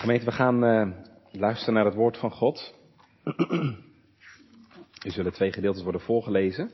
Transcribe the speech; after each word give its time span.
Gemeente, 0.00 0.24
we 0.24 0.32
gaan 0.32 0.64
uh, 0.64 0.90
luisteren 1.30 1.74
naar 1.74 1.84
het 1.84 1.94
woord 1.94 2.18
van 2.18 2.30
God. 2.30 2.74
Er 5.04 5.12
zullen 5.12 5.32
twee 5.32 5.52
gedeeltes 5.52 5.82
worden 5.82 6.00
voorgelezen. 6.00 6.70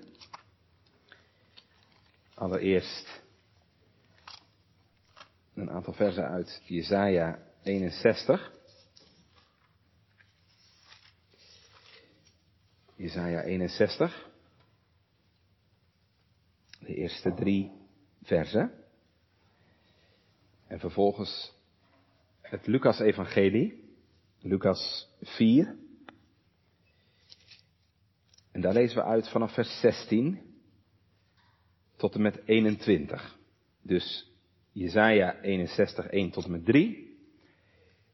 Allereerst 2.34 3.22
een 5.54 5.70
aantal 5.70 5.92
versen 5.92 6.28
uit 6.28 6.62
Jesaja 6.64 7.38
61. 7.62 8.52
Jesaja 12.96 13.42
61. 13.42 14.28
De 16.80 16.94
eerste 16.94 17.34
drie 17.34 17.72
versen. 18.22 18.72
En 20.66 20.78
vervolgens 20.78 21.55
het 22.50 22.66
Lucas-evangelie, 22.66 23.84
Lucas 24.40 25.08
4. 25.22 25.76
En 28.52 28.60
daar 28.60 28.72
lezen 28.72 28.96
we 28.96 29.04
uit 29.04 29.28
vanaf 29.28 29.54
vers 29.54 29.80
16 29.80 30.40
tot 31.96 32.14
en 32.14 32.22
met 32.22 32.40
21. 32.44 33.38
Dus 33.82 34.30
Jezaja 34.72 35.40
61, 35.40 36.06
1 36.06 36.30
tot 36.30 36.44
en 36.44 36.50
met 36.50 36.64
3. 36.64 37.18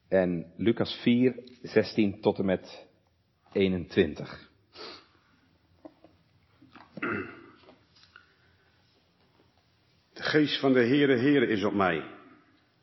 En 0.07 0.53
Lucas 0.57 0.93
4, 1.01 1.43
16 1.61 2.21
tot 2.21 2.39
en 2.39 2.45
met 2.45 2.87
21. 3.51 4.51
De 10.13 10.23
geest 10.23 10.59
van 10.59 10.73
de 10.73 10.79
Heere 10.79 11.17
Heere 11.17 11.47
is 11.47 11.63
op 11.63 11.73
mij 11.73 12.12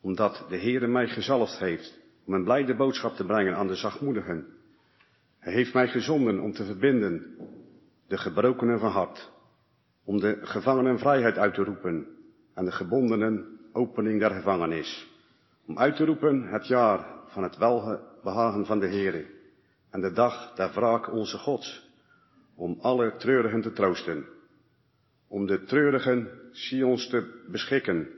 omdat 0.01 0.47
de 0.49 0.59
Heere 0.59 0.87
mij 0.87 1.09
gezalfd 1.09 1.59
heeft 1.59 2.01
om 2.27 2.35
een 2.35 2.45
blijde 2.45 2.75
boodschap 2.75 3.15
te 3.15 3.25
brengen 3.25 3.57
aan 3.57 3.67
de 3.67 3.75
zachtmoedigen. 3.75 4.47
Hij 5.39 5.53
heeft 5.53 5.75
mij 5.75 5.89
gezonden 5.89 6.41
om 6.41 6.53
te 6.53 6.65
verbinden 6.65 7.37
de 8.09 8.19
gebrokenen 8.19 8.79
van 8.79 8.91
hart, 8.91 9.31
om 10.05 10.21
de 10.21 10.39
gevangenen 10.43 10.99
vrijheid 10.99 11.39
uit 11.39 11.55
te 11.55 11.65
roepen 11.65 12.07
en 12.55 12.65
de 12.65 12.73
gebondenen 12.73 13.59
opening 13.73 14.21
der 14.21 14.31
gevangenis, 14.31 15.09
om 15.67 15.79
uit 15.79 15.97
te 15.97 16.05
roepen 16.05 16.43
het 16.43 16.67
jaar 16.67 17.07
van 17.27 17.43
het 17.43 17.57
welbehagen 17.57 18.67
van 18.67 18.79
de 18.81 18.89
Heere 18.89 19.27
en 19.91 20.01
de 20.01 20.13
dag 20.13 20.55
der 20.55 20.73
wraak 20.73 21.13
onze 21.13 21.39
Gods, 21.39 21.89
om 22.55 22.79
alle 22.81 23.17
treurigen 23.17 23.61
te 23.61 23.73
troosten, 23.73 24.25
om 25.29 25.47
de 25.47 25.65
treurigen 25.65 26.29
Sions 26.53 27.09
te 27.09 27.45
beschikken, 27.51 28.09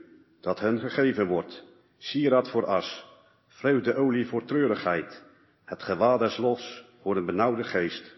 dat 0.41 0.59
hen 0.59 0.79
gegeven 0.79 1.27
wordt, 1.27 1.63
sieraad 2.03 2.49
voor 2.49 2.65
as, 2.65 3.05
vreugdeolie 3.47 4.27
voor 4.27 4.45
treurigheid, 4.45 5.23
het 5.65 5.83
gewaad 5.83 6.19
des 6.19 6.37
los 6.37 6.85
voor 7.01 7.17
een 7.17 7.25
benauwde 7.25 7.63
geest, 7.63 8.15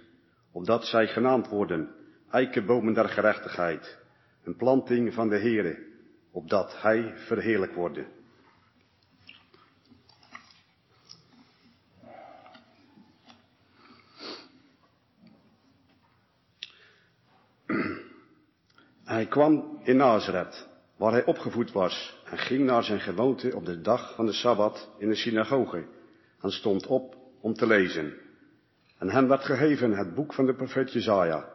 opdat 0.52 0.86
zij 0.86 1.08
genaamd 1.08 1.48
worden, 1.48 1.96
eikenbomen 2.30 2.94
der 2.94 3.10
gerechtigheid, 3.10 3.98
een 4.44 4.56
planting 4.56 5.14
van 5.14 5.30
de 5.30 5.38
Heere, 5.38 5.78
opdat 6.32 6.82
Hij 6.82 7.14
verheerlijk 7.16 7.74
worden. 7.74 8.08
Hij 19.04 19.26
kwam 19.26 19.80
in 19.84 19.98
Nazareth, 19.98 20.68
waar 20.98 21.12
hij 21.12 21.26
opgevoed 21.26 21.72
was, 21.72 22.22
en 22.26 22.38
ging 22.38 22.66
naar 22.66 22.84
zijn 22.84 23.00
gewoonte 23.00 23.56
op 23.56 23.66
de 23.66 23.82
dag 23.82 24.16
van 24.16 24.26
de 24.26 24.34
Sabbat 24.34 24.90
in 24.98 25.10
de 25.10 25.16
synagoge, 25.16 25.86
en 26.42 26.52
stond 26.52 26.88
op 26.88 27.16
om 27.42 27.54
te 27.54 27.68
lezen. 27.68 28.14
En 28.98 29.10
hem 29.10 29.28
werd 29.28 29.44
gegeven 29.44 29.92
het 29.92 30.14
boek 30.14 30.34
van 30.34 30.46
de 30.46 30.56
profeet 30.56 30.94
Jezaja. 30.94 31.50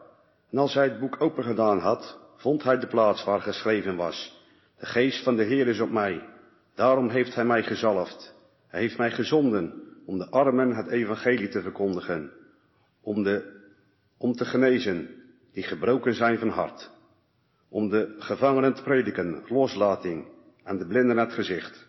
En 0.50 0.58
als 0.58 0.74
hij 0.74 0.84
het 0.84 1.00
boek 1.00 1.20
opengedaan 1.20 1.78
had, 1.78 2.18
vond 2.36 2.62
hij 2.62 2.78
de 2.78 2.86
plaats 2.86 3.24
waar 3.24 3.40
geschreven 3.40 3.96
was. 3.96 4.38
De 4.78 4.86
geest 4.86 5.22
van 5.24 5.36
de 5.36 5.44
Heer 5.44 5.68
is 5.68 5.80
op 5.80 5.90
mij. 5.90 6.28
Daarom 6.74 7.08
heeft 7.08 7.34
hij 7.34 7.44
mij 7.44 7.62
gezalfd. 7.62 8.34
Hij 8.66 8.80
heeft 8.80 8.98
mij 8.98 9.10
gezonden 9.10 9.82
om 10.06 10.18
de 10.18 10.30
armen 10.30 10.74
het 10.74 10.88
evangelie 10.88 11.48
te 11.48 11.62
verkondigen. 11.62 12.30
Om, 13.02 13.22
de, 13.22 13.62
om 14.16 14.32
te 14.32 14.44
genezen 14.44 15.08
die 15.52 15.62
gebroken 15.62 16.14
zijn 16.14 16.38
van 16.38 16.48
hart 16.48 16.90
om 17.70 17.88
de 17.88 18.14
gevangenen 18.18 18.74
te 18.74 18.82
prediken, 18.82 19.42
loslating 19.48 20.26
en 20.64 20.78
de 20.78 20.86
blinden 20.86 21.16
het 21.16 21.32
gezicht, 21.32 21.88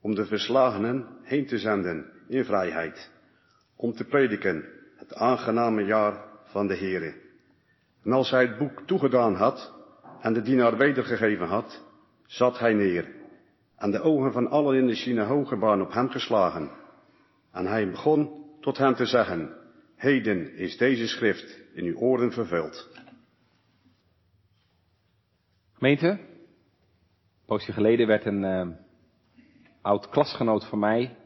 om 0.00 0.14
de 0.14 0.26
verslagenen 0.26 1.06
heen 1.22 1.46
te 1.46 1.58
zenden 1.58 2.06
in 2.28 2.44
vrijheid, 2.44 3.10
om 3.76 3.92
te 3.92 4.04
prediken 4.04 4.64
het 4.96 5.14
aangename 5.14 5.84
jaar 5.84 6.24
van 6.44 6.66
de 6.66 6.76
Heere. 6.76 7.14
En 8.04 8.12
als 8.12 8.30
hij 8.30 8.46
het 8.46 8.58
boek 8.58 8.82
toegedaan 8.86 9.34
had 9.34 9.72
en 10.20 10.32
de 10.32 10.42
dienaar 10.42 10.76
wedergegeven 10.76 11.46
had, 11.46 11.84
zat 12.26 12.58
hij 12.58 12.74
neer 12.74 13.18
en 13.80 13.90
de 13.90 14.00
ogen 14.00 14.32
van 14.32 14.48
allen 14.48 14.76
in 14.76 14.86
de 14.86 14.94
synagoge 14.94 15.58
waren 15.58 15.84
op 15.84 15.92
hem 15.92 16.08
geslagen. 16.08 16.70
En 17.52 17.66
hij 17.66 17.90
begon 17.90 18.44
tot 18.60 18.78
hen 18.78 18.94
te 18.94 19.06
zeggen, 19.06 19.56
heden 19.96 20.54
is 20.54 20.76
deze 20.76 21.06
schrift 21.06 21.58
in 21.74 21.84
uw 21.84 21.96
oren 21.96 22.32
vervuld. 22.32 22.88
Gemeente, 25.80 26.08
een 26.08 27.46
poosje 27.46 27.72
geleden 27.72 28.06
werd 28.06 28.24
een 28.24 28.42
uh, 28.42 28.68
oud 29.80 30.08
klasgenoot 30.08 30.68
van 30.68 30.78
mij 30.78 31.16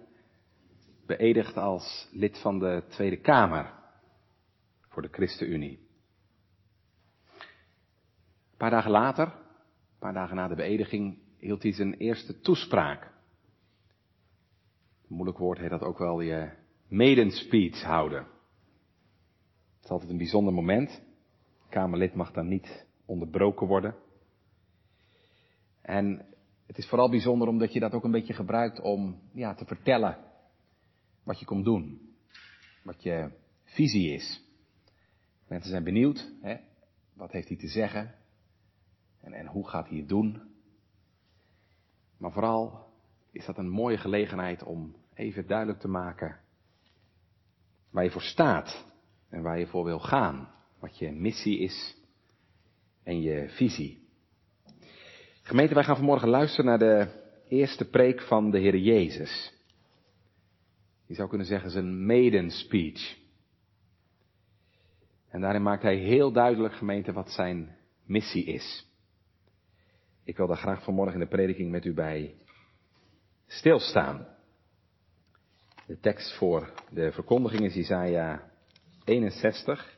beëdigd 1.07 1.57
als 1.57 2.09
lid 2.13 2.41
van 2.41 2.59
de 2.59 2.83
Tweede 2.89 3.17
Kamer 3.17 3.73
voor 4.89 5.03
de 5.03 5.09
ChristenUnie. 5.11 5.79
Een 8.51 8.57
paar 8.57 8.71
dagen 8.71 8.91
later, 8.91 9.27
een 9.27 9.99
paar 9.99 10.13
dagen 10.13 10.37
na 10.37 10.49
de 10.49 10.55
beëdiging, 10.55 11.19
hield 11.39 11.63
hij 11.63 11.73
zijn 11.73 11.95
eerste 11.95 12.41
toespraak. 12.41 13.03
Een 15.09 15.17
moeilijk 15.17 15.39
woord 15.39 15.59
heet 15.59 15.71
dat 15.71 15.83
ook 15.83 15.99
wel 15.99 16.21
je 16.21 16.51
maiden 16.89 17.31
speech 17.31 17.83
houden. 17.83 18.23
Het 19.75 19.85
is 19.85 19.91
altijd 19.91 20.11
een 20.11 20.17
bijzonder 20.17 20.53
moment. 20.53 21.03
Kamerlid 21.69 22.15
mag 22.15 22.33
dan 22.33 22.49
niet 22.49 22.87
onderbroken 23.05 23.67
worden. 23.67 24.04
En 25.85 26.27
het 26.67 26.79
is 26.79 26.87
vooral 26.87 27.11
bijzonder 27.11 27.49
omdat 27.49 27.73
je 27.73 27.81
dat 27.81 27.93
ook 27.93 28.05
een 28.05 28.11
beetje 28.11 28.33
gebruikt 28.33 28.81
om 28.81 29.21
ja, 29.33 29.55
te 29.55 29.65
vertellen 29.65 30.19
wat 31.23 31.39
je 31.39 31.45
komt 31.45 31.65
doen. 31.65 32.15
Wat 32.83 33.03
je 33.03 33.31
visie 33.65 34.13
is. 34.13 34.43
Mensen 35.49 35.71
zijn 35.71 35.85
benieuwd, 35.85 36.33
hè? 36.41 36.57
wat 37.13 37.33
heeft 37.33 37.49
hij 37.49 37.57
te 37.57 37.69
zeggen? 37.69 38.15
En, 39.21 39.33
en 39.33 39.47
hoe 39.47 39.69
gaat 39.69 39.89
hij 39.89 39.99
het 39.99 40.09
doen? 40.09 40.43
Maar 42.17 42.33
vooral 42.33 42.87
is 43.31 43.47
dat 43.47 43.59
een 43.59 43.69
mooie 43.69 43.99
gelegenheid 43.99 44.63
om 44.63 44.97
even 45.15 45.47
duidelijk 45.47 45.81
te 45.81 45.89
maken 45.89 46.41
waar 47.91 48.05
je 48.05 48.11
voor 48.11 48.23
staat 48.23 48.87
en 49.29 49.43
waar 49.43 49.59
je 49.59 49.67
voor 49.67 49.85
wil 49.85 50.01
gaan. 50.01 50.49
Wat 50.79 50.99
je 50.99 51.13
missie 51.13 51.59
is 51.59 51.97
en 53.03 53.21
je 53.21 53.49
visie. 53.49 54.04
Gemeente, 55.47 55.75
wij 55.75 55.85
gaan 55.85 55.97
vanmorgen 55.97 56.29
luisteren 56.29 56.65
naar 56.65 56.79
de 56.79 57.09
eerste 57.49 57.85
preek 57.85 58.21
van 58.21 58.51
de 58.51 58.59
Heer 58.59 58.77
Jezus. 58.77 59.53
Je 61.07 61.15
zou 61.15 61.29
kunnen 61.29 61.47
zeggen 61.47 61.71
zijn 61.71 62.07
maiden 62.07 62.51
speech. 62.51 63.17
En 65.29 65.41
daarin 65.41 65.63
maakt 65.63 65.83
hij 65.83 65.97
heel 65.97 66.33
duidelijk, 66.33 66.75
gemeente, 66.75 67.13
wat 67.13 67.31
zijn 67.31 67.77
missie 68.05 68.45
is. 68.45 68.87
Ik 70.23 70.37
wil 70.37 70.47
daar 70.47 70.57
graag 70.57 70.85
vanmorgen 70.85 71.15
in 71.15 71.21
de 71.21 71.37
prediking 71.37 71.71
met 71.71 71.85
u 71.85 71.95
bij 71.95 72.35
stilstaan. 73.47 74.27
De 75.87 76.01
tekst 76.01 76.37
voor 76.37 76.73
de 76.91 77.13
verkondiging 77.13 77.63
is 77.63 77.77
Isaiah 77.77 78.41
61. 79.05 79.97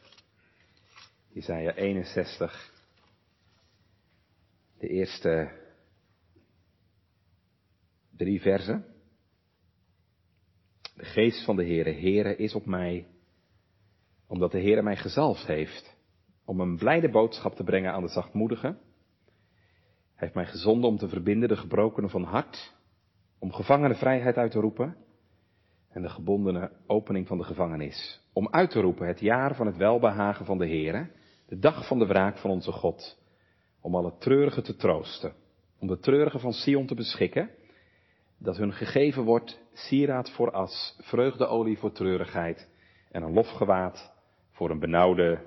Isaiah 1.32 1.76
61 1.76 2.75
de 4.78 4.88
eerste 4.88 5.50
drie 8.16 8.40
versen. 8.40 8.84
De 10.96 11.04
geest 11.04 11.44
van 11.44 11.56
de 11.56 11.64
Heere, 11.64 11.92
Heere 11.92 12.36
is 12.36 12.54
op 12.54 12.66
mij, 12.66 13.06
omdat 14.26 14.52
de 14.52 14.60
Heere 14.60 14.82
mij 14.82 14.96
gezalfd 14.96 15.46
heeft 15.46 15.96
om 16.44 16.60
een 16.60 16.76
blijde 16.76 17.10
boodschap 17.10 17.54
te 17.54 17.64
brengen 17.64 17.92
aan 17.92 18.02
de 18.02 18.08
zachtmoedigen. 18.08 18.78
Hij 20.14 20.24
heeft 20.24 20.34
mij 20.34 20.46
gezonden 20.46 20.90
om 20.90 20.96
te 20.96 21.08
verbinden 21.08 21.48
de 21.48 21.56
gebrokenen 21.56 22.10
van 22.10 22.22
hart, 22.22 22.74
om 23.38 23.52
gevangenen 23.52 23.96
vrijheid 23.96 24.36
uit 24.36 24.50
te 24.50 24.60
roepen 24.60 24.96
en 25.88 26.02
de 26.02 26.08
gebondene 26.08 26.70
opening 26.86 27.26
van 27.26 27.38
de 27.38 27.44
gevangenis. 27.44 28.20
Om 28.32 28.48
uit 28.48 28.70
te 28.70 28.80
roepen 28.80 29.06
het 29.06 29.20
jaar 29.20 29.54
van 29.54 29.66
het 29.66 29.76
welbehagen 29.76 30.46
van 30.46 30.58
de 30.58 30.66
Heere, 30.66 31.10
de 31.46 31.58
dag 31.58 31.86
van 31.86 31.98
de 31.98 32.06
wraak 32.06 32.38
van 32.38 32.50
onze 32.50 32.72
God 32.72 33.18
om 33.86 33.94
alle 33.94 34.16
treurigen 34.18 34.62
te 34.62 34.76
troosten, 34.76 35.32
om 35.78 35.88
de 35.88 35.98
treurigen 35.98 36.40
van 36.40 36.52
Sion 36.52 36.86
te 36.86 36.94
beschikken 36.94 37.50
dat 38.38 38.56
hun 38.56 38.72
gegeven 38.72 39.22
wordt 39.22 39.60
sieraad 39.72 40.30
voor 40.30 40.50
as, 40.50 40.96
vreugdeolie 41.00 41.78
voor 41.78 41.92
treurigheid 41.92 42.68
en 43.10 43.22
een 43.22 43.32
lofgewaad 43.32 44.12
voor 44.52 44.70
een 44.70 44.78
benauwde 44.78 45.40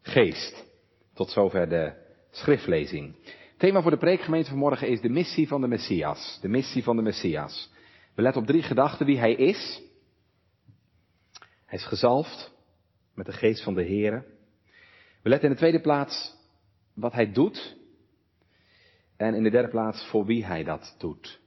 geest. 0.00 0.66
Tot 1.14 1.30
zover 1.30 1.68
de 1.68 1.92
schriftlezing. 2.30 3.14
Thema 3.56 3.82
voor 3.82 3.90
de 3.90 3.96
preekgemeente 3.96 4.48
vanmorgen 4.48 4.88
is 4.88 5.00
de 5.00 5.08
missie 5.08 5.48
van 5.48 5.60
de 5.60 5.68
Messias. 5.68 6.38
De 6.40 6.48
missie 6.48 6.82
van 6.82 6.96
de 6.96 7.02
Messias. 7.02 7.72
We 8.14 8.22
letten 8.22 8.40
op 8.40 8.46
drie 8.46 8.62
gedachten 8.62 9.06
wie 9.06 9.18
hij 9.18 9.34
is. 9.34 9.82
Hij 11.66 11.78
is 11.78 11.86
gezalfd 11.86 12.52
met 13.14 13.26
de 13.26 13.32
geest 13.32 13.62
van 13.62 13.74
de 13.74 13.84
Here. 13.84 14.24
We 15.22 15.28
letten 15.28 15.48
in 15.48 15.54
de 15.54 15.60
tweede 15.60 15.80
plaats 15.80 16.36
wat 16.94 17.12
hij 17.12 17.32
doet. 17.32 17.77
En 19.18 19.34
in 19.34 19.42
de 19.42 19.50
derde 19.50 19.68
plaats 19.68 20.08
voor 20.10 20.24
wie 20.24 20.44
hij 20.44 20.64
dat 20.64 20.94
doet. 20.98 21.40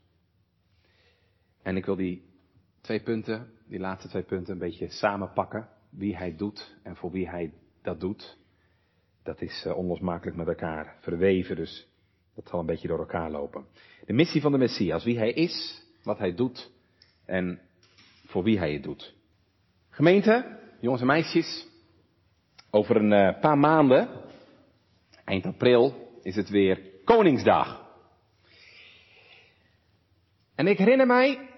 En 1.62 1.77
ik 1.77 1.85
wil 1.85 1.95
die 1.95 2.23
twee 2.81 3.01
punten, 3.01 3.51
die 3.68 3.79
laatste 3.79 4.07
twee 4.07 4.23
punten, 4.23 4.53
een 4.53 4.59
beetje 4.59 4.89
samenpakken. 4.89 5.69
Wie 5.89 6.18
hij 6.18 6.35
doet 6.35 6.75
en 6.83 6.95
voor 6.95 7.12
wie 7.12 7.29
hij 7.29 7.53
dat 7.81 8.00
doet. 8.00 8.38
Dat 9.23 9.41
is 9.41 9.63
uh, 9.68 9.77
onlosmakelijk 9.77 10.38
met 10.38 10.47
elkaar 10.47 10.97
verweven, 11.00 11.56
dus 11.56 11.88
dat 12.35 12.47
zal 12.47 12.59
een 12.59 12.65
beetje 12.65 12.88
door 12.88 13.00
elkaar 13.00 13.31
lopen. 13.31 13.65
De 14.06 14.13
missie 14.13 14.41
van 14.41 14.51
de 14.51 14.57
Messias, 14.57 15.03
wie 15.03 15.17
hij 15.17 15.31
is, 15.31 15.85
wat 16.03 16.17
hij 16.17 16.35
doet 16.35 16.71
en 17.25 17.59
voor 18.25 18.44
wie 18.44 18.57
hij 18.57 18.74
het 18.74 18.83
doet. 18.83 19.15
Gemeente, 19.89 20.59
jongens 20.79 21.01
en 21.01 21.07
meisjes, 21.07 21.67
over 22.69 22.95
een 22.95 23.12
uh, 23.12 23.39
paar 23.39 23.57
maanden, 23.57 24.09
eind 25.25 25.45
april, 25.45 26.09
is 26.24 26.35
het 26.35 26.50
weer 26.50 26.90
Koningsdag. 27.12 27.81
En 30.56 30.68
ik 30.68 30.78
herinner 30.78 31.08
mij, 31.08 31.50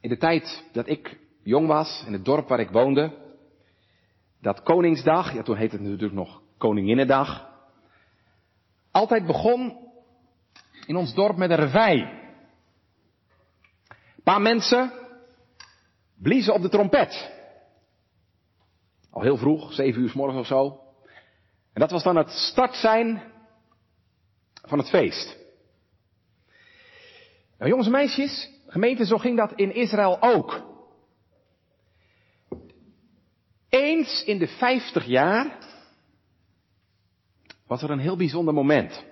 in 0.00 0.08
de 0.08 0.16
tijd 0.16 0.64
dat 0.72 0.88
ik 0.88 1.18
jong 1.42 1.66
was, 1.66 2.04
in 2.06 2.12
het 2.12 2.24
dorp 2.24 2.48
waar 2.48 2.60
ik 2.60 2.70
woonde, 2.70 3.12
dat 4.40 4.62
Koningsdag, 4.62 5.34
ja 5.34 5.42
toen 5.42 5.56
heette 5.56 5.76
het 5.76 5.84
natuurlijk 5.84 6.12
nog 6.12 6.42
Koninginnedag, 6.58 7.48
altijd 8.90 9.26
begon 9.26 9.78
in 10.86 10.96
ons 10.96 11.14
dorp 11.14 11.36
met 11.36 11.50
een 11.50 11.56
revij. 11.56 11.96
Een 13.88 14.22
paar 14.22 14.40
mensen 14.40 14.92
bliezen 16.14 16.54
op 16.54 16.62
de 16.62 16.68
trompet. 16.68 17.32
Al 19.10 19.22
heel 19.22 19.36
vroeg, 19.36 19.72
zeven 19.72 20.02
uur 20.02 20.08
s 20.08 20.14
morgens 20.14 20.40
of 20.40 20.46
zo. 20.46 20.85
En 21.76 21.82
dat 21.82 21.90
was 21.90 22.02
dan 22.02 22.16
het 22.16 22.30
start 22.30 22.74
zijn 22.74 23.22
van 24.62 24.78
het 24.78 24.88
feest. 24.88 25.36
Nou 27.58 27.70
jongens 27.70 27.86
en 27.86 27.92
meisjes, 27.92 28.50
gemeente, 28.66 29.06
zo 29.06 29.18
ging 29.18 29.36
dat 29.36 29.52
in 29.52 29.74
Israël 29.74 30.22
ook. 30.22 30.62
Eens 33.68 34.24
in 34.24 34.38
de 34.38 34.46
vijftig 34.46 35.04
jaar 35.04 35.58
was 37.66 37.82
er 37.82 37.90
een 37.90 37.98
heel 37.98 38.16
bijzonder 38.16 38.54
moment. 38.54 39.04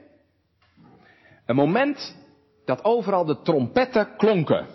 Een 1.47 1.57
moment 1.57 2.17
dat 2.65 2.85
overal 2.85 3.25
de 3.25 3.43
trompetten 3.43 4.17
klonken. 4.17 4.67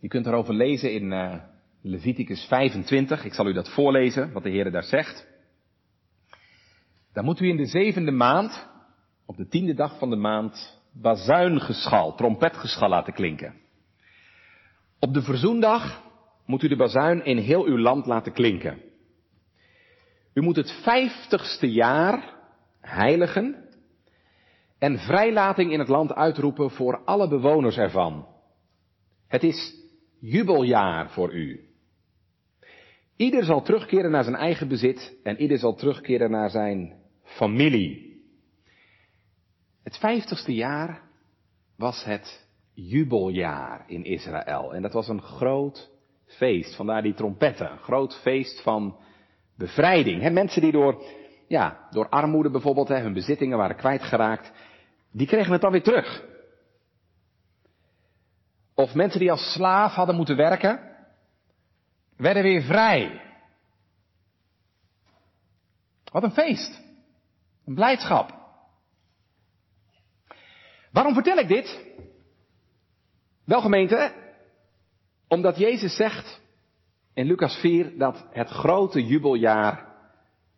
Je 0.00 0.08
kunt 0.08 0.26
erover 0.26 0.54
lezen 0.54 0.92
in 0.92 1.12
uh, 1.12 1.34
Leviticus 1.82 2.44
25. 2.44 3.24
Ik 3.24 3.34
zal 3.34 3.46
u 3.46 3.52
dat 3.52 3.68
voorlezen, 3.68 4.32
wat 4.32 4.42
de 4.42 4.50
Heer 4.50 4.70
daar 4.70 4.84
zegt. 4.84 5.28
Dan 7.12 7.24
moet 7.24 7.40
u 7.40 7.48
in 7.48 7.56
de 7.56 7.66
zevende 7.66 8.10
maand, 8.10 8.68
op 9.26 9.36
de 9.36 9.48
tiende 9.48 9.74
dag 9.74 9.98
van 9.98 10.10
de 10.10 10.16
maand, 10.16 10.80
bazuingeschal, 10.92 12.14
trompetgeschal 12.14 12.88
laten 12.88 13.12
klinken. 13.12 13.54
Op 14.98 15.14
de 15.14 15.22
verzoendag 15.22 16.02
moet 16.46 16.62
u 16.62 16.68
de 16.68 16.76
bazuin 16.76 17.24
in 17.24 17.38
heel 17.38 17.64
uw 17.64 17.78
land 17.78 18.06
laten 18.06 18.32
klinken. 18.32 18.82
U 20.34 20.40
moet 20.40 20.56
het 20.56 20.72
vijftigste 20.82 21.72
jaar 21.72 22.34
heiligen 22.80 23.68
en 24.78 24.98
vrijlating 24.98 25.72
in 25.72 25.78
het 25.78 25.88
land 25.88 26.12
uitroepen 26.12 26.70
voor 26.70 27.04
alle 27.04 27.28
bewoners 27.28 27.76
ervan. 27.76 28.26
Het 29.26 29.42
is 29.42 29.74
jubeljaar 30.20 31.10
voor 31.10 31.34
u. 31.34 31.68
Ieder 33.16 33.44
zal 33.44 33.62
terugkeren 33.62 34.10
naar 34.10 34.24
zijn 34.24 34.36
eigen 34.36 34.68
bezit 34.68 35.18
en 35.22 35.40
ieder 35.40 35.58
zal 35.58 35.74
terugkeren 35.74 36.30
naar 36.30 36.50
zijn 36.50 36.99
familie. 37.36 38.22
Het 39.82 39.96
vijftigste 39.96 40.54
jaar 40.54 41.02
was 41.76 42.04
het 42.04 42.46
jubeljaar 42.72 43.84
in 43.86 44.04
Israël. 44.04 44.74
En 44.74 44.82
dat 44.82 44.92
was 44.92 45.08
een 45.08 45.22
groot 45.22 45.90
feest. 46.26 46.74
Vandaar 46.74 47.02
die 47.02 47.14
trompetten. 47.14 47.70
Een 47.70 47.78
groot 47.78 48.20
feest 48.20 48.62
van 48.62 48.96
bevrijding. 49.56 50.32
Mensen 50.32 50.62
die 50.62 50.72
door, 50.72 51.04
ja, 51.48 51.88
door 51.90 52.08
armoede 52.08 52.50
bijvoorbeeld, 52.50 52.88
he, 52.88 53.00
hun 53.00 53.12
bezittingen 53.12 53.58
waren 53.58 53.76
kwijtgeraakt, 53.76 54.52
die 55.12 55.26
kregen 55.26 55.52
het 55.52 55.60
dan 55.60 55.72
weer 55.72 55.82
terug. 55.82 56.24
Of 58.74 58.94
mensen 58.94 59.20
die 59.20 59.30
als 59.30 59.52
slaaf 59.52 59.92
hadden 59.92 60.16
moeten 60.16 60.36
werken, 60.36 60.80
werden 62.16 62.42
weer 62.42 62.62
vrij. 62.62 63.20
Wat 66.12 66.22
een 66.22 66.30
feest. 66.30 66.89
Blijdschap. 67.74 68.38
Waarom 70.92 71.14
vertel 71.14 71.36
ik 71.36 71.48
dit? 71.48 71.84
Wel 73.44 73.60
gemeente, 73.60 74.12
omdat 75.28 75.58
Jezus 75.58 75.96
zegt 75.96 76.40
in 77.14 77.26
Lucas 77.26 77.56
4 77.56 77.98
dat 77.98 78.26
het 78.30 78.48
grote 78.48 79.06
jubeljaar 79.06 79.86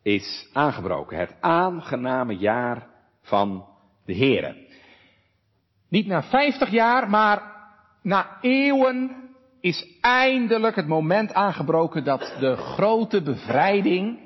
is 0.03 0.49
aangebroken. 0.53 1.19
Het 1.19 1.35
aangename 1.41 2.37
jaar 2.37 2.87
van 3.23 3.67
de 4.05 4.17
Here. 4.17 4.67
Niet 5.89 6.07
na 6.07 6.23
50 6.23 6.71
jaar, 6.71 7.11
maar 7.11 7.53
na 8.03 8.39
eeuwen 8.41 9.31
is 9.61 9.99
eindelijk 10.01 10.77
het 10.77 10.87
moment 10.87 11.33
aangebroken 11.33 12.05
dat 12.05 12.37
de 12.41 12.57
grote 12.57 13.23
bevrijding, 13.23 14.19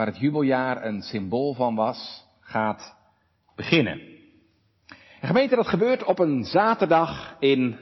waar 0.00 0.08
het 0.08 0.18
jubeljaar 0.18 0.84
een 0.84 1.02
symbool 1.02 1.54
van 1.54 1.74
was, 1.74 2.26
gaat 2.40 2.96
beginnen. 3.56 4.00
En 5.20 5.28
gemeente, 5.28 5.56
dat 5.56 5.66
gebeurt 5.66 6.04
op 6.04 6.18
een 6.18 6.44
zaterdag 6.44 7.36
in 7.38 7.78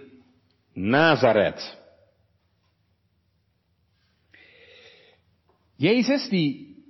Nazareth. 0.73 1.79
Jezus 5.77 6.29
die 6.29 6.83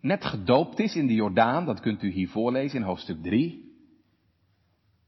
net 0.00 0.24
gedoopt 0.24 0.78
is 0.78 0.96
in 0.96 1.06
de 1.06 1.14
Jordaan, 1.14 1.66
dat 1.66 1.80
kunt 1.80 2.02
u 2.02 2.10
hier 2.10 2.28
voorlezen 2.28 2.78
in 2.78 2.84
hoofdstuk 2.84 3.22
3. 3.22 3.76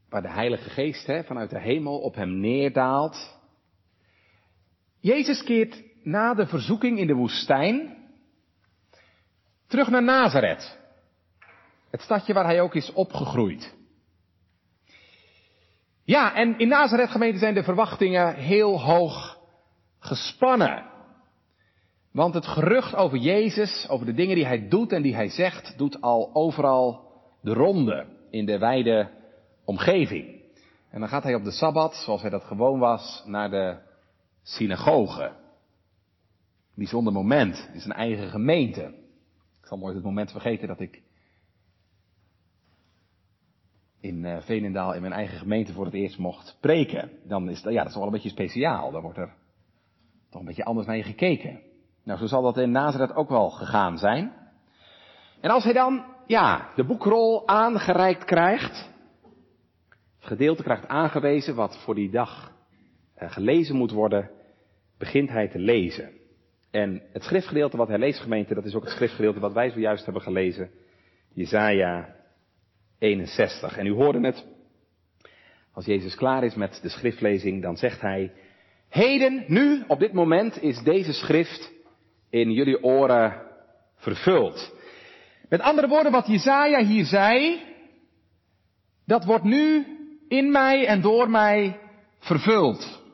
Waar 0.08 0.22
de 0.22 0.30
Heilige 0.30 0.70
Geest 0.70 1.06
hè, 1.06 1.24
vanuit 1.24 1.50
de 1.50 1.60
hemel 1.60 1.98
op 1.98 2.14
hem 2.14 2.40
neerdaalt. 2.40 3.38
Jezus 5.00 5.42
keert 5.42 5.82
na 6.02 6.34
de 6.34 6.46
verzoeking 6.46 6.98
in 6.98 7.06
de 7.06 7.14
woestijn 7.14 7.95
terug 9.66 9.88
naar 9.88 10.02
Nazareth. 10.02 10.78
Het 11.90 12.00
stadje 12.00 12.32
waar 12.32 12.44
hij 12.44 12.60
ook 12.60 12.74
is 12.74 12.92
opgegroeid. 12.92 13.74
Ja, 16.04 16.34
en 16.34 16.58
in 16.58 16.68
Nazareth 16.68 17.10
gemeente 17.10 17.38
zijn 17.38 17.54
de 17.54 17.62
verwachtingen 17.62 18.34
heel 18.34 18.80
hoog 18.80 19.38
gespannen. 19.98 20.84
Want 22.12 22.34
het 22.34 22.46
gerucht 22.46 22.94
over 22.94 23.18
Jezus, 23.18 23.86
over 23.88 24.06
de 24.06 24.14
dingen 24.14 24.34
die 24.34 24.46
hij 24.46 24.68
doet 24.68 24.92
en 24.92 25.02
die 25.02 25.14
hij 25.14 25.28
zegt, 25.28 25.78
doet 25.78 26.00
al 26.00 26.30
overal 26.32 27.12
de 27.40 27.52
ronde 27.52 28.06
in 28.30 28.46
de 28.46 28.58
wijde 28.58 29.10
omgeving. 29.64 30.40
En 30.90 31.00
dan 31.00 31.08
gaat 31.08 31.22
hij 31.22 31.34
op 31.34 31.44
de 31.44 31.50
Sabbat, 31.50 31.94
zoals 31.94 32.20
hij 32.20 32.30
dat 32.30 32.44
gewoon 32.44 32.78
was, 32.78 33.22
naar 33.26 33.50
de 33.50 33.78
synagoge. 34.42 35.32
Bijzonder 36.74 37.12
moment, 37.12 37.70
is 37.72 37.84
een 37.84 37.92
eigen 37.92 38.30
gemeente. 38.30 38.94
Ik 39.66 39.72
zal 39.72 39.80
nooit 39.80 39.94
het 39.94 40.04
moment 40.04 40.30
vergeten 40.30 40.68
dat 40.68 40.80
ik 40.80 41.02
in 44.00 44.24
uh, 44.24 44.40
Veenendaal 44.40 44.94
in 44.94 45.00
mijn 45.00 45.12
eigen 45.12 45.38
gemeente 45.38 45.72
voor 45.72 45.84
het 45.84 45.94
eerst 45.94 46.18
mocht 46.18 46.56
preken. 46.60 47.10
Dan 47.24 47.48
is 47.48 47.62
dat, 47.62 47.72
ja, 47.72 47.78
dat 47.78 47.88
is 47.88 47.94
wel 47.96 48.06
een 48.06 48.12
beetje 48.12 48.28
speciaal. 48.28 48.90
Dan 48.90 49.02
wordt 49.02 49.18
er 49.18 49.34
toch 50.30 50.40
een 50.40 50.46
beetje 50.46 50.64
anders 50.64 50.86
naar 50.86 50.96
je 50.96 51.02
gekeken. 51.02 51.60
Nou, 52.04 52.18
zo 52.18 52.26
zal 52.26 52.42
dat 52.42 52.56
in 52.56 52.70
Nazareth 52.70 53.14
ook 53.14 53.28
wel 53.28 53.50
gegaan 53.50 53.98
zijn. 53.98 54.32
En 55.40 55.50
als 55.50 55.64
hij 55.64 55.72
dan, 55.72 56.04
ja, 56.26 56.72
de 56.74 56.84
boekrol 56.84 57.48
aangereikt 57.48 58.24
krijgt, 58.24 58.92
het 60.16 60.26
gedeelte 60.26 60.62
krijgt 60.62 60.88
aangewezen 60.88 61.54
wat 61.54 61.82
voor 61.84 61.94
die 61.94 62.10
dag 62.10 62.52
uh, 63.18 63.30
gelezen 63.30 63.76
moet 63.76 63.92
worden, 63.92 64.30
begint 64.98 65.28
hij 65.28 65.48
te 65.48 65.58
lezen. 65.58 66.12
En 66.76 67.02
het 67.12 67.22
schriftgedeelte 67.22 67.76
wat 67.76 67.88
hij 67.88 67.98
leest, 67.98 68.20
gemeente, 68.20 68.54
dat 68.54 68.64
is 68.64 68.74
ook 68.74 68.82
het 68.82 68.92
schriftgedeelte 68.92 69.40
wat 69.40 69.52
wij 69.52 69.70
zojuist 69.70 70.04
hebben 70.04 70.22
gelezen. 70.22 70.70
Jezaja 71.34 72.14
61. 72.98 73.76
En 73.76 73.86
u 73.86 73.92
hoorde 73.92 74.26
het, 74.26 74.46
als 75.72 75.84
Jezus 75.84 76.14
klaar 76.14 76.44
is 76.44 76.54
met 76.54 76.78
de 76.82 76.88
schriftlezing, 76.88 77.62
dan 77.62 77.76
zegt 77.76 78.00
hij, 78.00 78.32
heden, 78.88 79.44
nu, 79.46 79.84
op 79.86 79.98
dit 79.98 80.12
moment, 80.12 80.62
is 80.62 80.82
deze 80.82 81.12
schrift 81.12 81.72
in 82.30 82.52
jullie 82.52 82.82
oren 82.82 83.42
vervuld. 83.96 84.74
Met 85.48 85.60
andere 85.60 85.88
woorden, 85.88 86.12
wat 86.12 86.26
Jezaja 86.26 86.84
hier 86.84 87.04
zei, 87.04 87.60
dat 89.06 89.24
wordt 89.24 89.44
nu 89.44 89.86
in 90.28 90.50
mij 90.50 90.86
en 90.86 91.00
door 91.00 91.30
mij 91.30 91.80
vervuld. 92.18 93.05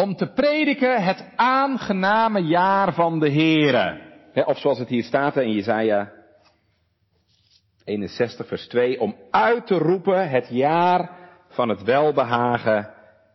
Om 0.00 0.14
te 0.14 0.32
prediken 0.32 1.02
het 1.04 1.32
aangename 1.36 2.40
jaar 2.40 2.94
van 2.94 3.20
de 3.20 3.30
Here. 3.30 4.00
Of 4.44 4.58
zoals 4.58 4.78
het 4.78 4.88
hier 4.88 5.02
staat 5.02 5.36
in 5.36 5.52
Jezaja 5.52 6.12
61 7.84 8.46
vers 8.46 8.68
2. 8.68 9.00
Om 9.00 9.16
uit 9.30 9.66
te 9.66 9.74
roepen 9.74 10.28
het 10.28 10.48
jaar 10.50 11.10
van 11.48 11.68
het 11.68 11.82
welbehagen 11.82 12.90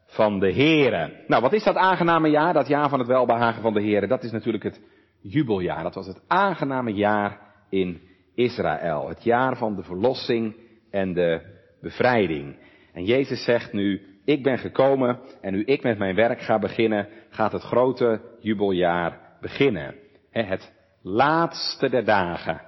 van 0.05 0.39
de 0.39 0.53
Here. 0.53 1.23
Nou, 1.27 1.41
wat 1.41 1.53
is 1.53 1.63
dat 1.63 1.75
aangename 1.75 2.29
jaar? 2.29 2.53
Dat 2.53 2.67
jaar 2.67 2.89
van 2.89 2.99
het 2.99 3.07
welbehagen 3.07 3.61
van 3.61 3.73
de 3.73 3.83
Here. 3.83 4.07
Dat 4.07 4.23
is 4.23 4.31
natuurlijk 4.31 4.63
het 4.63 4.81
jubeljaar. 5.21 5.83
Dat 5.83 5.95
was 5.95 6.07
het 6.07 6.21
aangename 6.27 6.93
jaar 6.93 7.39
in 7.69 8.01
Israël. 8.35 9.07
Het 9.07 9.23
jaar 9.23 9.57
van 9.57 9.75
de 9.75 9.83
verlossing 9.83 10.55
en 10.91 11.13
de 11.13 11.41
bevrijding. 11.81 12.55
En 12.93 13.03
Jezus 13.03 13.43
zegt 13.43 13.73
nu, 13.73 14.12
ik 14.25 14.43
ben 14.43 14.57
gekomen 14.57 15.19
en 15.41 15.53
nu 15.53 15.63
ik 15.63 15.83
met 15.83 15.97
mijn 15.97 16.15
werk 16.15 16.41
ga 16.41 16.59
beginnen, 16.59 17.07
gaat 17.29 17.51
het 17.51 17.61
grote 17.61 18.21
jubeljaar 18.39 19.37
beginnen. 19.41 19.95
Het 20.29 20.71
laatste 21.01 21.89
der 21.89 22.05
dagen. 22.05 22.61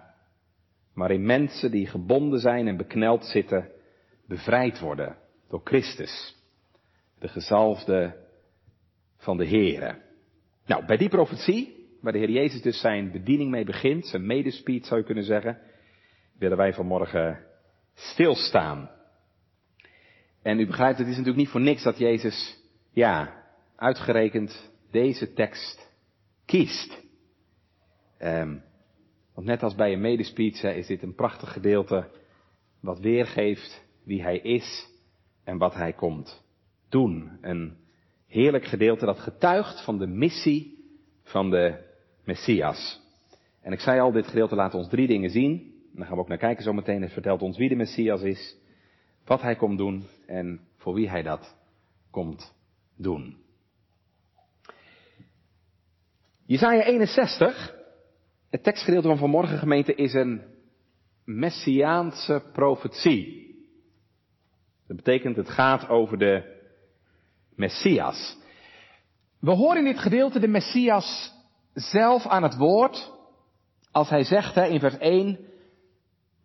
Waarin 0.93 1.25
mensen 1.25 1.71
die 1.71 1.87
gebonden 1.87 2.39
zijn 2.39 2.67
en 2.67 2.77
bekneld 2.77 3.25
zitten, 3.25 3.69
bevrijd 4.27 4.79
worden 4.79 5.17
door 5.49 5.61
Christus. 5.63 6.35
De 7.19 7.27
gezalfde 7.27 8.15
van 9.17 9.37
de 9.37 9.47
Here. 9.47 9.95
Nou, 10.65 10.85
bij 10.85 10.97
die 10.97 11.09
profetie, 11.09 11.87
waar 12.01 12.13
de 12.13 12.19
Heer 12.19 12.29
Jezus 12.29 12.61
dus 12.61 12.79
zijn 12.79 13.11
bediening 13.11 13.49
mee 13.49 13.65
begint, 13.65 14.07
zijn 14.07 14.25
medespeed 14.25 14.85
zou 14.85 14.99
je 14.99 15.05
kunnen 15.05 15.23
zeggen, 15.23 15.59
willen 16.37 16.57
wij 16.57 16.73
vanmorgen 16.73 17.39
stilstaan. 17.93 18.89
En 20.45 20.59
u 20.59 20.65
begrijpt, 20.65 20.97
het 20.97 21.07
is 21.07 21.17
natuurlijk 21.17 21.43
niet 21.43 21.49
voor 21.49 21.61
niks 21.61 21.83
dat 21.83 21.97
Jezus, 21.97 22.57
ja, 22.91 23.43
uitgerekend 23.75 24.71
deze 24.91 25.33
tekst 25.33 25.91
kiest. 26.45 27.03
Um, 28.19 28.63
want 29.33 29.47
net 29.47 29.63
als 29.63 29.75
bij 29.75 29.93
een 29.93 30.01
medespeech 30.01 30.63
is 30.63 30.87
dit 30.87 31.03
een 31.03 31.15
prachtig 31.15 31.53
gedeelte 31.53 32.07
wat 32.81 32.99
weergeeft 32.99 33.85
wie 34.03 34.21
hij 34.21 34.37
is 34.37 34.87
en 35.43 35.57
wat 35.57 35.73
hij 35.73 35.93
komt 35.93 36.43
doen. 36.89 37.37
Een 37.41 37.77
heerlijk 38.27 38.65
gedeelte 38.65 39.05
dat 39.05 39.19
getuigt 39.19 39.83
van 39.83 39.97
de 39.97 40.07
missie 40.07 40.77
van 41.23 41.49
de 41.49 41.75
Messias. 42.23 43.01
En 43.61 43.71
ik 43.71 43.79
zei 43.79 43.99
al, 43.99 44.11
dit 44.11 44.27
gedeelte 44.27 44.55
laat 44.55 44.73
ons 44.73 44.89
drie 44.89 45.07
dingen 45.07 45.29
zien. 45.29 45.73
Dan 45.93 46.05
gaan 46.05 46.15
we 46.15 46.21
ook 46.21 46.27
naar 46.27 46.37
kijken 46.37 46.63
zometeen. 46.63 47.01
Het 47.01 47.13
vertelt 47.13 47.41
ons 47.41 47.57
wie 47.57 47.69
de 47.69 47.75
Messias 47.75 48.21
is, 48.21 48.63
wat 49.25 49.41
hij 49.41 49.55
komt 49.55 49.77
doen 49.77 50.07
en 50.25 50.59
voor 50.77 50.93
wie 50.93 51.09
hij 51.09 51.21
dat 51.21 51.55
komt 52.11 52.53
doen. 52.97 53.37
Jesaja 56.45 56.83
61, 56.83 57.75
het 58.49 58.63
tekstgedeelte 58.63 59.07
van 59.07 59.17
vanmorgen 59.17 59.57
gemeente, 59.57 59.95
is 59.95 60.13
een 60.13 60.41
messiaanse 61.23 62.43
profetie. 62.53 63.43
Dat 64.87 64.95
betekent 64.97 65.35
het 65.35 65.49
gaat 65.49 65.89
over 65.89 66.17
de 66.17 66.61
Messias. 67.55 68.37
We 69.39 69.51
horen 69.51 69.77
in 69.77 69.93
dit 69.93 69.99
gedeelte 69.99 70.39
de 70.39 70.47
Messias 70.47 71.33
zelf 71.73 72.25
aan 72.25 72.43
het 72.43 72.57
woord 72.57 73.11
als 73.91 74.09
hij 74.09 74.23
zegt 74.23 74.55
hè, 74.55 74.65
in 74.65 74.79
vers 74.79 74.97
1, 74.97 75.39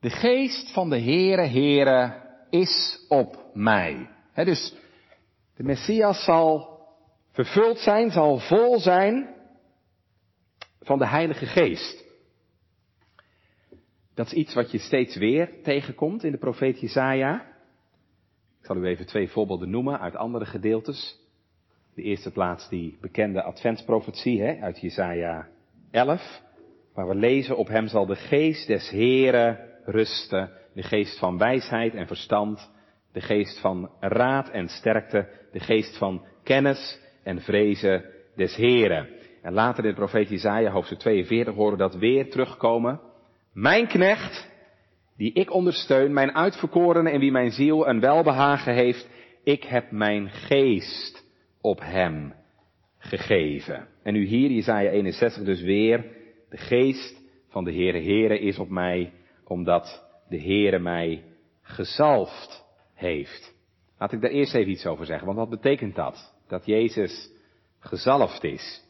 de 0.00 0.10
geest 0.10 0.72
van 0.72 0.90
de 0.90 1.00
Heere, 1.00 1.46
Heere 1.46 2.29
is 2.50 3.04
op 3.08 3.50
mij. 3.54 4.08
dus 4.34 4.74
de 5.56 5.62
Messias 5.62 6.24
zal 6.24 6.78
vervuld 7.30 7.78
zijn, 7.78 8.10
zal 8.10 8.38
vol 8.38 8.78
zijn 8.78 9.34
van 10.80 10.98
de 10.98 11.06
Heilige 11.06 11.46
Geest. 11.46 12.04
Dat 14.14 14.26
is 14.26 14.32
iets 14.32 14.54
wat 14.54 14.70
je 14.70 14.78
steeds 14.78 15.16
weer 15.16 15.62
tegenkomt 15.62 16.24
in 16.24 16.32
de 16.32 16.38
profeet 16.38 16.80
Jesaja. 16.80 17.40
Ik 18.60 18.66
zal 18.66 18.76
u 18.76 18.86
even 18.86 19.06
twee 19.06 19.28
voorbeelden 19.28 19.70
noemen 19.70 20.00
uit 20.00 20.16
andere 20.16 20.44
gedeeltes. 20.44 21.18
De 21.94 22.02
eerste 22.02 22.30
plaats 22.30 22.68
die 22.68 22.98
bekende 23.00 23.42
adventsprofetie 23.42 24.42
hè, 24.42 24.60
uit 24.60 24.80
Jesaja 24.80 25.48
11, 25.90 26.42
waar 26.94 27.08
we 27.08 27.14
lezen 27.14 27.56
op 27.56 27.68
hem 27.68 27.88
zal 27.88 28.06
de 28.06 28.16
geest 28.16 28.66
des 28.66 28.90
Heren 28.90 29.58
rusten, 29.84 30.50
de 30.74 30.82
geest 30.82 31.18
van 31.18 31.38
wijsheid 31.38 31.94
en 31.94 32.06
verstand, 32.06 32.70
de 33.12 33.20
geest 33.20 33.60
van 33.60 33.90
raad 34.00 34.48
en 34.48 34.68
sterkte, 34.68 35.28
de 35.52 35.60
geest 35.60 35.98
van 35.98 36.24
kennis 36.42 37.00
en 37.22 37.40
vrezen 37.40 38.04
des 38.36 38.56
Heren. 38.56 39.08
En 39.42 39.52
later 39.52 39.84
in 39.84 39.90
de 39.90 39.96
profeet 39.96 40.28
Jesaja 40.28 40.70
hoofdstuk 40.70 40.98
42 40.98 41.54
horen 41.54 41.78
dat 41.78 41.94
weer 41.94 42.30
terugkomen. 42.30 43.00
Mijn 43.52 43.86
knecht, 43.86 44.48
die 45.16 45.32
ik 45.32 45.52
ondersteun, 45.52 46.12
mijn 46.12 46.34
uitverkorene 46.34 47.10
en 47.10 47.20
wie 47.20 47.32
mijn 47.32 47.50
ziel 47.50 47.88
een 47.88 48.00
welbehagen 48.00 48.74
heeft, 48.74 49.08
ik 49.44 49.64
heb 49.64 49.90
mijn 49.90 50.30
geest 50.30 51.24
op 51.60 51.80
hem 51.80 52.34
gegeven. 52.98 53.88
En 54.02 54.12
nu 54.12 54.24
hier, 54.24 54.50
Jesaja 54.50 54.90
61 54.90 55.44
dus 55.44 55.62
weer, 55.62 56.04
de 56.48 56.56
geest 56.56 57.22
van 57.48 57.64
de 57.64 57.72
Heere 57.72 58.00
Heere 58.00 58.38
is 58.40 58.58
op 58.58 58.68
mij, 58.68 59.12
omdat 59.44 60.09
de 60.30 60.40
Heere 60.40 60.78
mij 60.78 61.24
gezalfd 61.62 62.64
heeft. 62.94 63.54
Laat 63.98 64.12
ik 64.12 64.20
daar 64.20 64.30
eerst 64.30 64.54
even 64.54 64.70
iets 64.70 64.86
over 64.86 65.06
zeggen, 65.06 65.26
want 65.26 65.38
wat 65.38 65.50
betekent 65.50 65.94
dat? 65.94 66.34
Dat 66.48 66.66
Jezus 66.66 67.30
gezalfd 67.78 68.44
is. 68.44 68.84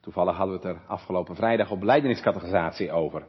Toevallig 0.00 0.36
hadden 0.36 0.60
we 0.60 0.68
het 0.68 0.76
er 0.76 0.82
afgelopen 0.86 1.34
vrijdag 1.34 1.70
op 1.70 1.80
beleideniscategorisatie 1.80 2.92
over 2.92 3.26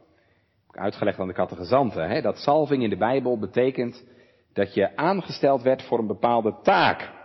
uitgelegd 0.72 1.20
aan 1.20 1.28
de 1.28 1.34
catechizanten, 1.34 2.10
hè, 2.10 2.22
dat 2.22 2.38
salving 2.38 2.84
in 2.84 2.90
de 2.90 2.98
Bijbel 2.98 3.40
betekent 3.40 4.06
dat 4.54 4.74
je 4.74 4.96
aangesteld 4.96 5.62
werd 5.62 5.84
voor 5.84 6.00
een 6.00 6.08
bepaalde 6.08 6.60
taak. 6.62 7.16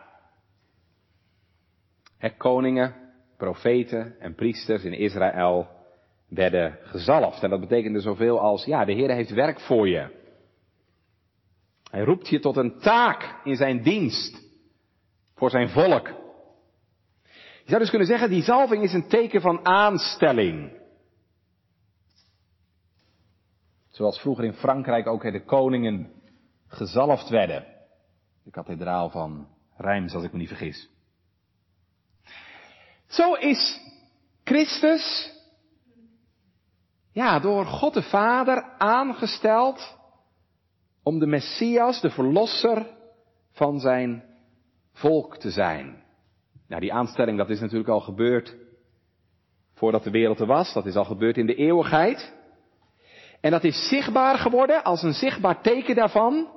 Koningen, 2.37 2.95
profeten 3.37 4.21
en 4.21 4.35
priesters 4.35 4.85
in 4.85 4.93
Israël 4.93 5.69
werden 6.29 6.79
gezalfd. 6.83 7.43
En 7.43 7.51
dat 7.51 7.61
betekende 7.61 8.01
zoveel 8.01 8.41
als, 8.41 8.65
ja, 8.65 8.85
de 8.85 8.93
Heer 8.93 9.11
heeft 9.11 9.31
werk 9.31 9.61
voor 9.61 9.89
je. 9.89 10.22
Hij 11.93 12.05
roept 12.05 12.29
je 12.29 12.41
tot 12.41 12.57
een 12.57 12.79
taak 12.79 13.41
in 13.45 13.57
zijn 13.57 13.83
dienst. 13.83 14.43
Voor 15.35 15.51
zijn 15.51 15.69
volk. 15.69 16.07
Je 17.65 17.69
zou 17.69 17.81
dus 17.81 17.91
kunnen 17.91 18.09
zeggen, 18.09 18.31
die 18.31 18.43
zalving 18.43 18.83
is 18.83 18.93
een 18.93 19.09
teken 19.09 19.41
van 19.41 19.67
aanstelling. 19.67 20.81
Zoals 23.91 24.21
vroeger 24.21 24.45
in 24.45 24.53
Frankrijk 24.53 25.07
ook 25.07 25.23
de 25.23 25.45
koningen 25.45 26.13
gezalfd 26.67 27.29
werden. 27.29 27.67
De 28.45 28.51
kathedraal 28.51 29.11
van 29.11 29.49
Reims, 29.77 30.15
als 30.15 30.25
ik 30.25 30.33
me 30.33 30.39
niet 30.39 30.49
vergis. 30.49 30.89
Zo 33.07 33.35
is 33.35 33.81
Christus, 34.45 35.33
ja, 37.11 37.39
door 37.39 37.67
God 37.67 37.95
de 37.95 38.03
Vader 38.03 38.63
aangesteld 38.79 40.01
om 41.03 41.19
de 41.19 41.27
Messias, 41.27 42.01
de 42.01 42.11
Verlosser 42.11 42.87
van 43.53 43.81
zijn 43.81 44.25
volk 44.93 45.37
te 45.37 45.51
zijn. 45.51 46.03
Nou, 46.69 46.81
die 46.81 46.93
aanstelling, 46.93 47.39
dat 47.39 47.51
is 47.51 47.61
natuurlijk 47.61 47.89
al 47.89 48.01
gebeurd 48.01 48.57
voordat 49.75 50.05
de 50.05 50.11
wereld 50.11 50.41
er 50.41 50.47
was. 50.47 50.73
Dat 50.73 50.87
is 50.87 50.97
al 50.97 51.05
gebeurd 51.05 51.37
in 51.37 51.47
de 51.47 51.55
eeuwigheid. 51.55 52.35
En 53.41 53.51
dat 53.51 53.65
is 53.65 53.89
zichtbaar 53.89 54.39
geworden 54.39 54.85
als 54.85 55.03
een 55.03 55.13
zichtbaar 55.13 55.63
teken 55.63 55.95
daarvan 55.95 56.49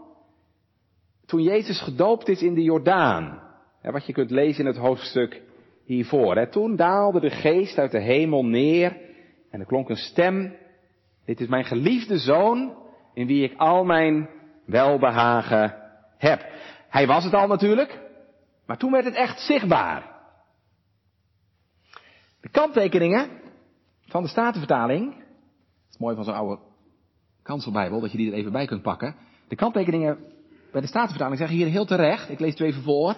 toen 1.26 1.42
Jezus 1.42 1.82
gedoopt 1.82 2.28
is 2.28 2.42
in 2.42 2.54
de 2.54 2.62
Jordaan. 2.62 3.44
Wat 3.82 4.06
je 4.06 4.14
kunt 4.14 4.32
lezen 4.32 4.60
in 4.60 4.66
het 4.66 4.78
hoofdstuk 4.78 5.42
hiervoor. 5.86 6.50
Toen 6.50 6.76
daalde 6.76 7.20
de 7.20 7.30
geest 7.30 7.78
uit 7.78 7.92
de 7.92 8.02
hemel 8.02 8.46
neer 8.46 8.98
en 9.52 9.60
er 9.60 9.66
klonk 9.66 9.90
een 9.90 9.96
stem. 9.96 10.56
Dit 11.26 11.40
is 11.40 11.48
mijn 11.48 11.66
geliefde 11.66 12.18
zoon 12.18 12.78
in 13.14 13.28
wie 13.28 13.44
ik 13.44 13.58
al 13.58 13.84
mijn 13.84 14.30
welbehagen 14.66 15.76
heb. 16.18 16.46
Hij 16.90 17.08
was 17.08 17.24
het 17.24 17.34
al 17.34 17.48
natuurlijk, 17.48 18.00
maar 18.66 18.78
toen 18.78 18.92
werd 18.92 19.06
het 19.06 19.16
echt 19.16 19.40
zichtbaar. 19.40 20.14
De 22.42 22.50
kanttekeningen 22.50 23.30
van 24.06 24.24
de 24.24 24.30
Statenvertaling, 24.30 25.14
het 25.14 25.94
is 25.94 25.98
mooi 25.98 26.16
van 26.16 26.24
zo'n 26.24 26.34
oude 26.34 26.62
kanselbijbel, 27.44 28.00
dat 28.00 28.12
je 28.12 28.18
die 28.18 28.32
er 28.32 28.38
even 28.38 28.52
bij 28.52 28.66
kunt 28.66 28.82
pakken. 28.82 29.16
De 29.48 29.56
kanttekeningen 29.56 30.18
bij 30.72 30.82
de 30.82 30.88
Statenvertaling 30.88 31.38
zeggen 31.38 31.58
hier 31.58 31.68
heel 31.68 31.86
terecht, 31.86 32.30
ik 32.30 32.40
lees 32.40 32.52
het 32.52 32.62
even 32.62 32.84
voor. 32.84 33.16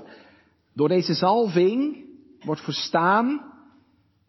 Door 0.74 0.88
deze 0.88 1.13
zalving 1.13 2.06
wordt 2.39 2.62
verstaan 2.62 3.54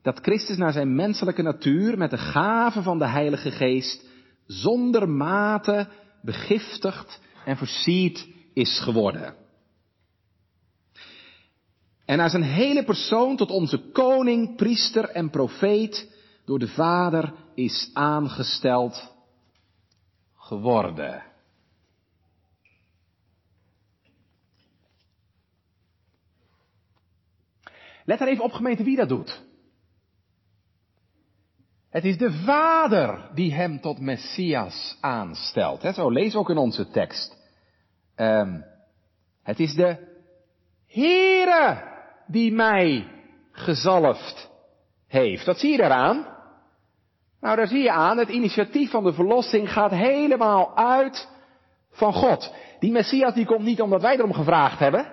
dat 0.02 0.18
Christus 0.18 0.56
naar 0.56 0.72
zijn 0.72 0.94
menselijke 0.94 1.42
natuur 1.42 1.98
met 1.98 2.10
de 2.10 2.18
gave 2.18 2.82
van 2.82 2.98
de 2.98 3.06
Heilige 3.06 3.50
Geest 3.50 4.06
zonder 4.46 5.08
mate 5.08 5.88
begiftigd 6.28 7.20
en 7.44 7.56
versierd 7.56 8.26
is 8.52 8.80
geworden. 8.80 9.34
En 12.04 12.16
naar 12.16 12.30
zijn 12.30 12.42
hele 12.42 12.84
persoon 12.84 13.36
tot 13.36 13.50
onze 13.50 13.90
koning, 13.92 14.56
priester 14.56 15.08
en 15.08 15.30
profeet 15.30 16.12
door 16.44 16.58
de 16.58 16.68
Vader 16.68 17.34
is 17.54 17.90
aangesteld 17.92 19.14
geworden. 20.34 21.22
Let 28.04 28.20
er 28.20 28.28
even 28.28 28.44
op 28.44 28.52
gemeente 28.52 28.82
wie 28.82 28.96
dat 28.96 29.08
doet. 29.08 29.47
Het 31.98 32.06
is 32.06 32.18
de 32.18 32.32
Vader 32.32 33.30
die 33.34 33.54
hem 33.54 33.80
tot 33.80 34.00
Messias 34.00 34.98
aanstelt. 35.00 35.94
Zo 35.94 36.10
lees 36.10 36.34
ook 36.34 36.50
in 36.50 36.56
onze 36.56 36.90
tekst. 36.90 37.36
Um, 38.16 38.64
het 39.42 39.60
is 39.60 39.74
de 39.74 39.96
Heere 40.86 41.82
die 42.26 42.52
mij 42.52 43.06
gezalfd 43.52 44.50
heeft. 45.08 45.44
Wat 45.44 45.58
zie 45.58 45.70
je 45.70 45.76
daaraan? 45.76 46.26
Nou, 47.40 47.56
daar 47.56 47.66
zie 47.66 47.82
je 47.82 47.90
aan, 47.90 48.18
het 48.18 48.28
initiatief 48.28 48.90
van 48.90 49.04
de 49.04 49.12
verlossing 49.12 49.72
gaat 49.72 49.90
helemaal 49.90 50.76
uit 50.76 51.28
van 51.90 52.12
God. 52.12 52.54
Die 52.78 52.92
Messias 52.92 53.34
die 53.34 53.46
komt 53.46 53.64
niet 53.64 53.80
omdat 53.80 54.02
wij 54.02 54.16
erom 54.16 54.32
gevraagd 54.32 54.78
hebben, 54.78 55.12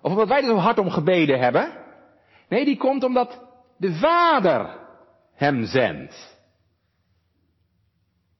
of 0.00 0.10
omdat 0.10 0.28
wij 0.28 0.40
er 0.40 0.48
zo 0.48 0.56
hard 0.56 0.78
om 0.78 0.90
gebeden 0.90 1.38
hebben. 1.38 1.72
Nee, 2.48 2.64
die 2.64 2.76
komt 2.76 3.04
omdat 3.04 3.42
de 3.76 3.92
Vader 3.92 4.82
hem 5.34 5.64
zendt. 5.64 6.38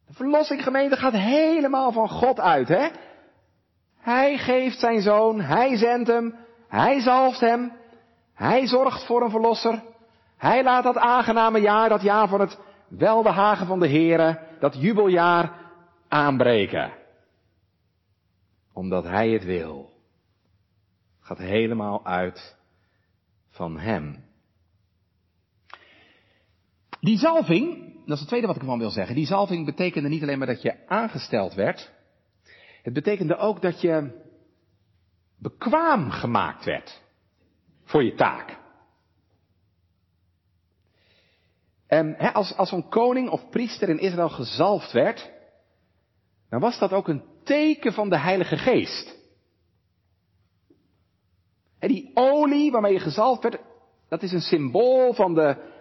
De 0.07 0.13
verlossinggemeente 0.13 0.97
gaat 0.97 1.13
helemaal 1.13 1.93
van 1.93 2.09
God 2.09 2.41
uit, 2.41 2.69
hè? 2.69 2.89
Hij 3.99 4.39
geeft 4.39 4.79
zijn 4.79 5.01
zoon, 5.01 5.41
hij 5.41 5.77
zendt 5.77 6.09
hem, 6.09 6.35
hij 6.69 7.01
zalft 7.01 7.41
hem, 7.41 7.73
hij 8.35 8.67
zorgt 8.67 9.07
voor 9.07 9.23
een 9.23 9.31
verlosser, 9.31 9.83
hij 10.37 10.63
laat 10.63 10.85
dat 10.85 10.97
aangename 10.97 11.61
jaar, 11.61 11.89
dat 11.89 12.03
jaar 12.03 12.29
van 12.29 12.41
het 12.41 12.59
welbehagen 12.89 13.67
van 13.67 13.81
de 13.81 13.89
Here, 13.89 14.39
dat 14.61 14.81
jubeljaar 14.81 15.53
aanbreken. 16.09 16.93
Omdat 18.73 19.05
hij 19.05 19.29
het 19.29 19.45
wil. 19.45 19.93
Gaat 21.21 21.39
helemaal 21.39 22.07
uit 22.07 22.57
van 23.51 23.79
hem. 23.79 24.25
Die 27.05 27.19
zalving, 27.19 27.93
dat 28.07 28.15
is 28.15 28.19
het 28.19 28.29
tweede 28.29 28.47
wat 28.47 28.57
ik 28.57 28.63
ervan 28.63 28.79
wil 28.79 28.91
zeggen. 28.91 29.15
Die 29.15 29.27
zalving 29.27 29.65
betekende 29.65 30.09
niet 30.09 30.23
alleen 30.23 30.39
maar 30.39 30.47
dat 30.47 30.63
je 30.63 30.87
aangesteld 30.87 31.55
werd. 31.55 31.93
Het 32.83 32.93
betekende 32.93 33.37
ook 33.37 33.63
dat 33.63 33.81
je 33.81 34.23
bekwaam 35.39 36.11
gemaakt 36.11 36.65
werd 36.65 37.03
voor 37.83 38.05
je 38.05 38.15
taak. 38.15 38.59
En 41.87 42.17
als, 42.17 42.57
als 42.57 42.69
zo'n 42.69 42.89
koning 42.89 43.29
of 43.29 43.49
priester 43.51 43.89
in 43.89 43.99
Israël 43.99 44.31
gezalfd 44.31 44.93
werd, 44.93 45.31
dan 46.49 46.61
was 46.61 46.79
dat 46.79 46.93
ook 46.93 47.09
een 47.09 47.25
teken 47.43 47.93
van 47.93 48.09
de 48.09 48.19
Heilige 48.19 48.57
Geest. 48.57 49.17
Die 51.79 52.11
olie 52.15 52.71
waarmee 52.71 52.93
je 52.93 53.01
gezalfd 53.01 53.43
werd, 53.43 53.59
dat 54.09 54.23
is 54.23 54.33
een 54.33 54.41
symbool 54.41 55.13
van 55.13 55.35
de 55.35 55.73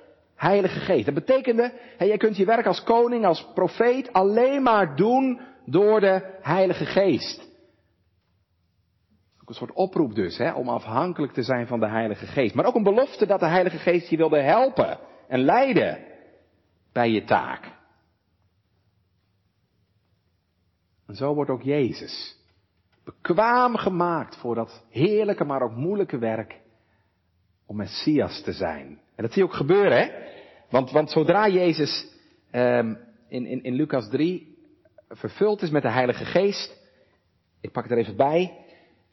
Heilige 0.44 0.80
Geest. 0.80 1.06
Dat 1.06 1.14
betekende, 1.14 1.74
hè, 1.98 2.06
jij 2.06 2.18
kunt 2.18 2.38
je 2.38 2.46
werk 2.46 2.66
als 2.66 2.84
koning, 2.84 3.26
als 3.26 3.48
profeet 3.54 4.14
alleen 4.14 4.64
maar 4.64 4.96
doen 4.96 5.42
door 5.66 6.00
de 6.00 6.38
Heilige 6.42 6.86
Geest. 6.86 7.52
Ook 9.42 9.50
een 9.50 9.56
soort 9.56 9.74
oproep 9.74 10.16
dus, 10.16 10.38
hè, 10.38 10.52
om 10.52 10.70
afhankelijk 10.70 11.34
te 11.34 11.44
zijn 11.44 11.68
van 11.68 11.80
de 11.80 11.88
Heilige 11.88 12.26
Geest. 12.26 12.56
Maar 12.56 12.66
ook 12.66 12.76
een 12.76 12.84
belofte 12.84 13.26
dat 13.26 13.40
de 13.40 13.48
Heilige 13.48 13.78
Geest 13.78 14.10
je 14.10 14.18
wilde 14.18 14.42
helpen 14.42 15.00
en 15.28 15.40
leiden 15.40 16.06
bij 16.94 17.10
je 17.10 17.24
taak. 17.24 17.72
En 21.08 21.16
zo 21.16 21.34
wordt 21.34 21.50
ook 21.50 21.62
Jezus 21.62 22.42
bekwaam 23.04 23.76
gemaakt 23.76 24.38
voor 24.38 24.56
dat 24.56 24.86
heerlijke, 24.90 25.44
maar 25.44 25.62
ook 25.62 25.76
moeilijke 25.76 26.18
werk 26.18 26.60
om 27.66 27.76
Messias 27.76 28.42
te 28.42 28.52
zijn. 28.52 29.02
En 29.16 29.24
dat 29.24 29.32
zie 29.32 29.42
je 29.42 29.48
ook 29.48 29.56
gebeuren, 29.56 29.98
hè? 29.98 30.32
Want, 30.74 30.92
want 30.92 31.12
zodra 31.12 31.48
Jezus 31.48 32.08
um, 32.52 32.98
in, 33.30 33.46
in, 33.46 33.64
in 33.64 33.74
Lucas 33.74 34.10
3 34.10 34.58
vervuld 35.10 35.62
is 35.62 35.70
met 35.70 35.82
de 35.82 35.92
Heilige 35.92 36.26
Geest, 36.26 36.78
ik 37.62 37.72
pak 37.72 37.84
het 37.84 37.92
er 37.92 37.98
even 37.98 38.16
bij, 38.16 38.58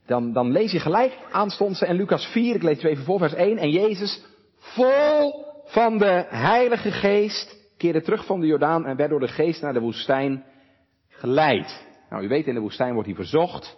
dan, 0.07 0.33
dan 0.33 0.53
lees 0.53 0.73
je 0.73 0.81
gelijk 0.81 1.19
aanstonds 1.31 1.81
in 1.81 1.95
Lucas 1.95 2.27
4, 2.27 2.55
ik 2.55 2.63
lees 2.63 2.83
het 2.83 2.91
even 2.91 3.05
voor, 3.05 3.19
vers 3.19 3.35
1, 3.35 3.59
en 3.59 3.71
Jezus, 3.71 4.25
vol 4.59 5.45
van 5.65 5.99
de 5.99 6.27
Heilige 6.29 6.91
Geest, 6.91 7.57
keerde 7.77 8.03
terug 8.03 8.27
van 8.27 8.41
de 8.41 8.47
Jordaan 8.47 8.87
en 8.87 8.97
werd 8.97 9.11
door 9.11 9.21
de 9.21 9.29
Geest 9.29 9.63
naar 9.63 9.73
de 9.73 9.81
woestijn 9.81 10.45
geleid. 11.09 11.87
Nou, 12.11 12.25
u 12.25 12.29
weet, 12.29 12.47
in 12.47 12.55
de 12.55 12.61
woestijn 12.61 12.93
wordt 12.93 13.09
hij 13.09 13.17
verzocht. 13.17 13.77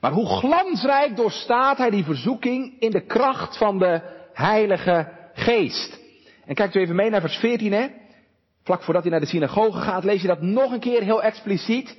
Maar 0.00 0.12
hoe 0.12 0.26
glansrijk 0.26 1.16
doorstaat 1.16 1.78
hij 1.78 1.90
die 1.90 2.04
verzoeking 2.04 2.80
in 2.80 2.90
de 2.90 3.06
kracht 3.06 3.58
van 3.58 3.78
de 3.78 4.00
Heilige 4.32 5.12
Geest. 5.32 5.97
En 6.48 6.54
kijkt 6.54 6.74
u 6.74 6.80
even 6.80 6.96
mee 6.96 7.10
naar 7.10 7.20
vers 7.20 7.36
14, 7.36 7.72
hè. 7.72 7.88
Vlak 8.62 8.82
voordat 8.82 9.02
hij 9.02 9.10
naar 9.10 9.20
de 9.20 9.26
synagoge 9.26 9.80
gaat, 9.80 10.04
lees 10.04 10.20
je 10.20 10.28
dat 10.28 10.42
nog 10.42 10.72
een 10.72 10.80
keer 10.80 11.02
heel 11.02 11.22
expliciet. 11.22 11.98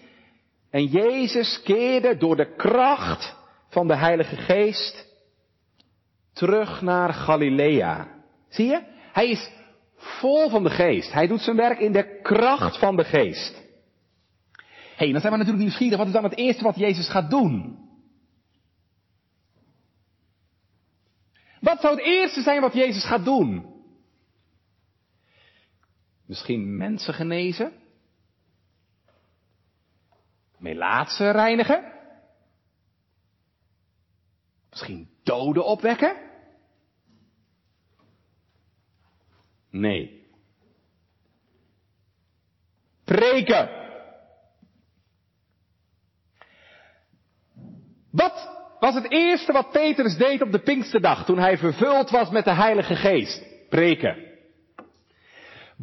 En 0.70 0.86
Jezus 0.86 1.62
keerde 1.64 2.18
door 2.18 2.36
de 2.36 2.56
kracht 2.56 3.36
van 3.70 3.88
de 3.88 3.96
Heilige 3.96 4.36
Geest 4.36 5.08
terug 6.34 6.82
naar 6.82 7.14
Galilea. 7.14 8.08
Zie 8.50 8.66
je? 8.66 8.82
Hij 9.14 9.30
is 9.30 9.52
vol 9.96 10.50
van 10.50 10.64
de 10.64 10.70
Geest. 10.70 11.12
Hij 11.12 11.28
doet 11.28 11.42
zijn 11.42 11.56
werk 11.56 11.80
in 11.80 11.92
de 11.92 12.20
kracht 12.22 12.80
van 12.80 12.96
de 12.96 13.04
Geest. 13.04 13.54
Hé, 14.96 15.06
hey, 15.06 15.12
dan 15.12 15.22
zijn 15.22 15.34
we 15.34 15.40
natuurlijk 15.40 15.66
nieuwsgierig. 15.66 15.98
Wat 15.98 16.08
is 16.08 16.14
dan 16.14 16.24
het 16.24 16.38
eerste 16.38 16.64
wat 16.64 16.76
Jezus 16.76 17.10
gaat 17.10 17.30
doen? 17.30 17.78
Wat 21.60 21.82
zou 21.82 21.96
het 21.96 22.06
eerste 22.06 22.42
zijn 22.42 22.62
wat 22.62 22.74
Jezus 22.74 23.06
gaat 23.06 23.26
doen? 23.26 23.69
Misschien 26.30 26.78
mensen 26.78 27.14
genezen? 27.14 27.74
Melaatse 30.58 31.32
reinigen? 31.32 31.94
Misschien 34.70 35.10
doden 35.24 35.66
opwekken? 35.66 36.18
Nee. 39.70 40.28
Preken. 43.04 43.70
Wat 48.12 48.50
was 48.80 48.96
het 48.96 49.12
eerste 49.12 49.52
wat 49.52 49.72
Petrus 49.72 50.18
deed 50.18 50.42
op 50.42 50.52
de 50.52 50.62
Pinksterdag 50.62 51.26
toen 51.26 51.40
hij 51.40 51.58
vervuld 51.58 52.10
was 52.10 52.30
met 52.30 52.44
de 52.44 52.54
Heilige 52.54 52.96
Geest? 52.96 53.70
Preken. 53.70 54.29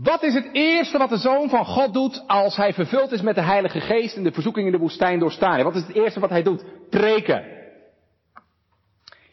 Wat 0.02 0.22
is 0.22 0.34
het 0.34 0.48
eerste 0.52 0.98
wat 0.98 1.08
de 1.08 1.16
Zoon 1.16 1.48
van 1.48 1.64
God 1.64 1.92
doet 1.92 2.24
als 2.26 2.56
hij 2.56 2.72
vervuld 2.72 3.12
is 3.12 3.22
met 3.22 3.34
de 3.34 3.42
Heilige 3.42 3.80
Geest 3.80 4.16
en 4.16 4.22
de 4.22 4.32
verzoeking 4.32 4.66
in 4.66 4.72
de 4.72 4.78
woestijn 4.78 5.18
doorstaan? 5.18 5.62
Wat 5.62 5.74
is 5.74 5.86
het 5.86 5.96
eerste 5.96 6.20
wat 6.20 6.30
hij 6.30 6.42
doet? 6.42 6.64
Preken. 6.90 7.44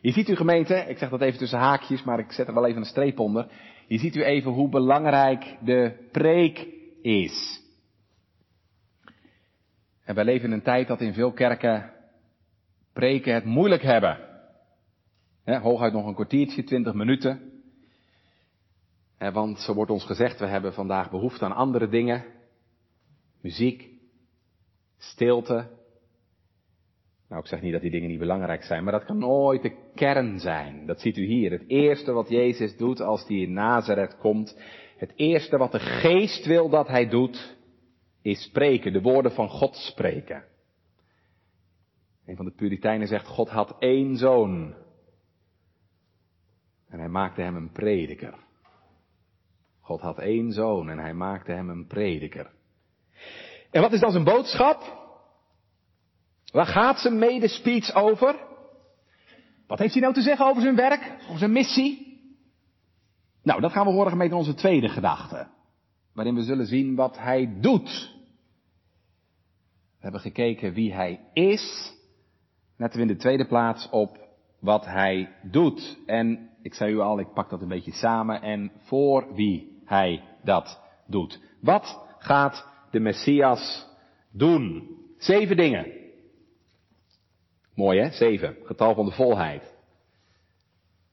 Je 0.02 0.12
ziet 0.12 0.30
u 0.30 0.36
gemeente, 0.36 0.76
ik 0.76 0.98
zeg 0.98 1.10
dat 1.10 1.22
even 1.22 1.40
tussen 1.40 1.60
haakjes, 1.60 2.04
maar 2.04 2.20
ik 2.20 2.32
zet 2.32 2.48
er 2.48 2.54
wel 2.54 2.66
even 2.66 2.80
een 2.80 2.88
streep 2.88 3.20
onder. 3.20 3.48
Je 3.88 3.98
ziet 3.98 4.16
u 4.16 4.24
even 4.24 4.52
hoe 4.52 4.70
belangrijk 4.70 5.58
de 5.60 6.08
preek 6.12 6.68
is. 7.02 7.62
En 10.06 10.16
wij 10.16 10.24
leven 10.24 10.46
in 10.46 10.52
een 10.52 10.62
tijd 10.62 10.88
dat 10.88 11.02
in 11.02 11.14
veel 11.14 11.32
kerken 11.32 11.92
preken 12.94 13.34
het 13.34 13.46
moeilijk 13.46 13.84
hebben. 13.84 14.20
He, 15.44 15.60
hooguit 15.60 15.94
nog 15.94 16.06
een 16.06 16.16
kwartiertje, 16.16 16.64
twintig 16.64 16.94
minuten. 16.94 17.53
Want 19.32 19.60
zo 19.60 19.74
wordt 19.74 19.92
ons 19.92 20.06
gezegd, 20.06 20.40
we 20.40 20.48
hebben 20.48 20.74
vandaag 20.74 21.10
behoefte 21.10 21.46
aan 21.46 21.52
andere 21.52 21.90
dingen. 21.90 22.26
Muziek, 23.42 23.90
stilte. 24.98 25.70
Nou, 27.30 27.42
ik 27.42 27.48
zeg 27.48 27.62
niet 27.62 27.72
dat 27.72 27.82
die 27.82 27.92
dingen 27.92 28.10
niet 28.10 28.20
belangrijk 28.20 28.64
zijn, 28.64 28.84
maar 28.84 28.94
dat 28.94 29.06
kan 29.06 29.18
nooit 29.18 29.62
de 29.62 29.92
kern 29.96 30.40
zijn. 30.40 30.86
Dat 30.86 31.00
ziet 31.00 31.18
u 31.18 31.26
hier. 31.26 31.52
Het 31.52 31.68
eerste 31.68 32.12
wat 32.12 32.30
Jezus 32.30 32.78
doet 32.78 33.02
als 33.02 33.28
hij 33.28 33.38
in 33.38 33.54
Nazareth 33.54 34.18
komt, 34.18 34.60
het 34.98 35.14
eerste 35.16 35.58
wat 35.58 35.72
de 35.72 35.80
geest 35.80 36.46
wil 36.46 36.70
dat 36.70 36.88
hij 36.88 37.10
doet, 37.10 37.58
is 38.22 38.44
spreken, 38.44 38.94
de 38.94 39.02
woorden 39.02 39.32
van 39.32 39.50
God 39.50 39.76
spreken. 39.76 40.44
Een 42.26 42.36
van 42.36 42.46
de 42.46 42.52
Puritijnen 42.56 43.08
zegt, 43.08 43.28
God 43.28 43.50
had 43.50 43.76
één 43.80 44.18
zoon. 44.18 44.76
En 46.90 47.00
hij 47.00 47.10
maakte 47.10 47.42
hem 47.42 47.56
een 47.56 47.72
prediker. 47.72 48.36
God 49.84 50.02
had 50.02 50.20
één 50.20 50.52
zoon 50.52 50.90
en 50.90 50.98
hij 50.98 51.14
maakte 51.14 51.52
hem 51.52 51.70
een 51.70 51.88
prediker. 51.88 52.52
En 53.72 53.82
wat 53.82 53.94
is 53.94 54.00
dan 54.00 54.12
zijn 54.12 54.24
boodschap? 54.24 55.02
Waar 56.52 56.66
gaat 56.66 57.00
zijn 57.00 57.20
medespeech 57.20 57.96
over? 57.96 58.36
Wat 59.68 59.80
heeft 59.80 59.94
hij 59.94 60.02
nou 60.02 60.14
te 60.14 60.22
zeggen 60.22 60.46
over 60.46 60.62
zijn 60.62 60.76
werk, 60.76 61.16
over 61.24 61.38
zijn 61.38 61.52
missie? 61.52 62.22
Nou, 63.44 63.62
dat 63.62 63.72
gaan 63.72 63.86
we 63.86 63.92
horen 63.92 64.18
met 64.18 64.34
onze 64.34 64.54
tweede 64.54 64.90
gedachte. 64.90 65.48
Waarin 66.14 66.36
we 66.36 66.44
zullen 66.44 66.66
zien 66.66 66.96
wat 66.96 67.18
hij 67.18 67.58
doet. 67.60 68.16
We 69.98 70.10
hebben 70.10 70.22
gekeken 70.22 70.74
wie 70.74 70.94
hij 70.94 71.20
is. 71.34 71.94
Letten 72.78 73.00
we 73.00 73.06
in 73.08 73.14
de 73.14 73.20
tweede 73.22 73.48
plaats 73.48 73.90
op 73.90 74.18
wat 74.60 74.86
hij 74.86 75.36
doet. 75.42 75.98
En 76.06 76.50
ik 76.62 76.74
zei 76.74 76.94
u 76.94 77.00
al, 77.00 77.20
ik 77.20 77.34
pak 77.34 77.50
dat 77.50 77.62
een 77.62 77.68
beetje 77.68 77.94
samen. 77.94 78.42
En 78.42 78.72
voor 78.78 79.34
wie 79.34 79.73
hij 79.86 80.24
dat 80.44 80.82
doet. 81.08 81.40
Wat 81.62 82.00
gaat 82.18 82.68
de 82.92 83.00
Messias 83.00 83.88
doen? 84.32 84.98
Zeven 85.18 85.58
dingen. 85.58 85.92
Mooi 87.76 88.00
hè, 88.00 88.12
zeven. 88.12 88.56
Getal 88.64 88.94
van 88.94 89.06
de 89.06 89.12
volheid. 89.12 89.74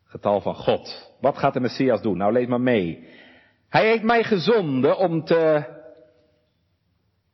Getal 0.05 0.41
van 0.41 0.55
God. 0.55 1.13
Wat 1.21 1.39
gaat 1.39 1.53
de 1.53 1.61
Messias 1.61 2.03
doen? 2.03 2.17
Nou, 2.17 2.33
lees 2.33 2.47
maar 2.47 2.61
mee. 2.61 3.09
Hij 3.69 3.87
heeft 3.87 4.03
mij 4.03 4.25
gezonden 4.25 4.99
om 4.99 5.25
te. 5.25 5.65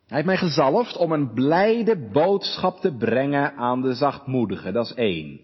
Hij 0.06 0.16
heeft 0.16 0.26
mij 0.26 0.36
gezalfd 0.36 0.96
om 0.96 1.12
een 1.12 1.32
blijde 1.32 2.08
boodschap 2.12 2.80
te 2.80 2.96
brengen 2.96 3.54
aan 3.56 3.82
de 3.82 3.94
zachtmoedigen. 3.94 4.72
Dat 4.72 4.84
is 4.84 4.94
één. 4.94 5.40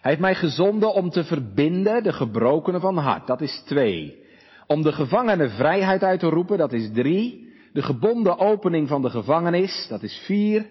Hij 0.00 0.10
heeft 0.10 0.20
mij 0.20 0.34
gezonden 0.34 0.92
om 0.92 1.10
te 1.10 1.24
verbinden 1.24 2.02
de 2.02 2.12
gebrokenen 2.12 2.80
van 2.80 2.96
hart. 2.96 3.26
Dat 3.26 3.40
is 3.40 3.62
twee. 3.66 4.26
Om 4.68 4.82
de 4.82 4.92
gevangenen 4.92 5.50
vrijheid 5.50 6.02
uit 6.02 6.20
te 6.20 6.28
roepen. 6.28 6.58
Dat 6.58 6.72
is 6.72 6.90
drie. 6.92 7.52
De 7.72 7.82
gebonden 7.82 8.38
opening 8.38 8.88
van 8.88 9.02
de 9.02 9.10
gevangenis. 9.10 9.86
Dat 9.88 10.02
is 10.02 10.22
vier. 10.24 10.70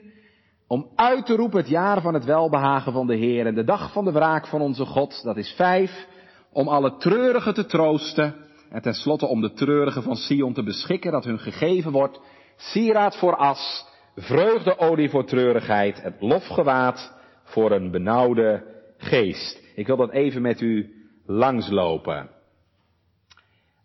Om 0.67 0.88
uit 0.95 1.25
te 1.25 1.36
roepen 1.36 1.60
het 1.60 1.69
jaar 1.69 2.01
van 2.01 2.13
het 2.13 2.25
welbehagen 2.25 2.91
van 2.91 3.07
de 3.07 3.15
Heer 3.15 3.45
en 3.45 3.55
de 3.55 3.63
dag 3.63 3.91
van 3.91 4.05
de 4.05 4.12
wraak 4.12 4.47
van 4.47 4.62
onze 4.62 4.86
God. 4.86 5.23
Dat 5.23 5.38
is 5.38 5.53
vijf. 5.55 6.07
Om 6.51 6.67
alle 6.67 6.97
treurigen 6.97 7.53
te 7.53 7.65
troosten. 7.65 8.36
En 8.69 8.81
tenslotte 8.81 9.25
om 9.25 9.41
de 9.41 9.53
treurigen 9.53 10.03
van 10.03 10.15
Sion 10.15 10.53
te 10.53 10.63
beschikken 10.63 11.12
dat 11.12 11.23
hun 11.23 11.39
gegeven 11.39 11.91
wordt. 11.91 12.19
Sieraad 12.55 13.17
voor 13.17 13.36
as, 13.36 13.86
vreugdeolie 14.15 15.10
voor 15.10 15.25
treurigheid, 15.25 16.01
het 16.01 16.15
lofgewaad 16.19 17.13
voor 17.43 17.71
een 17.71 17.91
benauwde 17.91 18.63
geest. 18.97 19.62
Ik 19.75 19.88
wil 19.88 19.97
dat 19.97 20.12
even 20.12 20.41
met 20.41 20.62
u 20.62 20.93
langslopen. 21.25 22.37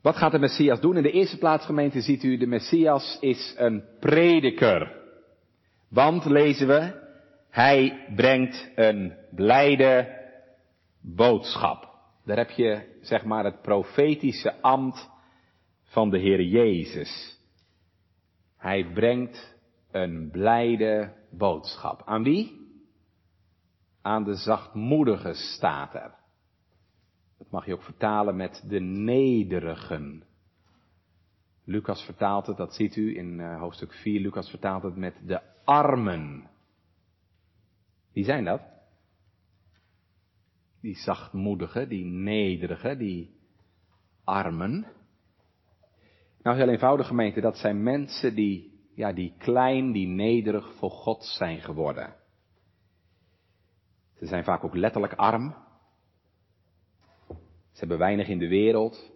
Wat 0.02 0.16
gaat 0.16 0.32
de 0.32 0.38
Messias 0.38 0.80
doen? 0.80 0.96
In 0.96 1.02
de 1.02 1.10
eerste 1.10 1.38
plaats 1.38 1.64
gemeente 1.64 2.00
ziet 2.00 2.22
u, 2.22 2.36
de 2.36 2.46
Messias 2.46 3.18
is 3.20 3.54
een 3.56 3.84
prediker. 4.00 5.00
Want, 5.88 6.24
lezen 6.24 6.66
we, 6.66 7.00
hij 7.50 8.06
brengt 8.16 8.70
een 8.74 9.16
blijde 9.34 10.20
boodschap. 11.00 11.88
Daar 12.24 12.36
heb 12.36 12.50
je, 12.50 12.98
zeg 13.00 13.24
maar, 13.24 13.44
het 13.44 13.62
profetische 13.62 14.60
ambt 14.60 15.10
van 15.82 16.10
de 16.10 16.18
Heer 16.18 16.42
Jezus. 16.42 17.38
Hij 18.56 18.90
brengt 18.94 19.54
een 19.90 20.30
blijde 20.30 21.12
boodschap. 21.30 22.02
Aan 22.04 22.22
wie? 22.22 22.60
Aan 24.02 24.24
de 24.24 24.34
zachtmoedige 24.34 25.34
staat 25.34 25.94
er. 25.94 26.14
Mag 27.52 27.66
je 27.66 27.72
ook 27.72 27.82
vertalen 27.82 28.36
met 28.36 28.64
de 28.68 28.80
nederigen. 28.80 30.24
Lucas 31.64 32.04
vertaalt 32.04 32.46
het, 32.46 32.56
dat 32.56 32.74
ziet 32.74 32.96
u 32.96 33.16
in 33.16 33.40
hoofdstuk 33.40 33.92
4, 33.92 34.20
Lucas 34.20 34.50
vertaalt 34.50 34.82
het 34.82 34.96
met 34.96 35.14
de 35.26 35.40
armen. 35.64 36.50
Wie 38.12 38.24
zijn 38.24 38.44
dat? 38.44 38.62
Die 40.80 40.96
zachtmoedige, 40.96 41.86
die 41.86 42.04
nederige, 42.04 42.96
die 42.96 43.36
armen. 44.24 44.86
Nou, 46.42 46.56
heel 46.56 46.68
eenvoudig 46.68 47.06
gemeente, 47.06 47.40
dat 47.40 47.56
zijn 47.56 47.82
mensen 47.82 48.34
die, 48.34 48.80
ja, 48.94 49.12
die 49.12 49.34
klein, 49.38 49.92
die 49.92 50.06
nederig 50.06 50.74
voor 50.74 50.90
God 50.90 51.24
zijn 51.24 51.60
geworden. 51.60 52.14
Ze 54.18 54.26
zijn 54.26 54.44
vaak 54.44 54.64
ook 54.64 54.74
letterlijk 54.74 55.14
arm. 55.14 55.61
Ze 57.72 57.78
hebben 57.78 57.98
weinig 57.98 58.28
in 58.28 58.38
de 58.38 58.48
wereld. 58.48 59.10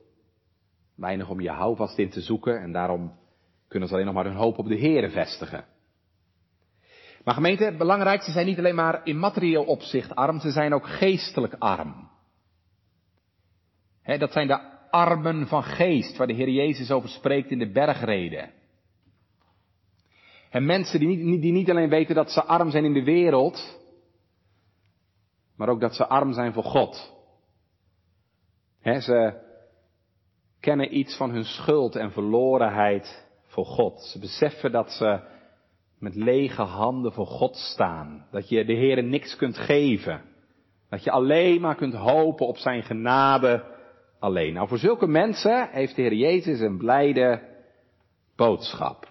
Weinig 0.94 1.28
om 1.28 1.40
je 1.40 1.50
houvast 1.50 1.98
in 1.98 2.10
te 2.10 2.20
zoeken 2.20 2.60
en 2.60 2.72
daarom 2.72 3.12
kunnen 3.68 3.88
ze 3.88 3.94
alleen 3.94 4.06
nog 4.06 4.14
maar 4.14 4.24
hun 4.24 4.36
hoop 4.36 4.58
op 4.58 4.68
de 4.68 4.78
Here 4.78 5.10
vestigen. 5.10 5.64
Maar 7.24 7.34
gemeente, 7.34 7.64
het 7.64 7.78
belangrijkste 7.78 8.30
zijn 8.30 8.46
niet 8.46 8.58
alleen 8.58 8.74
maar 8.74 9.00
in 9.04 9.18
materieel 9.18 9.64
opzicht 9.64 10.14
arm, 10.14 10.40
ze 10.40 10.50
zijn 10.50 10.74
ook 10.74 10.86
geestelijk 10.86 11.54
arm. 11.58 12.08
dat 14.02 14.32
zijn 14.32 14.46
de 14.46 14.60
armen 14.90 15.46
van 15.46 15.62
geest, 15.62 16.16
waar 16.16 16.26
de 16.26 16.32
Heer 16.32 16.48
Jezus 16.48 16.90
over 16.90 17.08
spreekt 17.08 17.50
in 17.50 17.58
de 17.58 17.72
bergreden. 17.72 18.50
En 20.50 20.66
mensen 20.66 20.98
die 20.98 21.08
niet, 21.08 21.42
die 21.42 21.52
niet 21.52 21.70
alleen 21.70 21.88
weten 21.88 22.14
dat 22.14 22.30
ze 22.30 22.44
arm 22.44 22.70
zijn 22.70 22.84
in 22.84 22.92
de 22.92 23.04
wereld, 23.04 23.78
maar 25.56 25.68
ook 25.68 25.80
dat 25.80 25.94
ze 25.94 26.06
arm 26.06 26.32
zijn 26.32 26.52
voor 26.52 26.64
God. 26.64 27.15
Ze 28.94 29.44
kennen 30.60 30.96
iets 30.96 31.16
van 31.16 31.30
hun 31.30 31.44
schuld 31.44 31.96
en 31.96 32.12
verlorenheid 32.12 33.26
voor 33.46 33.64
God. 33.64 34.02
Ze 34.02 34.18
beseffen 34.18 34.72
dat 34.72 34.90
ze 34.90 35.20
met 35.98 36.14
lege 36.14 36.62
handen 36.62 37.12
voor 37.12 37.26
God 37.26 37.56
staan. 37.56 38.26
Dat 38.30 38.48
je 38.48 38.64
de 38.64 38.72
Heer 38.72 39.02
niks 39.02 39.36
kunt 39.36 39.58
geven. 39.58 40.22
Dat 40.90 41.04
je 41.04 41.10
alleen 41.10 41.60
maar 41.60 41.74
kunt 41.74 41.94
hopen 41.94 42.46
op 42.46 42.56
zijn 42.56 42.82
genade 42.82 43.64
alleen. 44.18 44.52
Nou, 44.52 44.68
voor 44.68 44.78
zulke 44.78 45.06
mensen 45.06 45.68
heeft 45.70 45.96
de 45.96 46.02
Heer 46.02 46.14
Jezus 46.14 46.60
een 46.60 46.78
blijde 46.78 47.42
boodschap. 48.36 49.08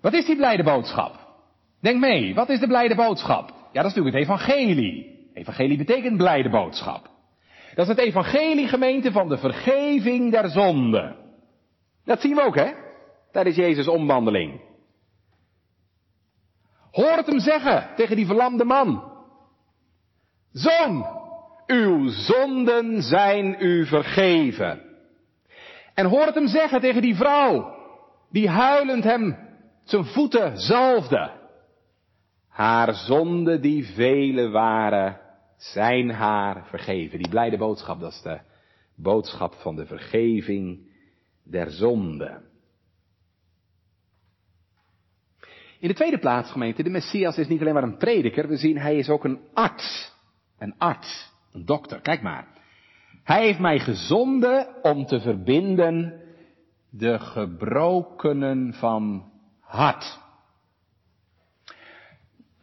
Wat 0.00 0.12
is 0.12 0.26
die 0.26 0.36
blijde 0.36 0.62
boodschap? 0.62 1.26
Denk 1.80 2.00
mee, 2.00 2.34
wat 2.34 2.48
is 2.48 2.60
de 2.60 2.66
blijde 2.66 2.94
boodschap? 2.94 3.48
Ja, 3.48 3.82
dat 3.82 3.90
is 3.90 3.96
natuurlijk 3.96 4.14
het 4.14 4.24
evangelie. 4.24 5.17
Evangelie 5.38 5.76
betekent 5.76 6.16
blijde 6.16 6.50
boodschap. 6.50 7.10
Dat 7.74 7.88
is 7.88 7.96
het 7.96 7.98
evangelie 8.06 8.68
gemeente 8.68 9.12
van 9.12 9.28
de 9.28 9.38
vergeving 9.38 10.32
der 10.32 10.48
zonde. 10.48 11.16
Dat 12.04 12.20
zien 12.20 12.34
we 12.34 12.42
ook, 12.42 12.56
hè? 12.56 12.72
tijdens 13.32 13.56
Jezus' 13.56 13.88
omwandeling. 13.88 14.60
Hoor 16.90 17.16
het 17.16 17.26
hem 17.26 17.40
zeggen 17.40 17.88
tegen 17.96 18.16
die 18.16 18.26
verlamde 18.26 18.64
man. 18.64 19.12
Zoon, 20.52 21.06
uw 21.66 22.08
zonden 22.08 23.02
zijn 23.02 23.56
u 23.58 23.86
vergeven. 23.86 24.82
En 25.94 26.06
hoor 26.06 26.26
het 26.26 26.34
hem 26.34 26.46
zeggen 26.46 26.80
tegen 26.80 27.02
die 27.02 27.16
vrouw, 27.16 27.76
die 28.30 28.48
huilend 28.48 29.04
hem 29.04 29.36
zijn 29.84 30.04
voeten 30.04 30.58
zalfde. 30.58 31.30
Haar 32.48 32.94
zonden 32.94 33.60
die 33.60 33.86
vele 33.86 34.48
waren, 34.48 35.27
zijn 35.58 36.10
haar 36.10 36.66
vergeven. 36.66 37.18
Die 37.18 37.28
blijde 37.28 37.56
boodschap, 37.56 38.00
dat 38.00 38.12
is 38.12 38.22
de 38.22 38.40
boodschap 38.94 39.54
van 39.54 39.76
de 39.76 39.86
vergeving 39.86 40.86
der 41.42 41.70
zonden. 41.70 42.42
In 45.80 45.88
de 45.88 45.94
tweede 45.94 46.18
plaats, 46.18 46.50
gemeente, 46.50 46.82
de 46.82 46.90
Messias 46.90 47.38
is 47.38 47.48
niet 47.48 47.60
alleen 47.60 47.74
maar 47.74 47.82
een 47.82 47.96
prediker, 47.96 48.48
we 48.48 48.56
zien 48.56 48.78
hij 48.78 48.96
is 48.96 49.08
ook 49.08 49.24
een 49.24 49.40
arts. 49.54 50.12
Een 50.58 50.74
arts, 50.78 51.32
een 51.52 51.64
dokter, 51.64 52.00
kijk 52.00 52.22
maar. 52.22 52.46
Hij 53.24 53.44
heeft 53.44 53.58
mij 53.58 53.78
gezonden 53.78 54.68
om 54.82 55.06
te 55.06 55.20
verbinden 55.20 56.20
de 56.90 57.18
gebrokenen 57.18 58.74
van 58.74 59.30
hart. 59.60 60.20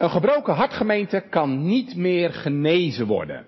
Een 0.05 0.11
gebroken 0.11 0.53
hartgemeente 0.53 1.21
kan 1.29 1.65
niet 1.65 1.95
meer 1.95 2.33
genezen 2.33 3.07
worden. 3.07 3.45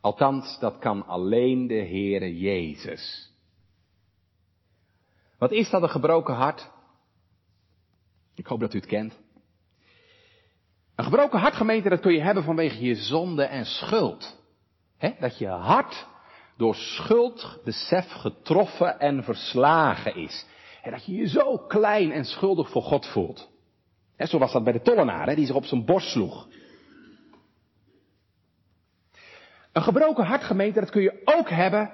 Althans, 0.00 0.58
dat 0.58 0.78
kan 0.78 1.06
alleen 1.06 1.66
de 1.66 1.74
Heere 1.74 2.38
Jezus. 2.38 3.32
Wat 5.38 5.52
is 5.52 5.70
dat 5.70 5.82
een 5.82 5.88
gebroken 5.88 6.34
hart? 6.34 6.70
Ik 8.34 8.46
hoop 8.46 8.60
dat 8.60 8.74
u 8.74 8.78
het 8.78 8.86
kent. 8.86 9.18
Een 10.94 11.04
gebroken 11.04 11.38
hartgemeente, 11.38 11.88
dat 11.88 12.00
kun 12.00 12.12
je 12.12 12.22
hebben 12.22 12.44
vanwege 12.44 12.84
je 12.84 12.94
zonde 12.94 13.44
en 13.44 13.64
schuld. 13.64 14.42
dat 15.20 15.38
je 15.38 15.48
hart 15.48 16.06
door 16.56 16.74
schuldbesef 16.74 18.10
getroffen 18.10 19.00
en 19.00 19.24
verslagen 19.24 20.16
is. 20.16 20.46
En 20.82 20.90
dat 20.90 21.04
je 21.04 21.12
je 21.12 21.28
zo 21.28 21.58
klein 21.58 22.12
en 22.12 22.24
schuldig 22.24 22.70
voor 22.70 22.82
God 22.82 23.06
voelt. 23.06 23.52
Zo 24.18 24.38
was 24.38 24.52
dat 24.52 24.64
bij 24.64 24.72
de 24.72 24.82
tollenaar, 24.82 25.34
die 25.34 25.46
zich 25.46 25.54
op 25.54 25.64
zijn 25.64 25.84
borst 25.84 26.08
sloeg. 26.08 26.48
Een 29.72 29.82
gebroken 29.82 30.24
hartgemeente, 30.24 30.80
dat 30.80 30.90
kun 30.90 31.02
je 31.02 31.22
ook 31.24 31.48
hebben 31.48 31.92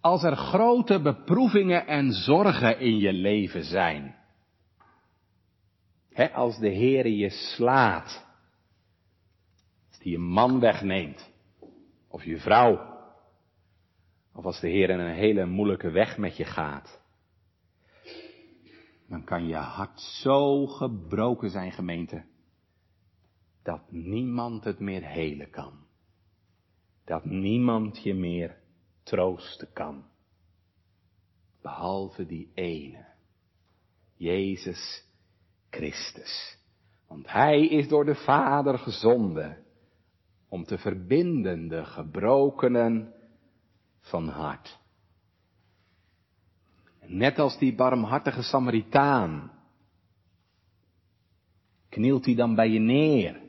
als 0.00 0.22
er 0.22 0.36
grote 0.36 1.00
beproevingen 1.00 1.86
en 1.86 2.12
zorgen 2.12 2.80
in 2.80 2.98
je 2.98 3.12
leven 3.12 3.64
zijn. 3.64 4.14
Als 6.32 6.58
de 6.58 6.74
Heere 6.74 7.16
je 7.16 7.30
slaat. 7.30 8.26
Als 9.88 9.98
die 9.98 10.12
je 10.12 10.18
man 10.18 10.60
wegneemt. 10.60 11.30
Of 12.08 12.24
je 12.24 12.38
vrouw. 12.38 12.94
Of 14.34 14.44
als 14.44 14.60
de 14.60 14.68
Heer 14.68 14.90
een 14.90 15.14
hele 15.14 15.46
moeilijke 15.46 15.90
weg 15.90 16.18
met 16.18 16.36
je 16.36 16.44
gaat. 16.44 17.00
Dan 19.08 19.24
kan 19.24 19.46
je 19.46 19.56
hart 19.56 20.00
zo 20.00 20.66
gebroken 20.66 21.50
zijn, 21.50 21.72
gemeente. 21.72 22.24
Dat 23.62 23.90
niemand 23.90 24.64
het 24.64 24.78
meer 24.78 25.02
helen 25.04 25.50
kan. 25.50 25.86
Dat 27.04 27.24
niemand 27.24 28.02
je 28.02 28.14
meer 28.14 28.56
troosten 29.02 29.72
kan. 29.72 30.04
Behalve 31.62 32.26
die 32.26 32.50
ene. 32.54 33.06
Jezus 34.16 35.04
Christus. 35.70 36.58
Want 37.06 37.32
Hij 37.32 37.66
is 37.66 37.88
door 37.88 38.04
de 38.04 38.14
Vader 38.14 38.78
gezonden 38.78 39.64
om 40.48 40.64
te 40.64 40.78
verbinden 40.78 41.68
de 41.68 41.84
gebrokenen 41.84 43.14
van 44.00 44.28
hart. 44.28 44.78
Net 47.06 47.38
als 47.38 47.58
die 47.58 47.74
barmhartige 47.74 48.42
Samaritaan 48.42 49.52
knielt 51.88 52.24
hij 52.24 52.34
dan 52.34 52.54
bij 52.54 52.68
je 52.68 52.78
neer. 52.78 53.40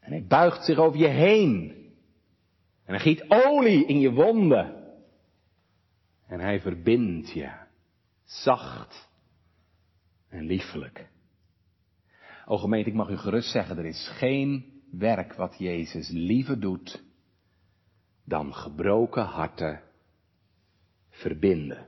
En 0.00 0.10
hij 0.12 0.24
buigt 0.26 0.64
zich 0.64 0.78
over 0.78 0.98
je 0.98 1.08
heen. 1.08 1.70
En 2.84 2.94
hij 2.94 2.98
giet 2.98 3.24
olie 3.28 3.86
in 3.86 4.00
je 4.00 4.12
wonden. 4.12 4.94
En 6.26 6.40
hij 6.40 6.60
verbindt 6.60 7.32
je. 7.32 7.52
Zacht 8.24 9.08
en 10.28 10.44
liefelijk. 10.44 11.08
O 12.46 12.56
gemeente, 12.56 12.88
ik 12.88 12.96
mag 12.96 13.08
u 13.08 13.16
gerust 13.16 13.50
zeggen, 13.50 13.78
er 13.78 13.84
is 13.84 14.08
geen 14.08 14.82
werk 14.90 15.34
wat 15.34 15.58
Jezus 15.58 16.08
liever 16.08 16.60
doet 16.60 17.02
dan 18.24 18.54
gebroken 18.54 19.24
harten 19.24 19.80
verbinden. 21.20 21.86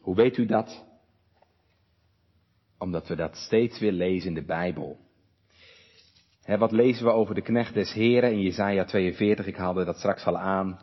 Hoe 0.00 0.14
weet 0.14 0.36
u 0.36 0.46
dat? 0.46 0.86
Omdat 2.78 3.08
we 3.08 3.16
dat 3.16 3.36
steeds 3.36 3.78
weer 3.78 3.92
lezen 3.92 4.28
in 4.28 4.34
de 4.34 4.44
Bijbel. 4.44 4.98
wat 6.44 6.72
lezen 6.72 7.04
we 7.04 7.10
over 7.10 7.34
de 7.34 7.42
knecht 7.42 7.74
des 7.74 7.92
Heren 7.92 8.32
in 8.32 8.40
Jesaja 8.40 8.84
42? 8.84 9.46
Ik 9.46 9.56
haalde 9.56 9.84
dat 9.84 9.96
straks 9.96 10.24
al 10.24 10.38
aan. 10.38 10.80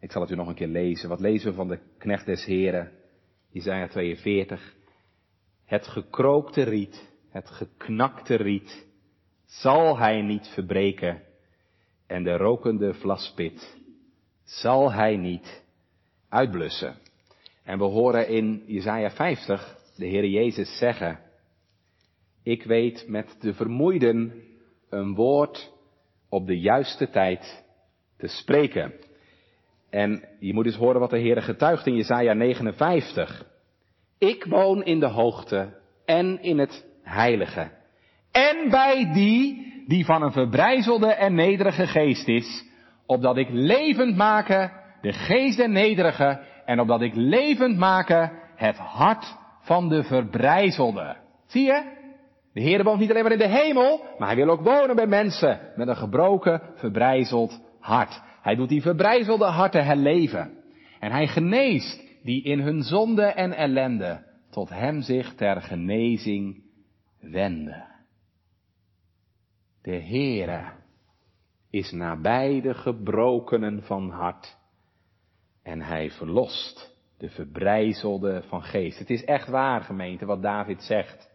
Ik 0.00 0.12
zal 0.12 0.22
het 0.22 0.30
u 0.30 0.34
nog 0.34 0.48
een 0.48 0.54
keer 0.54 0.66
lezen. 0.66 1.08
Wat 1.08 1.20
lezen 1.20 1.50
we 1.50 1.56
van 1.56 1.68
de 1.68 1.78
knecht 1.98 2.26
des 2.26 2.44
Heren? 2.44 2.92
Jesaja 3.50 3.88
42. 3.88 4.76
Het 5.64 5.86
gekrookte 5.86 6.62
riet, 6.62 7.12
het 7.30 7.50
geknakte 7.50 8.34
riet, 8.34 8.86
zal 9.44 9.98
hij 9.98 10.22
niet 10.22 10.46
verbreken 10.46 11.22
en 12.06 12.24
de 12.24 12.36
rokende 12.36 12.94
vlaspit 12.94 13.76
zal 14.44 14.92
hij 14.92 15.16
niet 15.16 15.64
uitblussen. 16.28 16.96
En 17.68 17.78
we 17.78 17.84
horen 17.84 18.28
in 18.28 18.62
Jesaja 18.66 19.10
50 19.10 19.76
de 19.96 20.06
Heer 20.06 20.26
Jezus 20.26 20.78
zeggen, 20.78 21.18
ik 22.42 22.62
weet 22.62 23.04
met 23.08 23.36
de 23.40 23.54
vermoeiden 23.54 24.32
een 24.90 25.14
woord 25.14 25.72
op 26.28 26.46
de 26.46 26.60
juiste 26.60 27.10
tijd 27.10 27.64
te 28.16 28.26
spreken. 28.26 28.92
En 29.90 30.24
je 30.40 30.54
moet 30.54 30.66
eens 30.66 30.76
horen 30.76 31.00
wat 31.00 31.10
de 31.10 31.18
Heer 31.18 31.42
getuigt 31.42 31.86
in 31.86 31.96
Jesaja 31.96 32.32
59. 32.32 33.46
Ik 34.18 34.44
woon 34.44 34.84
in 34.84 35.00
de 35.00 35.08
hoogte 35.08 35.78
en 36.04 36.42
in 36.42 36.58
het 36.58 36.86
heilige. 37.02 37.70
En 38.32 38.70
bij 38.70 39.12
die 39.12 39.72
die 39.86 40.04
van 40.04 40.22
een 40.22 40.32
verbrijzelde 40.32 41.12
en 41.12 41.34
nederige 41.34 41.86
geest 41.86 42.28
is, 42.28 42.64
opdat 43.06 43.36
ik 43.36 43.48
levend 43.50 44.16
maken 44.16 44.72
de 45.00 45.12
geest 45.12 45.56
der 45.56 45.70
nederige 45.70 46.56
en 46.68 46.80
opdat 46.80 47.00
ik 47.00 47.14
levend 47.14 47.76
maken 47.76 48.32
het 48.54 48.76
hart 48.76 49.36
van 49.60 49.88
de 49.88 50.02
verbrijzelde. 50.02 51.16
Zie 51.46 51.64
je? 51.64 51.96
De 52.52 52.60
Heer 52.60 52.84
woont 52.84 53.00
niet 53.00 53.10
alleen 53.10 53.22
maar 53.22 53.32
in 53.32 53.38
de 53.38 53.48
hemel, 53.48 54.04
maar 54.18 54.28
hij 54.28 54.36
wil 54.36 54.50
ook 54.50 54.60
wonen 54.60 54.96
bij 54.96 55.06
mensen 55.06 55.60
met 55.76 55.88
een 55.88 55.96
gebroken, 55.96 56.62
verbrijzeld 56.74 57.60
hart. 57.80 58.22
Hij 58.42 58.54
doet 58.54 58.68
die 58.68 58.82
verbrijzelde 58.82 59.44
harten 59.44 59.84
herleven. 59.84 60.54
En 61.00 61.10
hij 61.10 61.26
geneest 61.26 62.02
die 62.22 62.42
in 62.42 62.60
hun 62.60 62.82
zonde 62.82 63.24
en 63.24 63.52
ellende 63.52 64.24
tot 64.50 64.68
hem 64.68 65.00
zich 65.00 65.34
ter 65.34 65.62
genezing 65.62 66.62
wenden. 67.20 67.86
De 69.82 70.00
Heere 70.00 70.72
is 71.70 71.92
nabij 71.92 72.60
de 72.60 72.74
gebrokenen 72.74 73.82
van 73.82 74.10
hart 74.10 74.58
en 75.68 75.80
hij 75.80 76.10
verlost 76.10 76.96
de 77.18 77.28
verbrijzelde 77.28 78.42
van 78.42 78.62
geest. 78.62 78.98
Het 78.98 79.10
is 79.10 79.24
echt 79.24 79.48
waar, 79.48 79.80
gemeente, 79.80 80.24
wat 80.24 80.42
David 80.42 80.82
zegt. 80.82 81.30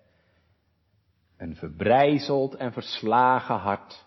Een 1.38 1.56
verbrijzeld 1.56 2.56
en 2.56 2.74
verslagen 2.74 3.56
hart 3.56 4.06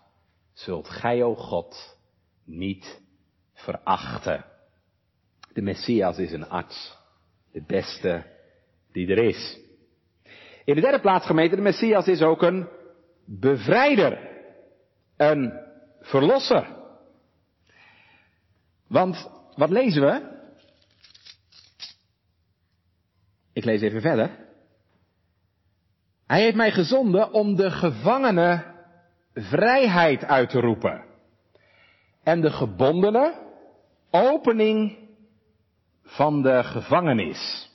zult 0.52 0.88
gij, 0.88 1.22
o 1.22 1.34
God, 1.34 1.98
niet 2.44 3.02
verachten. 3.52 4.44
De 5.52 5.62
Messias 5.62 6.18
is 6.18 6.32
een 6.32 6.48
arts, 6.48 6.98
de 7.52 7.62
beste 7.66 8.26
die 8.92 9.08
er 9.08 9.24
is. 9.24 9.58
In 10.64 10.74
de 10.74 10.80
derde 10.80 11.00
plaats, 11.00 11.26
gemeente, 11.26 11.56
de 11.56 11.62
Messias 11.62 12.06
is 12.06 12.22
ook 12.22 12.42
een 12.42 12.68
bevrijder, 13.24 14.30
een 15.16 15.52
verlosser. 16.00 16.76
Want 18.88 19.34
wat 19.56 19.70
lezen 19.70 20.02
we? 20.02 20.34
Ik 23.52 23.64
lees 23.64 23.80
even 23.80 24.00
verder. 24.00 24.30
Hij 26.26 26.40
heeft 26.40 26.56
mij 26.56 26.70
gezonden 26.70 27.32
om 27.32 27.56
de 27.56 27.70
gevangenen 27.70 28.64
vrijheid 29.34 30.24
uit 30.24 30.50
te 30.50 30.60
roepen. 30.60 31.04
En 32.22 32.40
de 32.40 32.50
gebondenen 32.50 33.34
opening 34.10 34.98
van 36.02 36.42
de 36.42 36.62
gevangenis. 36.64 37.70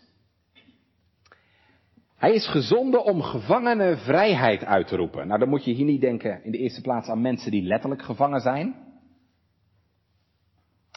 Hij 2.15 2.34
is 2.34 2.48
gezonden 2.48 3.04
om 3.04 3.22
gevangenen 3.22 3.98
vrijheid 3.98 4.65
uit 4.65 4.88
te 4.88 4.96
roepen. 4.96 5.28
Nou, 5.28 5.39
dan 5.39 5.50
moet 5.50 5.65
je 5.65 5.72
hier 5.72 5.86
niet 5.86 6.02
denken 6.02 6.44
in 6.44 6.52
de 6.52 6.58
eerste 6.58 6.82
plaats 6.82 7.08
aan 7.08 7.22
mensen 7.22 7.52
die 7.52 7.63
letterlijk 7.63 8.02
gevangen 8.02 8.41
zijn. 8.41 8.91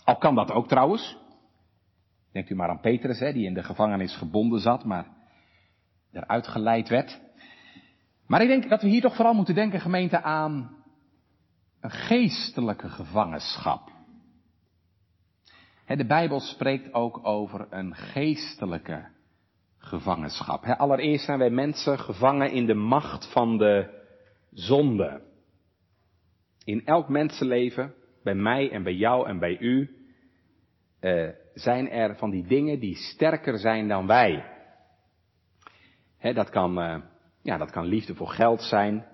Al 0.04 0.16
kan 0.16 0.34
dat 0.34 0.50
ook 0.50 0.68
trouwens. 0.68 1.16
Denkt 2.32 2.50
u 2.50 2.54
maar 2.54 2.68
aan 2.68 2.80
Petrus, 2.80 3.18
hè, 3.18 3.32
die 3.32 3.46
in 3.46 3.54
de 3.54 3.62
gevangenis 3.62 4.16
gebonden 4.16 4.60
zat, 4.60 4.84
maar 4.84 5.06
eruit 6.12 6.46
geleid 6.46 6.88
werd. 6.88 7.20
Maar 8.26 8.42
ik 8.42 8.48
denk 8.48 8.68
dat 8.68 8.82
we 8.82 8.88
hier 8.88 9.00
toch 9.00 9.14
vooral 9.16 9.34
moeten 9.34 9.54
denken, 9.54 9.80
gemeente, 9.80 10.22
aan 10.22 10.76
een 11.80 11.90
geestelijke 11.90 12.88
gevangenschap. 12.88 13.92
De 15.86 16.06
Bijbel 16.06 16.40
spreekt 16.40 16.94
ook 16.94 17.26
over 17.26 17.66
een 17.70 17.94
geestelijke 17.94 19.08
gevangenschap. 19.78 20.64
allereerst 20.64 21.24
zijn 21.24 21.38
wij 21.38 21.50
mensen 21.50 21.98
gevangen 21.98 22.52
in 22.52 22.66
de 22.66 22.74
macht 22.74 23.32
van 23.32 23.58
de 23.58 24.02
zonde. 24.50 25.22
In 26.64 26.86
elk 26.86 27.08
mensenleven, 27.08 27.94
bij 28.24 28.34
mij 28.34 28.70
en 28.70 28.82
bij 28.82 28.94
jou 28.94 29.28
en 29.28 29.38
bij 29.38 29.58
u, 29.58 29.90
uh, 31.00 31.28
zijn 31.54 31.90
er 31.90 32.16
van 32.16 32.30
die 32.30 32.46
dingen 32.46 32.80
die 32.80 32.94
sterker 32.94 33.58
zijn 33.58 33.88
dan 33.88 34.06
wij. 34.06 34.44
dat, 36.20 36.50
kan, 36.50 36.78
uh, 36.78 37.00
ja, 37.42 37.56
dat 37.56 37.70
kan 37.70 37.86
liefde 37.86 38.14
voor 38.14 38.28
geld 38.28 38.62
zijn. 38.62 39.06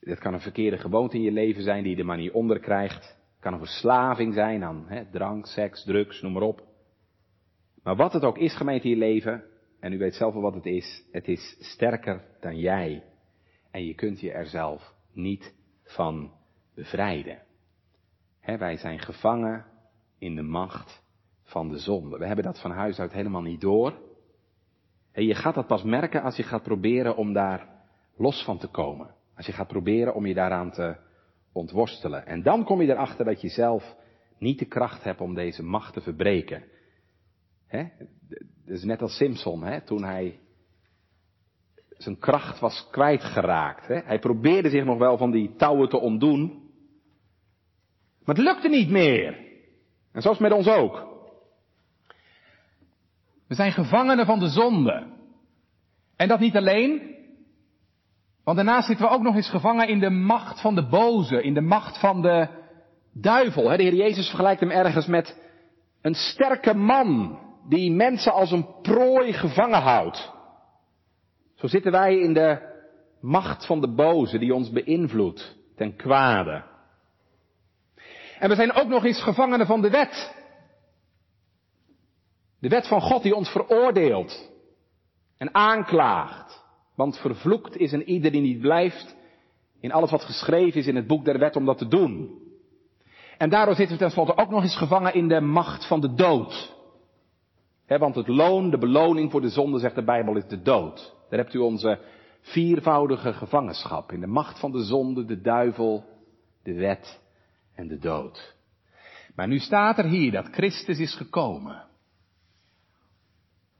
Dat 0.00 0.18
kan 0.18 0.34
een 0.34 0.40
verkeerde 0.40 0.78
gewoonte 0.78 1.16
in 1.16 1.22
je 1.22 1.32
leven 1.32 1.62
zijn 1.62 1.82
die 1.82 1.92
je 1.92 1.98
er 1.98 2.06
maar 2.06 2.16
niet 2.16 2.32
onder 2.32 2.60
krijgt. 2.60 3.04
Het 3.04 3.40
kan 3.40 3.52
een 3.52 3.58
verslaving 3.58 4.34
zijn 4.34 4.64
aan 4.64 5.06
drank, 5.10 5.46
seks, 5.46 5.84
drugs, 5.84 6.22
noem 6.22 6.32
maar 6.32 6.42
op. 6.42 6.62
Maar 7.82 7.96
wat 7.96 8.12
het 8.12 8.24
ook 8.24 8.38
is, 8.38 8.56
gemeente 8.56 8.88
je 8.88 8.96
leven, 8.96 9.44
en 9.80 9.92
u 9.92 9.98
weet 9.98 10.14
zelf 10.14 10.32
wel 10.32 10.42
wat 10.42 10.54
het 10.54 10.66
is, 10.66 11.04
het 11.12 11.28
is 11.28 11.56
sterker 11.58 12.24
dan 12.40 12.58
jij. 12.58 13.02
En 13.70 13.84
je 13.84 13.94
kunt 13.94 14.20
je 14.20 14.32
er 14.32 14.46
zelf 14.46 14.94
niet 15.12 15.54
van 15.84 16.32
bevrijden. 16.74 17.45
Wij 18.54 18.76
zijn 18.76 18.98
gevangen 18.98 19.64
in 20.18 20.34
de 20.34 20.42
macht 20.42 21.02
van 21.42 21.68
de 21.68 21.78
zonde. 21.78 22.18
We 22.18 22.26
hebben 22.26 22.44
dat 22.44 22.60
van 22.60 22.70
huis 22.70 22.98
uit 22.98 23.12
helemaal 23.12 23.42
niet 23.42 23.60
door. 23.60 23.94
je 25.12 25.34
gaat 25.34 25.54
dat 25.54 25.66
pas 25.66 25.82
merken 25.82 26.22
als 26.22 26.36
je 26.36 26.42
gaat 26.42 26.62
proberen 26.62 27.16
om 27.16 27.32
daar 27.32 27.68
los 28.16 28.44
van 28.44 28.58
te 28.58 28.68
komen. 28.68 29.14
Als 29.36 29.46
je 29.46 29.52
gaat 29.52 29.68
proberen 29.68 30.14
om 30.14 30.26
je 30.26 30.34
daaraan 30.34 30.70
te 30.70 30.96
ontworstelen. 31.52 32.26
En 32.26 32.42
dan 32.42 32.64
kom 32.64 32.82
je 32.82 32.92
erachter 32.92 33.24
dat 33.24 33.40
je 33.40 33.48
zelf 33.48 33.96
niet 34.38 34.58
de 34.58 34.64
kracht 34.64 35.04
hebt 35.04 35.20
om 35.20 35.34
deze 35.34 35.62
macht 35.62 35.92
te 35.92 36.00
verbreken. 36.00 36.64
Dat 37.68 38.76
is 38.76 38.84
net 38.84 39.02
als 39.02 39.16
Simpson, 39.16 39.80
toen 39.84 40.04
hij 40.04 40.38
zijn 41.88 42.18
kracht 42.18 42.60
was 42.60 42.88
kwijtgeraakt. 42.90 43.86
Hè? 43.86 44.00
Hij 44.04 44.18
probeerde 44.18 44.70
zich 44.70 44.84
nog 44.84 44.98
wel 44.98 45.16
van 45.16 45.30
die 45.30 45.54
touwen 45.56 45.88
te 45.88 45.98
ontdoen. 45.98 46.65
Maar 48.26 48.34
het 48.34 48.44
lukte 48.44 48.68
niet 48.68 48.90
meer. 48.90 49.38
En 50.12 50.22
zoals 50.22 50.38
met 50.38 50.52
ons 50.52 50.68
ook. 50.68 51.14
We 53.48 53.54
zijn 53.54 53.72
gevangenen 53.72 54.26
van 54.26 54.38
de 54.38 54.48
zonde. 54.48 55.06
En 56.16 56.28
dat 56.28 56.40
niet 56.40 56.56
alleen. 56.56 57.14
Want 58.44 58.56
daarnaast 58.56 58.86
zitten 58.86 59.06
we 59.06 59.12
ook 59.12 59.22
nog 59.22 59.34
eens 59.34 59.50
gevangen 59.50 59.88
in 59.88 59.98
de 59.98 60.10
macht 60.10 60.60
van 60.60 60.74
de 60.74 60.88
boze, 60.88 61.42
in 61.42 61.54
de 61.54 61.60
macht 61.60 62.00
van 62.00 62.22
de 62.22 62.48
duivel. 63.12 63.62
De 63.62 63.82
Heer 63.82 63.94
Jezus 63.94 64.26
vergelijkt 64.26 64.60
hem 64.60 64.70
ergens 64.70 65.06
met 65.06 65.40
een 66.02 66.14
sterke 66.14 66.74
man 66.74 67.38
die 67.68 67.92
mensen 67.92 68.32
als 68.32 68.50
een 68.50 68.66
prooi 68.82 69.32
gevangen 69.32 69.80
houdt. 69.80 70.32
Zo 71.54 71.66
zitten 71.66 71.92
wij 71.92 72.18
in 72.18 72.32
de 72.32 72.74
macht 73.20 73.66
van 73.66 73.80
de 73.80 73.94
boze 73.94 74.38
die 74.38 74.54
ons 74.54 74.70
beïnvloedt 74.70 75.56
ten 75.76 75.96
kwade. 75.96 76.64
En 78.38 78.48
we 78.48 78.54
zijn 78.54 78.72
ook 78.72 78.88
nog 78.88 79.04
eens 79.04 79.22
gevangenen 79.22 79.66
van 79.66 79.80
de 79.80 79.90
wet. 79.90 80.34
De 82.60 82.68
wet 82.68 82.88
van 82.88 83.00
God 83.00 83.22
die 83.22 83.34
ons 83.34 83.48
veroordeelt 83.48 84.50
en 85.36 85.54
aanklaagt. 85.54 86.64
Want 86.94 87.18
vervloekt 87.18 87.76
is 87.76 87.92
een 87.92 88.08
ieder 88.08 88.30
die 88.30 88.40
niet 88.40 88.60
blijft 88.60 89.16
in 89.80 89.92
alles 89.92 90.10
wat 90.10 90.24
geschreven 90.24 90.80
is 90.80 90.86
in 90.86 90.96
het 90.96 91.06
boek 91.06 91.24
der 91.24 91.38
wet 91.38 91.56
om 91.56 91.64
dat 91.64 91.78
te 91.78 91.88
doen. 91.88 92.44
En 93.38 93.50
daardoor 93.50 93.74
zitten 93.74 93.96
we 93.96 94.02
tenslotte 94.02 94.36
ook 94.36 94.50
nog 94.50 94.62
eens 94.62 94.76
gevangen 94.76 95.14
in 95.14 95.28
de 95.28 95.40
macht 95.40 95.86
van 95.86 96.00
de 96.00 96.14
dood. 96.14 96.74
want 97.86 98.14
het 98.14 98.28
loon, 98.28 98.70
de 98.70 98.78
beloning 98.78 99.30
voor 99.30 99.40
de 99.40 99.48
zonde, 99.48 99.78
zegt 99.78 99.94
de 99.94 100.04
Bijbel, 100.04 100.36
is 100.36 100.46
de 100.46 100.62
dood. 100.62 101.14
Daar 101.28 101.38
hebt 101.38 101.54
u 101.54 101.58
onze 101.58 101.98
viervoudige 102.40 103.32
gevangenschap 103.32 104.12
in 104.12 104.20
de 104.20 104.26
macht 104.26 104.60
van 104.60 104.72
de 104.72 104.84
zonde, 104.84 105.24
de 105.24 105.40
duivel, 105.40 106.04
de 106.62 106.74
wet 106.74 107.20
en 107.76 107.88
de 107.88 107.98
dood. 107.98 108.56
Maar 109.34 109.48
nu 109.48 109.58
staat 109.58 109.98
er 109.98 110.04
hier 110.04 110.32
dat 110.32 110.48
Christus 110.48 110.98
is 110.98 111.14
gekomen 111.14 111.86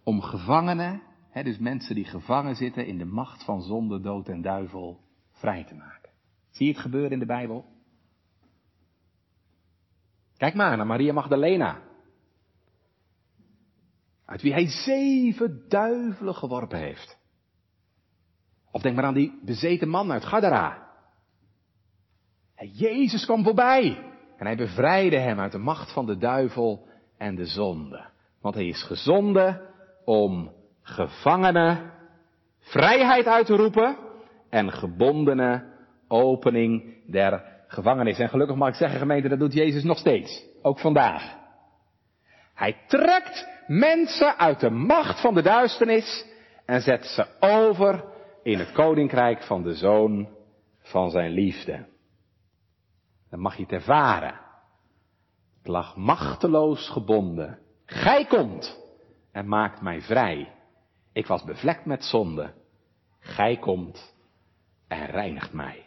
om 0.03 0.21
gevangenen, 0.23 1.03
hè, 1.31 1.43
dus 1.43 1.59
mensen 1.59 1.95
die 1.95 2.05
gevangen 2.05 2.57
zitten 2.57 2.87
in 2.87 2.99
de 2.99 3.05
macht 3.05 3.45
van 3.45 3.63
zonde, 3.63 4.01
dood 4.01 4.29
en 4.29 4.43
duivel, 4.43 5.01
vrij 5.31 5.65
te 5.65 5.75
maken. 5.75 6.11
Zie 6.51 6.67
je 6.67 6.73
het 6.73 6.83
gebeuren 6.83 7.11
in 7.11 7.19
de 7.19 7.27
Bijbel? 7.27 7.65
Kijk 10.37 10.55
maar 10.55 10.77
naar 10.77 10.87
Maria 10.87 11.13
Magdalena. 11.13 11.83
Uit 14.25 14.43
wie 14.43 14.53
hij 14.53 14.67
zeven 14.67 15.65
duivelen 15.69 16.35
geworpen 16.35 16.79
heeft. 16.79 17.19
Of 18.71 18.83
denk 18.83 18.97
maar 18.97 19.05
aan 19.05 19.15
die 19.15 19.41
bezeten 19.45 19.89
man 19.89 20.13
uit 20.13 20.25
Gadara. 20.25 20.86
Jezus 22.65 23.25
kwam 23.25 23.45
voorbij. 23.45 23.99
En 24.37 24.47
hij 24.47 24.57
bevrijdde 24.57 25.19
hem 25.19 25.41
uit 25.41 25.53
de 25.53 25.59
macht 25.59 25.93
van 25.93 26.07
de 26.07 26.17
duivel 26.17 26.87
en 27.19 27.35
de 27.35 27.47
zonde. 27.47 28.05
Want 28.41 28.55
hij 28.55 28.67
is 28.67 28.83
gezonden 28.83 29.61
om 30.05 30.53
gevangenen 30.83 31.93
vrijheid 32.61 33.27
uit 33.27 33.47
te 33.47 33.57
roepen 33.57 33.97
en 34.51 34.73
gebondenen 34.73 35.73
opening 36.09 36.95
der 37.11 37.45
gevangenis. 37.67 38.19
En 38.19 38.29
gelukkig 38.29 38.57
mag 38.57 38.69
ik 38.69 38.75
zeggen, 38.75 38.99
gemeente, 38.99 39.29
dat 39.29 39.39
doet 39.39 39.53
Jezus 39.53 39.83
nog 39.83 39.99
steeds. 39.99 40.45
Ook 40.63 40.79
vandaag. 40.79 41.37
Hij 42.55 42.77
trekt 42.87 43.49
mensen 43.67 44.39
uit 44.39 44.61
de 44.61 44.71
macht 44.71 45.21
van 45.21 45.35
de 45.35 45.43
duisternis 45.43 46.27
en 46.65 46.81
zet 46.81 47.05
ze 47.05 47.27
over 47.41 48.05
in 48.43 48.59
het 48.59 48.73
koninkrijk 48.73 49.43
van 49.43 49.63
de 49.63 49.75
zoon 49.75 50.29
van 50.81 51.11
zijn 51.11 51.31
liefde. 51.31 51.87
Dan 53.31 53.41
mag 53.41 53.57
je 53.57 53.63
het 53.63 53.73
ervaren. 53.73 54.41
Ik 55.61 55.67
lag 55.67 55.97
machteloos 55.97 56.89
gebonden. 56.89 57.59
Gij 57.85 58.27
komt 58.27 58.79
en 59.33 59.49
maakt 59.49 59.81
mij 59.81 60.01
vrij. 60.01 60.53
Ik 61.13 61.27
was 61.27 61.45
bevlekt 61.45 61.85
met 61.85 62.05
zonde. 62.05 62.53
Gij 63.19 63.57
komt 63.57 64.15
en 64.89 65.07
reinigt 65.07 65.53
mij. 65.53 65.87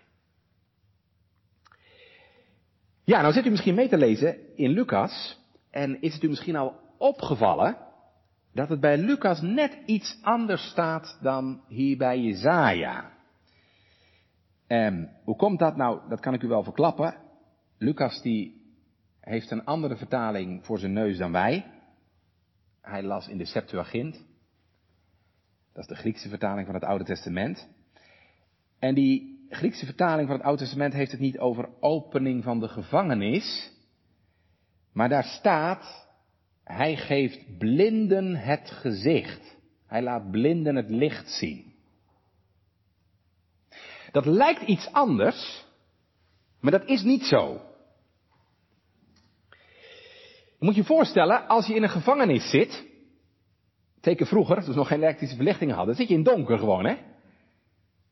Ja, 3.03 3.21
nou 3.21 3.33
zit 3.33 3.45
u 3.45 3.49
misschien 3.49 3.75
mee 3.75 3.89
te 3.89 3.97
lezen 3.97 4.57
in 4.57 4.69
Lucas. 4.69 5.39
En 5.71 6.01
is 6.01 6.13
het 6.13 6.23
u 6.23 6.29
misschien 6.29 6.55
al 6.55 6.79
opgevallen 6.97 7.77
dat 8.53 8.69
het 8.69 8.79
bij 8.79 8.97
Lucas 8.97 9.41
net 9.41 9.77
iets 9.85 10.19
anders 10.21 10.69
staat 10.69 11.17
dan 11.21 11.61
hier 11.67 11.97
bij 11.97 12.19
Jezaja. 12.19 13.11
En 14.67 15.09
hoe 15.23 15.35
komt 15.35 15.59
dat 15.59 15.75
nou? 15.75 15.99
Dat 16.09 16.19
kan 16.19 16.33
ik 16.33 16.43
u 16.43 16.47
wel 16.47 16.63
verklappen. 16.63 17.15
Lucas 17.79 18.21
die 18.21 18.61
heeft 19.19 19.51
een 19.51 19.65
andere 19.65 19.95
vertaling 19.95 20.65
voor 20.65 20.79
zijn 20.79 20.93
neus 20.93 21.17
dan 21.17 21.31
wij. 21.31 21.65
Hij 22.81 23.03
las 23.03 23.27
in 23.27 23.37
de 23.37 23.45
Septuagint. 23.45 24.25
Dat 25.73 25.83
is 25.83 25.87
de 25.87 25.95
Griekse 25.95 26.29
vertaling 26.29 26.65
van 26.65 26.75
het 26.75 26.83
Oude 26.83 27.03
Testament. 27.03 27.67
En 28.79 28.95
die 28.95 29.45
Griekse 29.49 29.85
vertaling 29.85 30.27
van 30.27 30.37
het 30.37 30.45
Oude 30.45 30.61
Testament 30.61 30.93
heeft 30.93 31.11
het 31.11 31.19
niet 31.19 31.39
over 31.39 31.69
opening 31.79 32.43
van 32.43 32.59
de 32.59 32.67
gevangenis. 32.67 33.71
Maar 34.93 35.09
daar 35.09 35.23
staat, 35.23 36.07
hij 36.63 36.95
geeft 36.95 37.57
blinden 37.57 38.35
het 38.35 38.71
gezicht. 38.71 39.57
Hij 39.87 40.01
laat 40.01 40.31
blinden 40.31 40.75
het 40.75 40.89
licht 40.89 41.29
zien. 41.29 41.73
Dat 44.11 44.25
lijkt 44.25 44.61
iets 44.61 44.91
anders, 44.91 45.65
maar 46.59 46.71
dat 46.71 46.85
is 46.85 47.03
niet 47.03 47.23
zo. 47.23 47.68
Je 50.59 50.65
moet 50.65 50.75
je 50.75 50.83
voorstellen, 50.83 51.47
als 51.47 51.67
je 51.67 51.73
in 51.73 51.83
een 51.83 51.89
gevangenis 51.89 52.49
zit, 52.49 52.85
teken 54.01 54.25
vroeger, 54.25 54.55
toen 54.55 54.71
ze 54.71 54.77
nog 54.79 54.87
geen 54.87 55.03
elektrische 55.03 55.35
verlichting 55.35 55.71
hadden, 55.71 55.95
zit 55.95 56.07
je 56.07 56.13
in 56.13 56.23
donker 56.23 56.57
gewoon, 56.57 56.85
hè? 56.85 56.95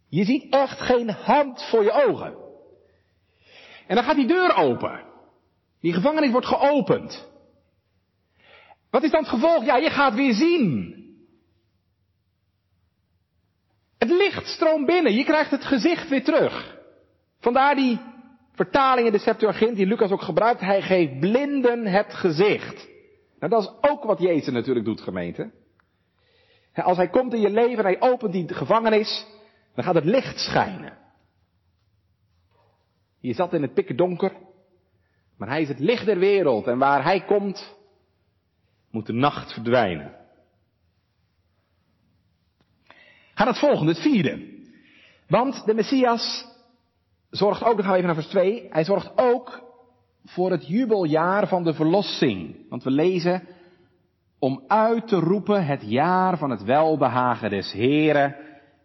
Je 0.10 0.26
ziet 0.26 0.54
echt 0.54 0.80
geen 0.80 1.10
hand 1.10 1.64
voor 1.70 1.84
je 1.84 1.92
ogen. 1.92 2.36
En 3.88 3.96
dan 3.96 4.04
gaat 4.04 4.16
die 4.16 4.28
deur 4.28 4.56
open. 4.56 5.04
Die 5.80 5.94
gevangenis 5.94 6.32
wordt 6.32 6.48
geopend. 6.48 7.28
Wat 8.90 9.04
is 9.04 9.12
dan 9.12 9.20
het 9.20 9.30
gevolg? 9.30 9.66
Ja, 9.66 9.76
je 9.76 9.90
gaat 9.90 10.14
weer 10.14 10.34
zien. 10.34 10.96
Het 13.98 14.10
licht 14.10 14.48
stroomt 14.48 14.86
binnen. 14.86 15.14
Je 15.14 15.24
krijgt 15.24 15.52
het 15.52 15.66
gezicht 15.66 16.10
weer 16.10 16.24
terug. 16.24 16.78
Vandaar 17.40 17.76
die 17.76 18.00
vertaling 18.58 19.08
in 19.08 19.14
de 19.14 19.20
Septuagint 19.20 19.76
die 19.76 19.86
Lucas 19.86 20.12
ook 20.12 20.22
gebruikt. 20.22 20.62
Hij 20.62 20.82
geeft 20.82 21.20
blinden 21.20 21.86
het 21.86 22.14
gezicht. 22.14 22.88
Nou, 23.40 23.52
dat 23.52 23.62
is 23.62 23.90
ook 23.90 24.04
wat 24.04 24.20
Jezus 24.20 24.54
natuurlijk 24.54 24.86
doet, 24.86 25.02
gemeente. 25.02 25.52
Als 26.74 26.98
hij 26.98 27.10
komt 27.10 27.34
in 27.34 27.42
je 27.42 27.50
leven 27.50 27.78
en 27.78 27.84
hij 27.84 28.02
opent 28.02 28.32
die 28.32 28.54
gevangenis, 28.54 29.26
dan 29.76 29.84
gaat 29.84 29.96
het 29.96 30.06
licht 30.06 30.40
schijnen. 30.40 30.98
Je 33.20 33.34
zat 33.34 33.54
in 33.54 33.62
het 33.62 33.74
pikken 33.74 33.96
donker, 33.96 34.32
maar 35.38 35.48
hij 35.48 35.62
is 35.62 35.68
het 35.68 35.80
licht 35.80 36.06
der 36.06 36.20
wereld 36.20 36.68
en 36.68 36.78
waar 36.78 37.04
hij 37.04 37.22
komt, 37.22 37.76
moet 38.92 39.06
de 39.06 39.14
nacht 39.14 39.54
verdwijnen. 39.54 40.16
Gaat 43.34 43.48
het 43.48 43.60
volgende, 43.60 43.92
het 43.92 44.02
vierde. 44.02 44.56
Want 45.28 45.66
de 45.66 45.74
Messias 45.74 46.46
zorgt 47.30 47.64
ook, 47.64 47.76
dan 47.76 47.84
gaan 47.84 47.92
we 47.92 47.98
even 47.98 48.14
naar 48.14 48.24
vers 48.24 48.28
2, 48.28 48.68
hij 48.70 48.84
zorgt 48.84 49.12
ook 49.16 49.64
voor 50.26 50.52
het 50.52 50.68
jubeljaar 50.68 51.48
van 51.48 51.64
de 51.64 51.74
verlossing. 51.74 52.70
Want 52.70 52.84
we 52.84 52.92
lezen, 52.92 53.48
om 54.40 54.64
uit 54.68 55.08
te 55.08 55.16
roepen 55.16 55.66
het 55.66 55.82
jaar 55.82 56.38
van 56.38 56.50
het 56.50 56.64
welbehagen 56.64 57.50
des 57.50 57.72
Heren 57.72 58.36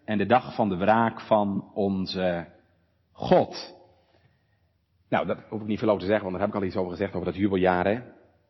en 0.05 0.19
de 0.19 0.27
dag 0.27 0.55
van 0.55 0.69
de 0.69 0.77
wraak 0.77 1.21
van 1.21 1.71
onze 1.75 2.47
God. 3.13 3.75
Nou, 5.09 5.27
dat 5.27 5.39
hoef 5.49 5.61
ik 5.61 5.67
niet 5.67 5.79
veel 5.79 5.99
te 5.99 6.07
zeggen, 6.07 6.23
want 6.23 6.33
daar 6.33 6.47
heb 6.47 6.55
ik 6.55 6.61
al 6.61 6.67
iets 6.67 6.77
over 6.77 6.91
gezegd 6.91 7.15
over 7.15 7.27
dat 7.27 7.37
jubeljaar. 7.37 7.85
Hè? 7.85 8.01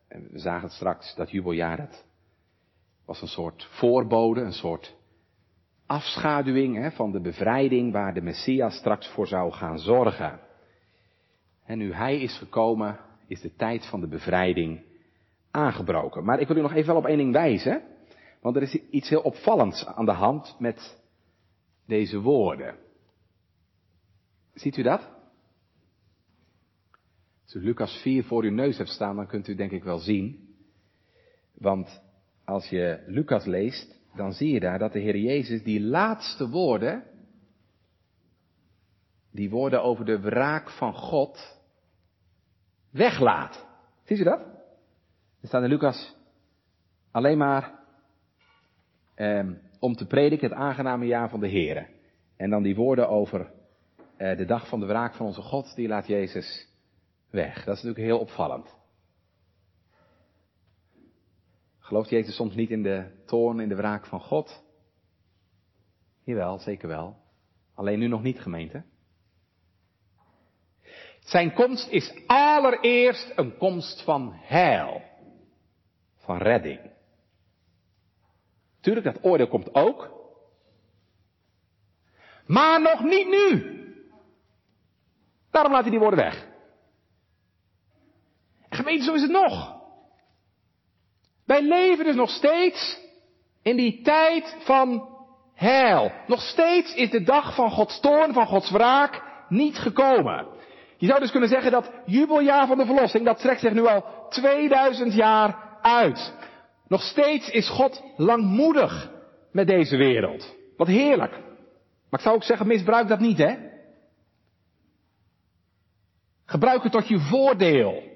En 0.07 0.27
we 0.31 0.39
zagen 0.39 0.63
het 0.63 0.71
straks, 0.71 1.15
dat 1.15 1.31
jubeljaar, 1.31 1.77
dat 1.77 2.05
was 3.05 3.21
een 3.21 3.27
soort 3.27 3.67
voorbode, 3.71 4.41
een 4.41 4.53
soort 4.53 4.95
afschaduwing 5.85 6.75
hè, 6.75 6.91
van 6.91 7.11
de 7.11 7.21
bevrijding 7.21 7.91
waar 7.91 8.13
de 8.13 8.21
Messias 8.21 8.75
straks 8.75 9.07
voor 9.07 9.27
zou 9.27 9.51
gaan 9.51 9.79
zorgen. 9.79 10.39
En 11.65 11.77
nu 11.77 11.93
hij 11.93 12.21
is 12.21 12.37
gekomen, 12.37 12.99
is 13.27 13.41
de 13.41 13.55
tijd 13.55 13.85
van 13.85 14.01
de 14.01 14.07
bevrijding 14.07 14.83
aangebroken. 15.51 16.23
Maar 16.23 16.39
ik 16.39 16.47
wil 16.47 16.57
u 16.57 16.61
nog 16.61 16.73
even 16.73 16.87
wel 16.87 17.01
op 17.01 17.05
één 17.05 17.17
ding 17.17 17.33
wijzen. 17.33 17.81
Want 18.41 18.55
er 18.55 18.61
is 18.61 18.73
iets 18.73 19.09
heel 19.09 19.21
opvallends 19.21 19.85
aan 19.85 20.05
de 20.05 20.11
hand 20.11 20.55
met 20.59 21.01
deze 21.85 22.19
woorden. 22.19 22.75
Ziet 24.53 24.77
u 24.77 24.81
dat? 24.81 25.09
Als 27.43 27.53
u 27.53 27.59
Lucas 27.59 28.01
4 28.01 28.23
voor 28.23 28.43
uw 28.43 28.51
neus 28.51 28.77
hebt 28.77 28.89
staan, 28.89 29.15
dan 29.15 29.27
kunt 29.27 29.47
u 29.47 29.55
denk 29.55 29.71
ik 29.71 29.83
wel 29.83 29.97
zien. 29.97 30.55
Want 31.53 32.01
als 32.45 32.69
je 32.69 33.03
Lucas 33.07 33.45
leest, 33.45 33.99
dan 34.15 34.33
zie 34.33 34.53
je 34.53 34.59
daar 34.59 34.79
dat 34.79 34.93
de 34.93 34.99
Heer 34.99 35.17
Jezus 35.17 35.63
die 35.63 35.81
laatste 35.81 36.49
woorden, 36.49 37.03
die 39.31 39.49
woorden 39.49 39.83
over 39.83 40.05
de 40.05 40.19
wraak 40.19 40.69
van 40.69 40.93
God, 40.93 41.61
weglaat. 42.91 43.65
Ziet 44.03 44.19
u 44.19 44.23
dat? 44.23 44.39
Er 45.41 45.47
staat 45.47 45.63
in 45.63 45.69
Lucas 45.69 46.15
alleen 47.11 47.37
maar 47.37 47.79
eh, 49.15 49.49
om 49.79 49.95
te 49.95 50.07
prediken 50.07 50.49
het 50.49 50.57
aangename 50.57 51.05
jaar 51.05 51.29
van 51.29 51.39
de 51.39 51.47
Heer. 51.47 51.89
En 52.37 52.49
dan 52.49 52.63
die 52.63 52.75
woorden 52.75 53.09
over 53.09 53.51
eh, 54.17 54.37
de 54.37 54.45
dag 54.45 54.67
van 54.67 54.79
de 54.79 54.85
wraak 54.85 55.13
van 55.13 55.25
onze 55.25 55.41
God, 55.41 55.75
die 55.75 55.87
laat 55.87 56.07
Jezus 56.07 56.67
weg. 57.29 57.53
Dat 57.53 57.75
is 57.75 57.83
natuurlijk 57.83 58.07
heel 58.07 58.19
opvallend. 58.19 58.75
Gelooft 61.93 62.11
Jezus 62.11 62.35
soms 62.35 62.55
niet 62.55 62.69
in 62.69 62.83
de 62.83 63.23
toorn, 63.25 63.59
in 63.59 63.69
de 63.69 63.75
wraak 63.75 64.05
van 64.05 64.19
God? 64.19 64.63
Jawel, 66.23 66.59
zeker 66.59 66.87
wel. 66.87 67.17
Alleen 67.75 67.99
nu 67.99 68.07
nog 68.07 68.23
niet, 68.23 68.39
gemeente. 68.39 68.83
Zijn 71.19 71.53
komst 71.53 71.89
is 71.89 72.13
allereerst 72.27 73.31
een 73.35 73.57
komst 73.57 74.03
van 74.03 74.31
heil. 74.33 75.01
Van 76.15 76.37
redding. 76.37 76.79
Tuurlijk, 78.79 79.05
dat 79.05 79.23
oordeel 79.23 79.47
komt 79.47 79.75
ook. 79.75 80.11
Maar 82.45 82.81
nog 82.81 83.03
niet 83.03 83.27
nu. 83.27 83.77
Daarom 85.51 85.71
laat 85.71 85.81
hij 85.81 85.91
die 85.91 85.99
woorden 85.99 86.19
weg. 86.19 86.47
gemeente, 88.69 89.03
zo 89.03 89.13
is 89.13 89.21
het 89.21 89.31
nog. 89.31 89.72
Wij 91.45 91.61
leven 91.61 92.05
dus 92.05 92.15
nog 92.15 92.29
steeds 92.29 92.99
in 93.61 93.75
die 93.75 94.01
tijd 94.01 94.55
van 94.59 95.09
heil. 95.53 96.11
Nog 96.27 96.41
steeds 96.41 96.93
is 96.93 97.09
de 97.09 97.23
dag 97.23 97.55
van 97.55 97.71
Gods 97.71 97.99
toorn, 97.99 98.33
van 98.33 98.45
Gods 98.45 98.71
wraak 98.71 99.21
niet 99.49 99.77
gekomen. 99.77 100.47
Je 100.97 101.07
zou 101.07 101.19
dus 101.19 101.31
kunnen 101.31 101.49
zeggen 101.49 101.71
dat 101.71 101.91
jubeljaar 102.05 102.67
van 102.67 102.77
de 102.77 102.85
verlossing, 102.85 103.25
dat 103.25 103.39
trekt 103.39 103.59
zich 103.59 103.73
nu 103.73 103.85
al 103.85 104.05
2000 104.29 105.13
jaar 105.13 105.77
uit. 105.81 106.33
Nog 106.87 107.01
steeds 107.01 107.49
is 107.49 107.69
God 107.69 108.03
langmoedig 108.17 109.11
met 109.51 109.67
deze 109.67 109.97
wereld. 109.97 110.55
Wat 110.77 110.87
heerlijk. 110.87 111.31
Maar 112.09 112.19
ik 112.19 112.25
zou 112.25 112.35
ook 112.35 112.43
zeggen, 112.43 112.67
misbruik 112.67 113.07
dat 113.07 113.19
niet, 113.19 113.37
hè? 113.37 113.55
Gebruik 116.45 116.83
het 116.83 116.91
tot 116.91 117.07
je 117.07 117.19
voordeel. 117.19 118.12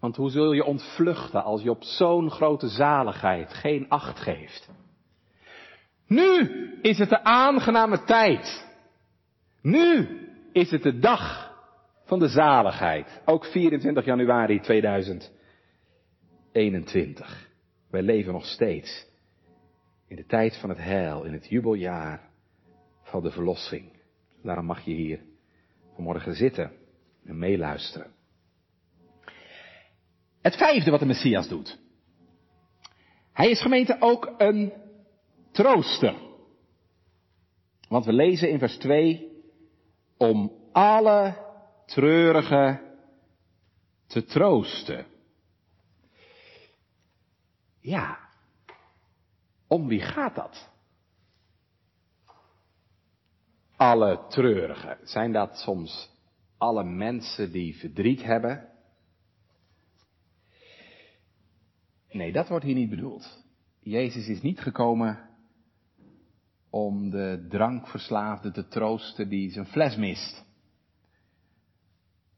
Want 0.00 0.16
hoe 0.16 0.30
zul 0.30 0.52
je 0.52 0.64
ontvluchten 0.64 1.44
als 1.44 1.62
je 1.62 1.70
op 1.70 1.82
zo'n 1.82 2.30
grote 2.30 2.68
zaligheid 2.68 3.52
geen 3.52 3.88
acht 3.88 4.18
geeft? 4.18 4.70
Nu 6.06 6.50
is 6.82 6.98
het 6.98 7.08
de 7.08 7.24
aangename 7.24 8.04
tijd. 8.04 8.68
Nu 9.62 10.18
is 10.52 10.70
het 10.70 10.82
de 10.82 10.98
dag 10.98 11.54
van 12.04 12.18
de 12.18 12.28
zaligheid. 12.28 13.20
Ook 13.24 13.44
24 13.44 14.04
januari 14.04 14.60
2021. 14.60 17.48
Wij 17.90 18.02
leven 18.02 18.32
nog 18.32 18.44
steeds 18.44 19.08
in 20.08 20.16
de 20.16 20.26
tijd 20.26 20.60
van 20.60 20.68
het 20.68 20.78
heil, 20.78 21.24
in 21.24 21.32
het 21.32 21.48
jubeljaar 21.48 22.28
van 23.02 23.22
de 23.22 23.30
verlossing. 23.30 23.92
Daarom 24.42 24.64
mag 24.64 24.80
je 24.80 24.92
hier 24.92 25.20
vanmorgen 25.94 26.34
zitten 26.34 26.72
en 27.24 27.38
meeluisteren. 27.38 28.18
Het 30.40 30.56
vijfde 30.56 30.90
wat 30.90 31.00
de 31.00 31.06
Messias 31.06 31.48
doet. 31.48 31.78
Hij 33.32 33.50
is 33.50 33.62
gemeente 33.62 33.96
ook 34.00 34.34
een 34.38 34.72
trooster. 35.52 36.14
Want 37.88 38.04
we 38.04 38.12
lezen 38.12 38.50
in 38.50 38.58
vers 38.58 38.76
2 38.76 39.42
om 40.16 40.52
alle 40.72 41.36
treurigen 41.86 42.80
te 44.06 44.24
troosten. 44.24 45.06
Ja, 47.80 48.18
om 49.66 49.88
wie 49.88 50.00
gaat 50.00 50.34
dat? 50.34 50.68
Alle 53.76 54.26
treurigen. 54.28 54.98
Zijn 55.02 55.32
dat 55.32 55.58
soms 55.58 56.10
alle 56.58 56.84
mensen 56.84 57.52
die 57.52 57.76
verdriet 57.76 58.22
hebben? 58.22 58.69
Nee, 62.10 62.32
dat 62.32 62.48
wordt 62.48 62.64
hier 62.64 62.74
niet 62.74 62.90
bedoeld. 62.90 63.44
Jezus 63.80 64.28
is 64.28 64.42
niet 64.42 64.60
gekomen 64.60 65.18
om 66.70 67.10
de 67.10 67.46
drankverslaafde 67.48 68.50
te 68.50 68.68
troosten 68.68 69.28
die 69.28 69.50
zijn 69.50 69.66
fles 69.66 69.96
mist. 69.96 70.44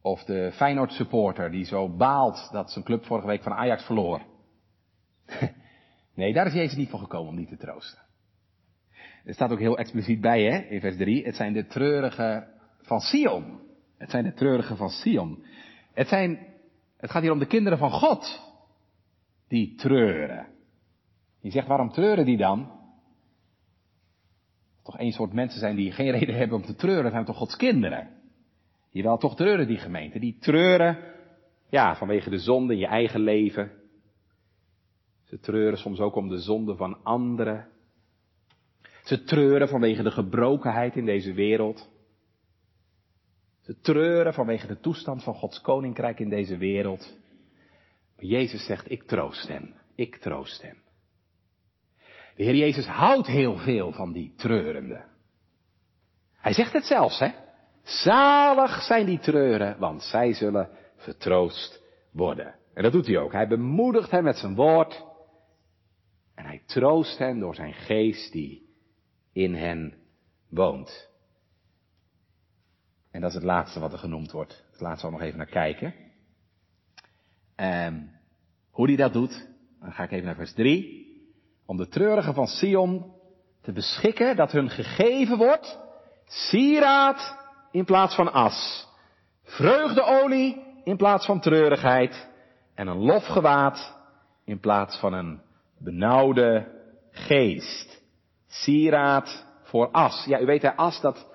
Of 0.00 0.24
de 0.24 0.50
Feyenoord 0.52 0.92
supporter 0.92 1.50
die 1.50 1.64
zo 1.64 1.96
baalt 1.96 2.48
dat 2.52 2.70
zijn 2.70 2.84
club 2.84 3.04
vorige 3.04 3.26
week 3.26 3.42
van 3.42 3.52
Ajax 3.52 3.84
verloor. 3.84 4.22
nee, 6.14 6.32
daar 6.32 6.46
is 6.46 6.52
Jezus 6.52 6.76
niet 6.76 6.90
voor 6.90 6.98
gekomen 6.98 7.28
om 7.28 7.36
die 7.36 7.46
te 7.46 7.56
troosten. 7.56 8.00
Er 9.24 9.34
staat 9.34 9.50
ook 9.50 9.58
heel 9.58 9.78
expliciet 9.78 10.20
bij, 10.20 10.42
hè, 10.42 10.58
in 10.58 10.80
vers 10.80 10.96
3. 10.96 11.24
Het 11.24 11.36
zijn 11.36 11.52
de 11.52 11.66
treurigen 11.66 12.48
van 12.80 13.00
Sion. 13.00 13.60
Het 13.98 14.10
zijn 14.10 14.24
de 14.24 14.32
treurigen 14.32 14.76
van 14.76 14.90
Sion. 14.90 15.44
Het 15.92 16.08
zijn, 16.08 16.46
het 16.96 17.10
gaat 17.10 17.22
hier 17.22 17.32
om 17.32 17.38
de 17.38 17.46
kinderen 17.46 17.78
van 17.78 17.90
God 17.90 18.51
die 19.52 19.74
treuren. 19.74 20.46
Je 21.40 21.50
zegt, 21.50 21.66
waarom 21.66 21.90
treuren 21.90 22.24
die 22.24 22.36
dan? 22.36 22.70
Toch 24.82 24.98
één 24.98 25.12
soort 25.12 25.32
mensen 25.32 25.60
zijn 25.60 25.76
die 25.76 25.92
geen 25.92 26.10
reden 26.10 26.34
hebben 26.34 26.58
om 26.58 26.64
te 26.64 26.74
treuren, 26.74 27.10
zijn 27.10 27.24
toch 27.24 27.36
Gods 27.36 27.56
kinderen. 27.56 28.08
Jawel, 28.90 29.18
toch 29.18 29.36
treuren 29.36 29.66
die 29.66 29.78
gemeenten. 29.78 30.20
Die 30.20 30.38
treuren, 30.38 30.98
ja, 31.68 31.96
vanwege 31.96 32.30
de 32.30 32.38
zonde 32.38 32.72
in 32.72 32.78
je 32.78 32.86
eigen 32.86 33.20
leven. 33.20 33.72
Ze 35.24 35.38
treuren 35.38 35.78
soms 35.78 36.00
ook 36.00 36.14
om 36.14 36.28
de 36.28 36.38
zonde 36.38 36.76
van 36.76 37.02
anderen. 37.02 37.68
Ze 39.04 39.24
treuren 39.24 39.68
vanwege 39.68 40.02
de 40.02 40.10
gebrokenheid 40.10 40.96
in 40.96 41.04
deze 41.04 41.32
wereld. 41.32 41.90
Ze 43.60 43.80
treuren 43.80 44.34
vanwege 44.34 44.66
de 44.66 44.80
toestand 44.80 45.22
van 45.22 45.34
Gods 45.34 45.60
koninkrijk 45.60 46.20
in 46.20 46.28
deze 46.28 46.56
wereld. 46.56 47.20
Jezus 48.26 48.64
zegt, 48.66 48.90
ik 48.90 49.02
troost 49.02 49.48
hem. 49.48 49.74
Ik 49.94 50.16
troost 50.16 50.62
hem. 50.62 50.82
De 52.36 52.42
Heer 52.42 52.54
Jezus 52.54 52.86
houdt 52.86 53.26
heel 53.26 53.56
veel 53.56 53.92
van 53.92 54.12
die 54.12 54.34
treurende. 54.36 55.04
Hij 56.32 56.52
zegt 56.52 56.72
het 56.72 56.84
zelfs, 56.84 57.18
hè? 57.18 57.30
Zalig 57.82 58.82
zijn 58.82 59.06
die 59.06 59.18
treuren, 59.18 59.78
want 59.78 60.02
zij 60.02 60.32
zullen 60.32 60.70
vertroost 60.96 61.82
worden. 62.12 62.54
En 62.74 62.82
dat 62.82 62.92
doet 62.92 63.06
hij 63.06 63.18
ook. 63.18 63.32
Hij 63.32 63.48
bemoedigt 63.48 64.10
hen 64.10 64.24
met 64.24 64.36
zijn 64.36 64.54
woord. 64.54 65.04
En 66.34 66.44
hij 66.44 66.62
troost 66.66 67.18
hen 67.18 67.38
door 67.38 67.54
zijn 67.54 67.74
geest 67.74 68.32
die 68.32 68.74
in 69.32 69.54
hen 69.54 69.94
woont. 70.48 71.10
En 73.10 73.20
dat 73.20 73.30
is 73.30 73.36
het 73.36 73.44
laatste 73.44 73.80
wat 73.80 73.92
er 73.92 73.98
genoemd 73.98 74.32
wordt. 74.32 74.64
Het 74.70 74.80
laatste 74.80 75.06
we 75.06 75.12
nog 75.12 75.22
even 75.22 75.38
naar 75.38 75.46
kijken. 75.46 75.94
En 77.62 78.10
hoe 78.70 78.86
hij 78.86 78.96
dat 78.96 79.12
doet, 79.12 79.48
dan 79.80 79.92
ga 79.92 80.02
ik 80.02 80.10
even 80.10 80.26
naar 80.26 80.34
vers 80.34 80.52
3. 80.52 81.06
Om 81.66 81.76
de 81.76 81.88
treurigen 81.88 82.34
van 82.34 82.46
Sion 82.46 83.12
te 83.60 83.72
beschikken 83.72 84.36
dat 84.36 84.52
hun 84.52 84.70
gegeven 84.70 85.36
wordt 85.36 85.78
sieraad 86.24 87.36
in 87.70 87.84
plaats 87.84 88.14
van 88.14 88.32
as, 88.32 88.88
vreugdeolie 89.44 90.62
in 90.84 90.96
plaats 90.96 91.26
van 91.26 91.40
treurigheid 91.40 92.28
en 92.74 92.86
een 92.86 93.02
lofgewaad 93.02 93.98
in 94.44 94.60
plaats 94.60 94.98
van 94.98 95.12
een 95.12 95.40
benauwde 95.78 96.66
geest. 97.10 98.02
Sieraad 98.46 99.46
voor 99.62 99.90
as. 99.90 100.24
Ja, 100.24 100.40
u 100.40 100.46
weet 100.46 100.62
hè, 100.62 100.76
as 100.76 101.00
dat 101.00 101.26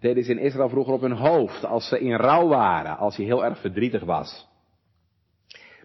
deden 0.00 0.24
ze 0.24 0.30
in 0.30 0.38
Israël 0.38 0.68
vroeger 0.68 0.94
op 0.94 1.00
hun 1.00 1.16
hoofd 1.16 1.64
als 1.64 1.88
ze 1.88 2.00
in 2.00 2.16
rouw 2.16 2.48
waren, 2.48 2.96
als 2.96 3.16
hij 3.16 3.24
heel 3.24 3.44
erg 3.44 3.60
verdrietig 3.60 4.04
was. 4.04 4.52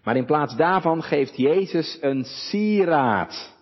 Maar 0.02 0.16
in 0.16 0.24
plaats 0.24 0.56
daarvan 0.56 1.02
geeft 1.02 1.36
Jezus 1.36 1.98
een 2.00 2.24
sieraad. 2.24 3.58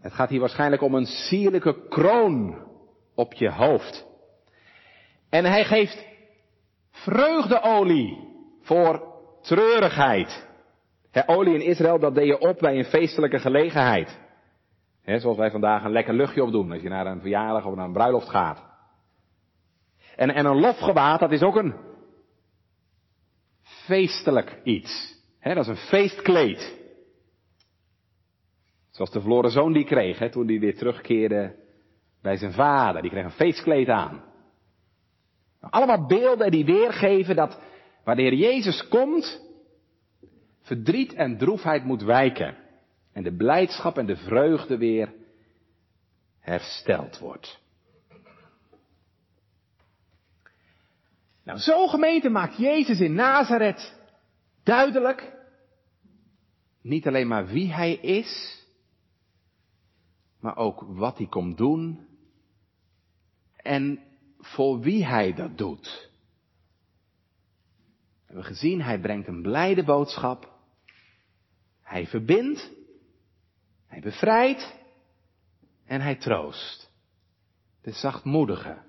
Het 0.00 0.12
gaat 0.12 0.28
hier 0.28 0.40
waarschijnlijk 0.40 0.82
om 0.82 0.94
een 0.94 1.06
sierlijke 1.06 1.88
kroon 1.88 2.66
op 3.14 3.32
je 3.32 3.50
hoofd. 3.50 4.06
En 5.30 5.44
hij 5.44 5.64
geeft 5.64 6.06
vreugdeolie 6.90 8.18
voor 8.62 9.02
treurigheid. 9.42 10.46
olie 11.26 11.54
in 11.54 11.66
Israël, 11.66 11.98
dat 11.98 12.14
deed 12.14 12.26
je 12.26 12.38
op 12.38 12.58
bij 12.58 12.78
een 12.78 12.84
feestelijke 12.84 13.38
gelegenheid. 13.38 14.18
He, 15.02 15.18
zoals 15.18 15.36
wij 15.36 15.50
vandaag 15.50 15.84
een 15.84 15.92
lekker 15.92 16.14
luchtje 16.14 16.42
opdoen 16.42 16.72
als 16.72 16.82
je 16.82 16.88
naar 16.88 17.06
een 17.06 17.20
verjaardag 17.20 17.64
of 17.64 17.74
naar 17.74 17.84
een 17.84 17.92
bruiloft 17.92 18.28
gaat. 18.28 18.62
En, 20.16 20.30
en 20.30 20.46
een 20.46 20.60
lofgewaad, 20.60 21.20
dat 21.20 21.32
is 21.32 21.42
ook 21.42 21.56
een 21.56 21.74
feestelijk 23.88 24.60
iets. 24.64 25.16
He, 25.38 25.54
dat 25.54 25.62
is 25.62 25.70
een 25.70 25.88
feestkleed. 25.88 26.76
Zoals 28.90 29.10
de 29.10 29.20
verloren 29.20 29.50
zoon 29.50 29.72
die 29.72 29.84
kreeg, 29.84 30.30
toen 30.30 30.46
hij 30.46 30.58
weer 30.58 30.76
terugkeerde 30.76 31.54
bij 32.22 32.36
zijn 32.36 32.52
vader. 32.52 33.02
Die 33.02 33.10
kreeg 33.10 33.24
een 33.24 33.30
feestkleed 33.30 33.88
aan. 33.88 34.24
Nou, 35.60 35.72
allemaal 35.72 36.06
beelden 36.06 36.50
die 36.50 36.64
weergeven 36.64 37.36
dat 37.36 37.60
wanneer 38.04 38.34
Jezus 38.34 38.88
komt, 38.88 39.40
verdriet 40.62 41.14
en 41.14 41.38
droefheid 41.38 41.84
moet 41.84 42.02
wijken. 42.02 42.56
En 43.12 43.22
de 43.22 43.36
blijdschap 43.36 43.98
en 43.98 44.06
de 44.06 44.16
vreugde 44.16 44.78
weer 44.78 45.12
hersteld 46.40 47.18
wordt. 47.18 47.60
Nou, 51.48 51.60
zo 51.60 51.86
gemeente 51.86 52.28
maakt 52.28 52.56
Jezus 52.56 53.00
in 53.00 53.14
Nazareth 53.14 53.94
duidelijk, 54.62 55.36
niet 56.82 57.06
alleen 57.06 57.26
maar 57.28 57.46
wie 57.46 57.72
hij 57.72 57.92
is, 57.94 58.62
maar 60.40 60.56
ook 60.56 60.84
wat 60.86 61.18
hij 61.18 61.26
komt 61.26 61.56
doen 61.56 62.06
en 63.56 64.00
voor 64.38 64.80
wie 64.80 65.04
hij 65.04 65.34
dat 65.34 65.58
doet. 65.58 66.10
We 68.18 68.24
hebben 68.26 68.44
gezien, 68.44 68.82
hij 68.82 69.00
brengt 69.00 69.28
een 69.28 69.42
blijde 69.42 69.84
boodschap. 69.84 70.52
Hij 71.82 72.06
verbindt, 72.06 72.70
hij 73.86 74.00
bevrijdt 74.00 74.74
en 75.84 76.00
hij 76.00 76.16
troost. 76.16 76.90
De 77.82 77.92
zachtmoedigen, 77.92 78.84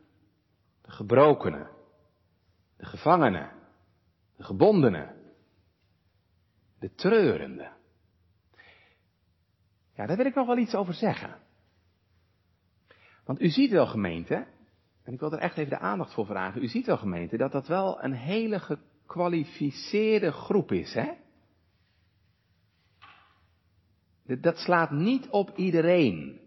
de 0.81 0.91
gebrokenen, 0.91 1.77
de 2.79 2.85
gevangenen, 2.85 3.51
de 4.35 4.43
gebondenen, 4.43 5.15
de 6.79 6.93
treurenden. 6.93 7.71
Ja, 9.93 10.05
daar 10.05 10.17
wil 10.17 10.25
ik 10.25 10.35
nog 10.35 10.47
wel 10.47 10.57
iets 10.57 10.75
over 10.75 10.93
zeggen. 10.93 11.39
Want 13.23 13.41
u 13.41 13.49
ziet 13.49 13.71
wel 13.71 13.87
gemeente, 13.87 14.47
en 15.03 15.13
ik 15.13 15.19
wil 15.19 15.31
er 15.31 15.39
echt 15.39 15.57
even 15.57 15.69
de 15.69 15.79
aandacht 15.79 16.13
voor 16.13 16.25
vragen, 16.25 16.63
u 16.63 16.67
ziet 16.67 16.85
wel 16.85 16.97
gemeente 16.97 17.37
dat 17.37 17.51
dat 17.51 17.67
wel 17.67 18.03
een 18.03 18.13
hele 18.13 18.59
gekwalificeerde 18.59 20.31
groep 20.31 20.71
is, 20.71 20.93
hè? 20.93 21.13
Dat 24.23 24.57
slaat 24.57 24.91
niet 24.91 25.29
op 25.29 25.57
iedereen. 25.57 26.39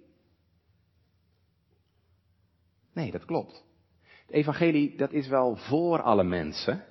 Nee, 2.93 3.11
dat 3.11 3.25
klopt. 3.25 3.65
Het 4.33 4.41
evangelie, 4.41 4.97
dat 4.97 5.13
is 5.13 5.29
wel 5.29 5.57
voor 5.57 6.03
alle 6.03 6.25
mensen. 6.25 6.85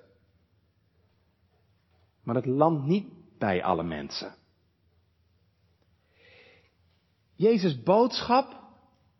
Maar 2.24 2.36
het 2.36 2.46
landt 2.46 2.86
niet 2.86 3.08
bij 3.38 3.64
alle 3.64 3.84
mensen. 3.84 4.36
Jezus' 7.36 7.84
boodschap 7.84 8.60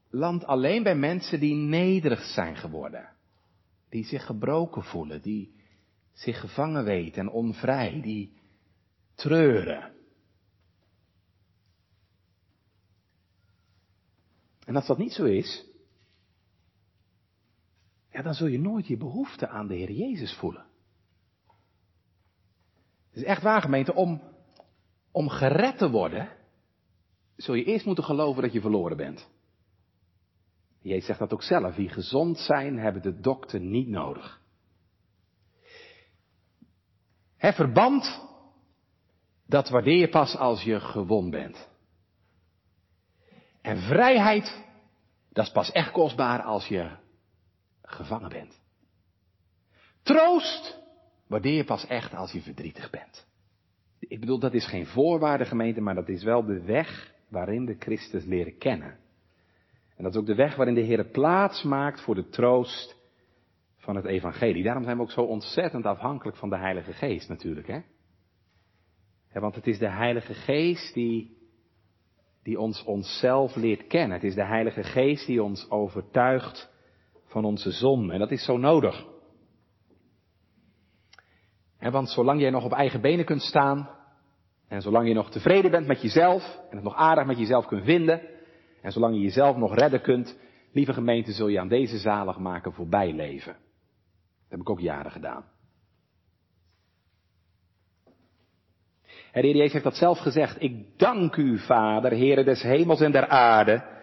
landt 0.10 0.46
alleen 0.46 0.84
bij 0.84 0.96
mensen 0.96 1.40
die 1.40 1.56
nederig 1.56 2.24
zijn 2.24 2.56
geworden. 2.56 3.10
Die 3.90 4.06
zich 4.06 4.26
gebroken 4.26 4.84
voelen, 4.84 5.22
die 5.22 5.56
zich 6.14 6.40
gevangen 6.40 6.84
weten 6.84 7.22
en 7.22 7.30
onvrij, 7.30 8.02
die 8.02 8.34
treuren. 9.16 9.94
En 14.66 14.76
als 14.76 14.88
dat 14.88 14.98
niet 14.98 15.14
zo 15.14 15.24
is, 15.24 15.71
ja, 18.12 18.22
dan 18.22 18.34
zul 18.34 18.48
je 18.48 18.60
nooit 18.60 18.88
je 18.88 18.98
behoefte 18.98 19.48
aan 19.48 19.68
de 19.68 19.76
Heer 19.76 19.92
Jezus 19.92 20.36
voelen. 20.36 20.66
Het 23.10 23.20
is 23.20 23.24
echt 23.24 23.42
waar, 23.42 23.62
gemeente, 23.62 23.94
om, 23.94 24.22
om 25.12 25.30
gered 25.30 25.78
te 25.78 25.90
worden, 25.90 26.30
zul 27.36 27.54
je 27.54 27.64
eerst 27.64 27.86
moeten 27.86 28.04
geloven 28.04 28.42
dat 28.42 28.54
je 28.54 28.62
verloren 28.62 28.98
bent. 28.98 29.30
Jezus 30.82 31.06
zegt 31.06 31.20
dat 31.20 31.34
ook 31.34 31.44
zelf. 31.44 31.76
Wie 31.76 31.90
gezond 31.90 32.38
zijn, 32.38 32.78
hebben 32.78 33.02
de 33.02 33.20
dokter 33.20 33.60
niet 33.60 33.88
nodig. 33.88 34.42
Hè, 37.38 37.54
verband, 37.54 38.22
dat 39.46 39.70
waardeer 39.70 39.98
je 39.98 40.10
pas 40.10 40.36
als 40.36 40.64
je 40.64 40.80
gewond 40.80 41.32
bent. 41.32 41.70
En 43.62 43.78
vrijheid, 43.78 44.66
dat 45.30 45.46
is 45.46 45.52
pas 45.52 45.72
echt 45.72 45.92
kostbaar 45.92 46.42
als 46.42 46.68
je 46.68 47.00
gevangen 47.92 48.30
bent. 48.30 48.62
Troost 50.04 50.80
waardeer 51.28 51.54
je 51.54 51.64
pas 51.64 51.88
echt 51.88 52.14
als 52.14 52.32
je 52.32 52.42
verdrietig 52.42 52.90
bent. 52.90 53.28
Ik 54.00 54.20
bedoel, 54.20 54.40
dat 54.40 54.54
is 54.54 54.68
geen 54.68 54.86
voorwaarde 54.86 55.46
gemeente, 55.46 55.82
maar 55.82 55.96
dat 55.96 56.10
is 56.10 56.24
wel 56.24 56.46
de 56.46 56.62
weg 56.62 57.14
waarin 57.30 57.66
we 57.66 57.76
Christus 57.80 58.26
leren 58.26 58.58
kennen. 58.58 58.98
En 59.96 60.04
dat 60.04 60.14
is 60.14 60.20
ook 60.20 60.26
de 60.26 60.36
weg 60.36 60.56
waarin 60.56 60.76
de 60.76 60.82
Heer 60.82 61.06
plaats 61.06 61.64
maakt 61.64 62.02
voor 62.02 62.16
de 62.16 62.30
troost 62.30 62.96
van 63.78 63.96
het 63.96 64.06
evangelie. 64.06 64.64
Daarom 64.64 64.84
zijn 64.84 64.98
we 64.98 65.04
ook 65.04 65.12
zo 65.12 65.22
ontzettend 65.22 65.86
afhankelijk 65.86 66.38
van 66.38 66.50
de 66.50 66.58
Heilige 66.58 66.94
Geest 66.94 67.30
natuurlijk, 67.30 67.68
hè? 67.68 67.80
want 69.40 69.56
het 69.56 69.68
is 69.68 69.80
de 69.80 69.90
Heilige 69.90 70.34
Geest 70.34 70.94
die, 70.94 71.38
die 72.44 72.60
ons 72.60 72.84
onszelf 72.84 73.56
leert 73.56 73.88
kennen. 73.88 74.18
Het 74.18 74.24
is 74.24 74.36
de 74.36 74.46
Heilige 74.46 74.84
Geest 74.84 75.26
die 75.26 75.44
ons 75.44 75.70
overtuigt 75.70 76.71
van 77.32 77.46
onze 77.46 77.72
zonde. 77.72 78.14
En 78.14 78.20
dat 78.20 78.32
is 78.32 78.46
zo 78.46 78.58
nodig. 78.58 79.06
want 81.80 82.10
zolang 82.10 82.42
jij 82.42 82.50
nog 82.50 82.64
op 82.64 82.72
eigen 82.72 83.02
benen 83.02 83.26
kunt 83.26 83.42
staan, 83.42 83.90
en 84.68 84.82
zolang 84.82 85.08
je 85.08 85.14
nog 85.14 85.32
tevreden 85.32 85.72
bent 85.72 85.88
met 85.88 86.02
jezelf, 86.02 86.60
en 86.70 86.76
het 86.76 86.84
nog 86.84 86.96
aardig 86.96 87.26
met 87.26 87.38
jezelf 87.38 87.66
kunt 87.66 87.84
vinden, 87.84 88.22
en 88.82 88.92
zolang 88.92 89.16
je 89.16 89.22
jezelf 89.22 89.58
nog 89.58 89.76
redden 89.76 90.02
kunt, 90.02 90.38
lieve 90.72 90.94
gemeente, 90.94 91.32
zul 91.32 91.48
je 91.48 91.60
aan 91.60 91.68
deze 91.68 91.98
zalig 91.98 92.38
maken 92.38 92.74
voorbij 92.74 93.14
leven. 93.14 93.54
Dat 93.54 94.50
heb 94.50 94.60
ik 94.60 94.70
ook 94.70 94.80
jaren 94.80 95.12
gedaan. 95.12 95.46
En 99.32 99.42
de 99.42 99.48
Heer 99.48 99.56
Jezus 99.56 99.72
heeft 99.72 99.84
dat 99.84 99.96
zelf 99.96 100.20
gezegd. 100.20 100.62
Ik 100.62 101.00
dank 101.00 101.36
u, 101.36 101.60
Vader, 101.60 102.12
Heere 102.12 102.44
des 102.44 102.62
hemels 102.62 103.02
en 103.02 103.12
der 103.12 103.28
aarde, 103.28 104.01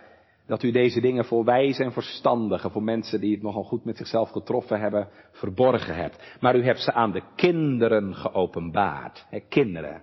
dat 0.49 0.63
u 0.63 0.71
deze 0.71 1.01
dingen 1.01 1.25
voor 1.25 1.45
wijze 1.45 1.85
en 1.85 1.93
verstandigen, 1.93 2.71
voor 2.71 2.83
mensen 2.83 3.21
die 3.21 3.33
het 3.33 3.43
nogal 3.43 3.63
goed 3.63 3.85
met 3.85 3.97
zichzelf 3.97 4.31
getroffen 4.31 4.81
hebben, 4.81 5.09
verborgen 5.33 5.95
hebt. 5.95 6.37
Maar 6.41 6.57
u 6.57 6.65
hebt 6.65 6.81
ze 6.81 6.93
aan 6.93 7.13
de 7.13 7.23
kinderen 7.37 8.15
geopenbaard. 8.15 9.27
He, 9.29 9.41
kinderen. 9.41 10.03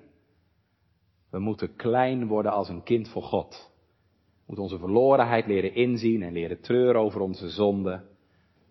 We 1.30 1.40
moeten 1.40 1.76
klein 1.76 2.28
worden 2.28 2.52
als 2.52 2.70
een 2.70 2.84
kind 2.84 3.10
voor 3.10 3.24
God. 3.24 3.72
We 4.36 4.44
moeten 4.46 4.64
onze 4.64 4.80
verlorenheid 4.80 5.48
leren 5.48 5.76
inzien 5.76 6.24
en 6.24 6.34
leren 6.34 6.62
treuren 6.62 7.02
over 7.02 7.22
onze 7.22 7.50
zonden. 7.50 8.04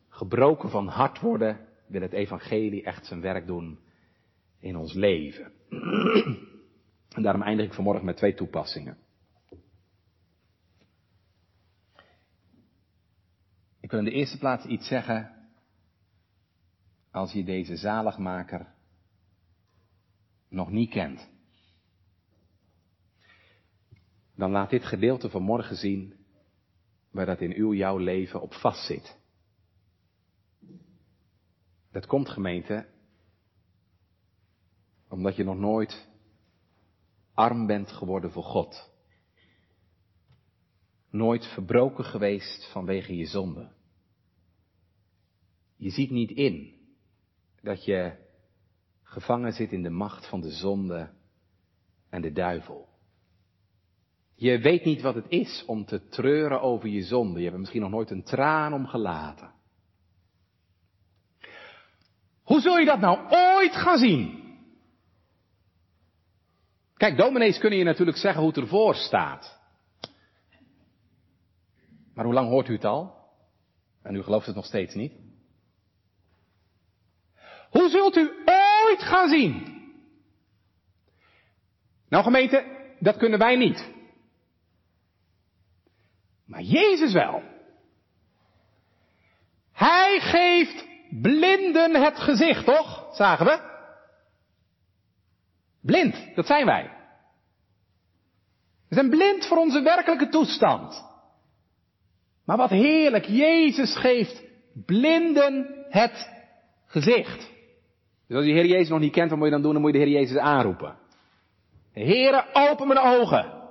Gebroken 0.09 0.71
van 0.71 0.89
hart 0.89 1.21
worden, 1.21 1.61
wil 1.87 2.01
het 2.01 2.13
evangelie 2.13 2.83
echt 2.83 3.07
zijn 3.07 3.21
werk 3.21 3.47
doen 3.47 3.79
in 4.61 4.77
ons 4.77 4.93
leven. 4.93 5.53
En 7.15 7.23
daarom 7.23 7.43
eindig 7.43 7.67
ik 7.67 7.75
vanmorgen 7.75 8.05
met 8.05 8.17
twee 8.17 8.35
toepassingen. 8.35 8.97
Ik 13.85 13.91
wil 13.91 13.99
in 13.99 14.05
de 14.05 14.11
eerste 14.11 14.39
plaats 14.39 14.65
iets 14.65 14.87
zeggen 14.87 15.49
als 17.11 17.33
je 17.33 17.45
deze 17.45 17.77
zaligmaker 17.77 18.75
nog 20.49 20.71
niet 20.71 20.91
kent. 20.91 21.29
Dan 24.35 24.51
laat 24.51 24.71
dit 24.71 24.85
gedeelte 24.85 25.31
van 25.31 25.43
morgen 25.43 25.77
zien 25.77 26.15
waar 27.11 27.27
dat 27.27 27.41
in 27.41 27.55
uw, 27.55 27.75
jouw 27.75 27.97
leven 27.97 28.41
op 28.41 28.55
vastzit. 28.55 29.19
Dat 31.91 32.07
komt 32.07 32.29
gemeente 32.29 32.87
omdat 35.09 35.37
je 35.37 35.45
nog 35.45 35.59
nooit 35.59 36.09
arm 37.35 37.67
bent 37.67 37.91
geworden 37.91 38.31
voor 38.33 38.45
God. 38.45 38.94
Nooit 41.15 41.47
verbroken 41.47 42.05
geweest 42.05 42.71
vanwege 42.73 43.17
je 43.17 43.27
zonde. 43.27 43.69
Je 45.77 45.91
ziet 45.91 46.11
niet 46.11 46.31
in 46.31 46.75
dat 47.61 47.85
je 47.85 48.13
gevangen 49.03 49.53
zit 49.53 49.73
in 49.73 49.83
de 49.83 49.91
macht 49.91 50.29
van 50.29 50.41
de 50.41 50.51
zonde 50.51 51.11
en 52.11 52.23
de 52.23 52.33
duivel. 52.33 52.89
Je 54.35 54.59
weet 54.59 54.85
niet 54.85 55.01
wat 55.01 55.15
het 55.15 55.29
is 55.29 55.65
om 55.67 55.85
te 55.85 56.09
treuren 56.09 56.61
over 56.61 56.89
je 56.89 57.03
zonde. 57.03 57.39
Je 57.39 57.47
hebt 57.47 57.59
misschien 57.59 57.81
nog 57.81 57.91
nooit 57.91 58.11
een 58.11 58.25
traan 58.25 58.73
om 58.73 58.87
gelaten. 58.87 59.53
Hoe 62.43 62.61
zul 62.61 62.79
je 62.79 62.87
dat 62.87 63.01
nou 63.01 63.19
ooit 63.31 63.73
gaan 63.73 63.99
zien? 63.99 64.43
Kijk, 66.95 67.17
dominees 67.17 67.59
kunnen 67.59 67.79
je 67.79 67.85
natuurlijk 67.85 68.19
zeggen 68.19 68.41
hoe 68.41 68.51
het 68.51 68.61
ervoor 68.61 68.95
staat. 68.95 69.63
Maar 72.15 72.25
hoe 72.25 72.35
lang 72.35 72.49
hoort 72.49 72.69
u 72.69 72.73
het 72.73 72.85
al? 72.85 73.23
En 74.03 74.15
u 74.15 74.23
gelooft 74.23 74.47
het 74.47 74.55
nog 74.55 74.65
steeds 74.65 74.95
niet. 74.95 75.13
Hoe 77.71 77.89
zult 77.89 78.17
u 78.17 78.33
ooit 78.45 79.03
gaan 79.03 79.29
zien? 79.29 79.83
Nou 82.09 82.25
gemeente, 82.25 82.65
dat 82.99 83.17
kunnen 83.17 83.39
wij 83.39 83.57
niet. 83.57 83.93
Maar 86.45 86.63
Jezus 86.63 87.13
wel. 87.13 87.43
Hij 89.73 90.21
geeft 90.21 90.87
blinden 91.23 92.03
het 92.03 92.19
gezicht, 92.19 92.65
toch? 92.65 93.15
Zagen 93.15 93.47
we? 93.47 93.73
Blind, 95.81 96.35
dat 96.35 96.47
zijn 96.47 96.67
wij. 96.67 96.91
We 98.89 98.95
zijn 98.95 99.11
blind 99.11 99.47
voor 99.47 99.57
onze 99.57 99.83
werkelijke 99.83 100.29
toestand. 100.29 101.14
Maar 102.45 102.57
wat 102.57 102.71
heerlijk, 102.71 103.25
Jezus 103.25 103.97
geeft 103.97 104.43
blinden 104.87 105.85
het 105.89 106.31
gezicht. 106.87 107.53
Dus 108.27 108.37
als 108.37 108.47
je 108.47 108.53
de 108.53 108.59
Heer 108.59 108.71
Jezus 108.71 108.89
nog 108.89 109.01
niet 109.01 109.13
kent, 109.13 109.31
wat 109.31 109.39
moet 109.39 109.47
je 109.47 109.53
dan 109.53 109.63
doen? 109.63 109.73
Dan 109.73 109.83
moet 109.83 109.93
je 109.93 109.99
de 109.99 110.05
Heer 110.05 110.15
Jezus 110.15 110.37
aanroepen. 110.37 110.97
Heere, 111.93 112.47
open 112.53 112.87
mijn 112.87 113.01
ogen. 113.01 113.63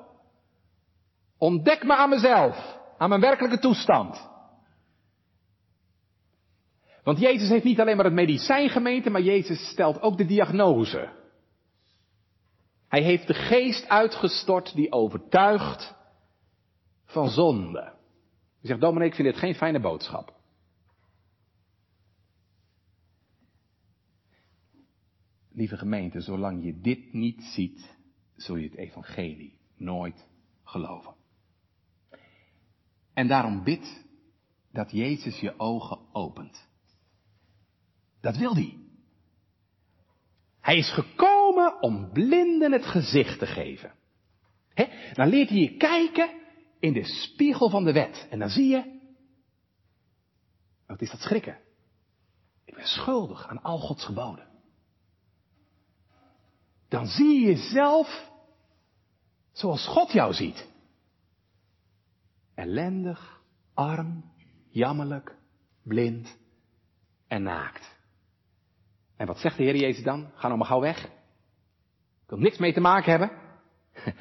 Ontdek 1.38 1.84
me 1.84 1.96
aan 1.96 2.10
mezelf, 2.10 2.78
aan 2.98 3.10
mijn 3.10 3.22
werkelijke 3.22 3.60
toestand. 3.60 4.32
Want 7.04 7.20
Jezus 7.20 7.50
heeft 7.50 7.64
niet 7.64 7.80
alleen 7.80 7.96
maar 7.96 8.06
het 8.06 8.14
medicijn 8.14 8.70
gemeten, 8.70 9.12
maar 9.12 9.22
Jezus 9.22 9.70
stelt 9.70 10.02
ook 10.02 10.18
de 10.18 10.26
diagnose. 10.26 11.10
Hij 12.88 13.02
heeft 13.02 13.28
de 13.28 13.34
geest 13.34 13.90
uitgestort 13.90 14.76
die 14.76 14.92
overtuigt 14.92 15.96
van 17.06 17.30
zonde. 17.30 17.94
Je 18.64 18.70
zegt, 18.70 18.82
dominee, 18.82 19.07
ik 19.07 19.16
vind 19.16 19.28
dit 19.28 19.38
geen 19.38 19.55
fijne 19.55 19.80
boodschap. 19.80 20.34
Lieve 25.51 25.78
gemeente, 25.78 26.22
zolang 26.22 26.64
je 26.64 26.80
dit 26.80 27.14
niet 27.14 27.43
ziet, 27.43 27.95
zul 28.36 28.55
je 28.55 28.70
het 28.70 28.78
evangelie 28.78 29.57
nooit 29.76 30.28
geloven. 30.64 31.14
En 33.14 33.28
daarom 33.28 33.64
bid 33.64 34.05
dat 34.72 34.91
Jezus 34.91 35.39
je 35.39 35.59
ogen 35.59 35.99
opent. 36.14 36.68
Dat 38.22 38.38
wil 38.38 38.55
hij. 38.55 38.78
Hij 40.59 40.78
is 40.78 40.93
gekomen 40.93 41.82
om 41.82 42.11
blinden 42.11 42.72
het 42.72 42.86
gezicht 42.86 43.39
te 43.39 43.47
geven. 43.47 43.93
He, 44.74 45.14
dan 45.14 45.28
leert 45.28 45.49
hij 45.49 45.57
je 45.57 45.78
kijken 45.78 46.41
in 46.84 46.94
de 46.94 47.04
spiegel 47.04 47.70
van 47.70 47.84
de 47.84 47.92
wet. 47.92 48.28
En 48.30 48.40
dan 48.40 48.50
zie 48.50 48.68
je, 48.68 49.00
wat 50.88 51.02
is 51.02 51.12
dat 51.12 51.20
schrikken? 51.20 51.60
Ik 52.66 52.76
ben 52.76 52.88
schuldig 52.88 53.48
aan 53.48 53.62
al 53.62 53.80
Gods 53.80 54.06
geboden. 54.06 54.48
Dan 56.88 57.08
zie 57.08 57.40
je 57.40 57.46
jezelf 57.46 58.32
zoals 59.52 59.88
God 59.88 60.12
jou 60.12 60.34
ziet. 60.34 60.68
Ellendig, 62.56 63.42
arm, 63.74 64.32
jammerlijk, 64.70 65.36
blind 65.84 66.38
en 67.28 67.44
naakt. 67.44 67.96
En 69.16 69.28
wat 69.28 69.38
zegt 69.38 69.58
de 69.58 69.64
Heer 69.64 69.76
Jezus 69.76 70.04
dan? 70.04 70.32
Ga 70.36 70.48
nou 70.48 70.58
maar 70.58 70.68
gauw 70.68 70.82
weg. 70.82 71.04
Ik 72.24 72.30
wil 72.30 72.40
niks 72.40 72.58
mee 72.58 72.74
te 72.74 72.80
maken 72.80 73.12
hebben. 73.12 73.32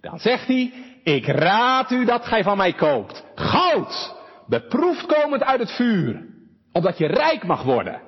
Dan 0.00 0.18
zegt 0.18 0.46
hij, 0.46 0.85
ik 1.06 1.26
raad 1.26 1.90
u 1.90 2.04
dat 2.04 2.24
gij 2.24 2.42
van 2.42 2.56
mij 2.56 2.72
koopt. 2.72 3.24
Goud, 3.34 4.14
beproefd 4.46 5.06
komend 5.06 5.42
uit 5.42 5.60
het 5.60 5.70
vuur, 5.70 6.26
opdat 6.72 6.98
je 6.98 7.06
rijk 7.06 7.44
mag 7.44 7.62
worden. 7.62 8.00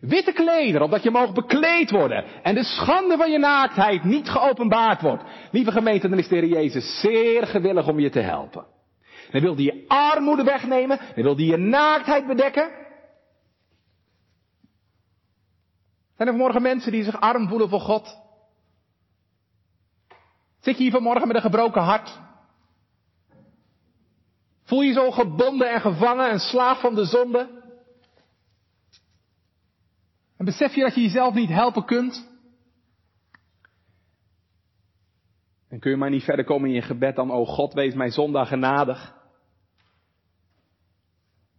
Witte 0.00 0.32
klederen, 0.32 0.82
opdat 0.82 1.02
je 1.02 1.10
mag 1.10 1.32
bekleed 1.32 1.90
worden. 1.90 2.24
En 2.42 2.54
de 2.54 2.64
schande 2.64 3.16
van 3.16 3.30
je 3.30 3.38
naaktheid 3.38 4.04
niet 4.04 4.28
geopenbaard 4.28 5.00
wordt. 5.00 5.22
Lieve 5.50 5.72
gemeente, 5.72 6.08
de 6.08 6.24
Heer 6.28 6.46
Jezus 6.46 7.00
zeer 7.00 7.46
gewillig 7.46 7.88
om 7.88 7.98
je 7.98 8.10
te 8.10 8.20
helpen. 8.20 8.66
Dan 9.30 9.40
wil 9.40 9.54
hij 9.54 9.64
je 9.64 9.84
armoede 9.88 10.44
wegnemen. 10.44 10.98
Dan 11.14 11.24
wil 11.24 11.36
hij 11.36 11.44
je 11.44 11.56
naaktheid 11.56 12.26
bedekken. 12.26 12.70
Zijn 16.16 16.28
er 16.28 16.34
vanmorgen 16.34 16.62
mensen 16.62 16.92
die 16.92 17.04
zich 17.04 17.20
arm 17.20 17.48
voelen 17.48 17.68
voor 17.68 17.80
God? 17.80 18.27
Zit 20.60 20.76
je 20.76 20.82
hier 20.82 20.92
vanmorgen 20.92 21.26
met 21.26 21.36
een 21.36 21.42
gebroken 21.42 21.82
hart? 21.82 22.20
Voel 24.62 24.80
je 24.80 24.92
zo 24.92 25.10
gebonden 25.10 25.70
en 25.70 25.80
gevangen 25.80 26.30
en 26.30 26.38
slaaf 26.38 26.80
van 26.80 26.94
de 26.94 27.04
zonde? 27.04 27.56
En 30.36 30.44
besef 30.44 30.74
je 30.74 30.82
dat 30.82 30.94
je 30.94 31.00
jezelf 31.00 31.34
niet 31.34 31.48
helpen 31.48 31.84
kunt? 31.84 32.28
En 35.68 35.80
kun 35.80 35.90
je 35.90 35.96
maar 35.96 36.10
niet 36.10 36.24
verder 36.24 36.44
komen 36.44 36.68
in 36.68 36.74
je 36.74 36.82
gebed 36.82 37.16
dan, 37.16 37.30
oh 37.30 37.48
God, 37.48 37.72
wees 37.72 37.94
mij 37.94 38.10
zondag 38.10 38.48
genadig. 38.48 39.16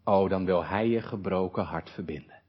Oh, 0.04 0.30
dan 0.30 0.46
wil 0.46 0.66
Hij 0.66 0.88
je 0.88 1.02
gebroken 1.02 1.64
hart 1.64 1.90
verbinden. 1.90 2.42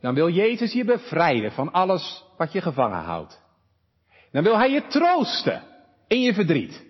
Dan 0.00 0.14
wil 0.14 0.28
Jezus 0.28 0.72
je 0.72 0.84
bevrijden 0.84 1.52
van 1.52 1.72
alles 1.72 2.24
wat 2.36 2.52
je 2.52 2.60
gevangen 2.60 3.02
houdt. 3.02 3.41
Dan 4.32 4.42
wil 4.42 4.58
Hij 4.58 4.70
je 4.70 4.86
troosten 4.86 5.62
in 6.06 6.20
je 6.20 6.34
verdriet. 6.34 6.84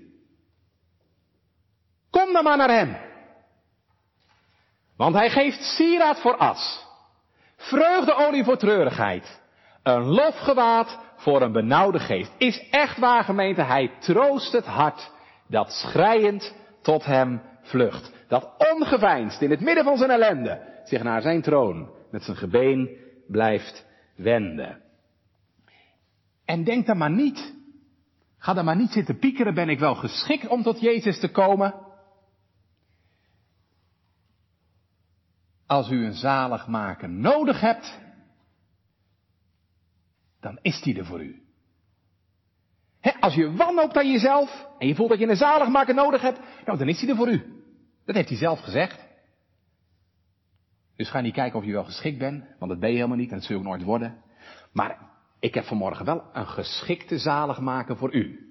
Kom 2.10 2.32
dan 2.32 2.44
maar 2.44 2.56
naar 2.56 2.70
Hem. 2.70 2.96
Want 4.96 5.14
Hij 5.14 5.30
geeft 5.30 5.62
sieraad 5.62 6.20
voor 6.20 6.36
as. 6.36 6.86
Vreugdeolie 7.56 8.44
voor 8.44 8.56
treurigheid. 8.56 9.40
Een 9.82 10.04
lofgewaad 10.04 10.98
voor 11.16 11.42
een 11.42 11.52
benauwde 11.52 11.98
geest. 11.98 12.32
Is 12.38 12.68
echt 12.70 12.98
waar 12.98 13.24
gemeente, 13.24 13.62
Hij 13.62 13.90
troost 13.98 14.52
het 14.52 14.66
hart 14.66 15.10
dat 15.48 15.72
schrijend 15.72 16.54
tot 16.82 17.04
Hem 17.04 17.42
vlucht. 17.62 18.12
Dat 18.28 18.54
ongeveinsd 18.72 19.40
in 19.40 19.50
het 19.50 19.60
midden 19.60 19.84
van 19.84 19.96
zijn 19.96 20.10
ellende 20.10 20.80
zich 20.84 21.02
naar 21.02 21.22
zijn 21.22 21.42
troon 21.42 21.90
met 22.10 22.22
zijn 22.22 22.36
gebeen 22.36 22.96
blijft 23.26 23.86
wenden. 24.16 24.81
En 26.52 26.64
denk 26.64 26.86
dan 26.86 26.96
maar 26.96 27.10
niet, 27.10 27.54
ga 28.38 28.54
dan 28.54 28.64
maar 28.64 28.76
niet 28.76 28.90
zitten 28.90 29.18
piekeren, 29.18 29.54
ben 29.54 29.68
ik 29.68 29.78
wel 29.78 29.94
geschikt 29.94 30.48
om 30.48 30.62
tot 30.62 30.80
Jezus 30.80 31.20
te 31.20 31.30
komen? 31.30 31.74
Als 35.66 35.90
u 35.90 36.04
een 36.04 36.14
zalig 36.14 36.66
maken 36.66 37.20
nodig 37.20 37.60
hebt, 37.60 37.98
dan 40.40 40.58
is 40.62 40.82
die 40.82 40.98
er 40.98 41.06
voor 41.06 41.22
u. 41.22 41.42
als 43.20 43.34
je 43.34 43.52
wanhoopt 43.52 43.96
aan 43.96 44.12
jezelf 44.12 44.68
en 44.78 44.86
je 44.86 44.94
voelt 44.94 45.10
dat 45.10 45.18
je 45.18 45.28
een 45.28 45.36
zalig 45.36 45.68
maken 45.68 45.94
nodig 45.94 46.20
hebt, 46.20 46.40
nou 46.64 46.78
dan 46.78 46.88
is 46.88 47.00
hij 47.00 47.10
er 47.10 47.16
voor 47.16 47.30
u. 47.30 47.62
Dat 48.04 48.14
heeft 48.14 48.28
hij 48.28 48.38
zelf 48.38 48.60
gezegd. 48.60 49.06
Dus 50.96 51.10
ga 51.10 51.20
niet 51.20 51.34
kijken 51.34 51.58
of 51.58 51.64
je 51.64 51.72
wel 51.72 51.84
geschikt 51.84 52.18
bent, 52.18 52.44
want 52.58 52.70
dat 52.70 52.80
ben 52.80 52.90
je 52.90 52.96
helemaal 52.96 53.16
niet 53.16 53.30
en 53.30 53.36
dat 53.36 53.44
zul 53.44 53.54
je 53.54 53.62
ook 53.62 53.68
nooit 53.68 53.82
worden. 53.82 54.22
Maar 54.72 55.11
ik 55.42 55.54
heb 55.54 55.64
vanmorgen 55.64 56.04
wel 56.04 56.24
een 56.32 56.46
geschikte 56.46 57.18
zaligmaker 57.18 57.96
voor 57.96 58.14
u. 58.14 58.50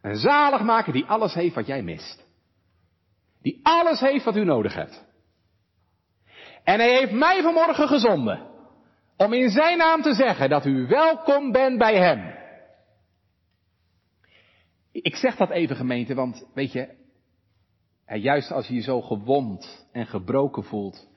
Een 0.00 0.16
zaligmaker 0.16 0.92
die 0.92 1.04
alles 1.04 1.34
heeft 1.34 1.54
wat 1.54 1.66
jij 1.66 1.82
mist. 1.82 2.26
Die 3.42 3.60
alles 3.62 4.00
heeft 4.00 4.24
wat 4.24 4.36
u 4.36 4.44
nodig 4.44 4.74
hebt. 4.74 5.04
En 6.64 6.78
hij 6.78 6.96
heeft 6.96 7.12
mij 7.12 7.42
vanmorgen 7.42 7.88
gezonden 7.88 8.46
om 9.16 9.32
in 9.32 9.48
zijn 9.48 9.78
naam 9.78 10.02
te 10.02 10.14
zeggen 10.14 10.48
dat 10.48 10.66
u 10.66 10.86
welkom 10.86 11.52
bent 11.52 11.78
bij 11.78 11.96
hem. 11.96 12.34
Ik 14.92 15.16
zeg 15.16 15.36
dat 15.36 15.50
even 15.50 15.76
gemeente, 15.76 16.14
want 16.14 16.46
weet 16.54 16.72
je, 16.72 16.94
juist 18.06 18.50
als 18.50 18.68
je 18.68 18.74
je 18.74 18.80
zo 18.80 19.00
gewond 19.00 19.88
en 19.92 20.06
gebroken 20.06 20.64
voelt, 20.64 21.08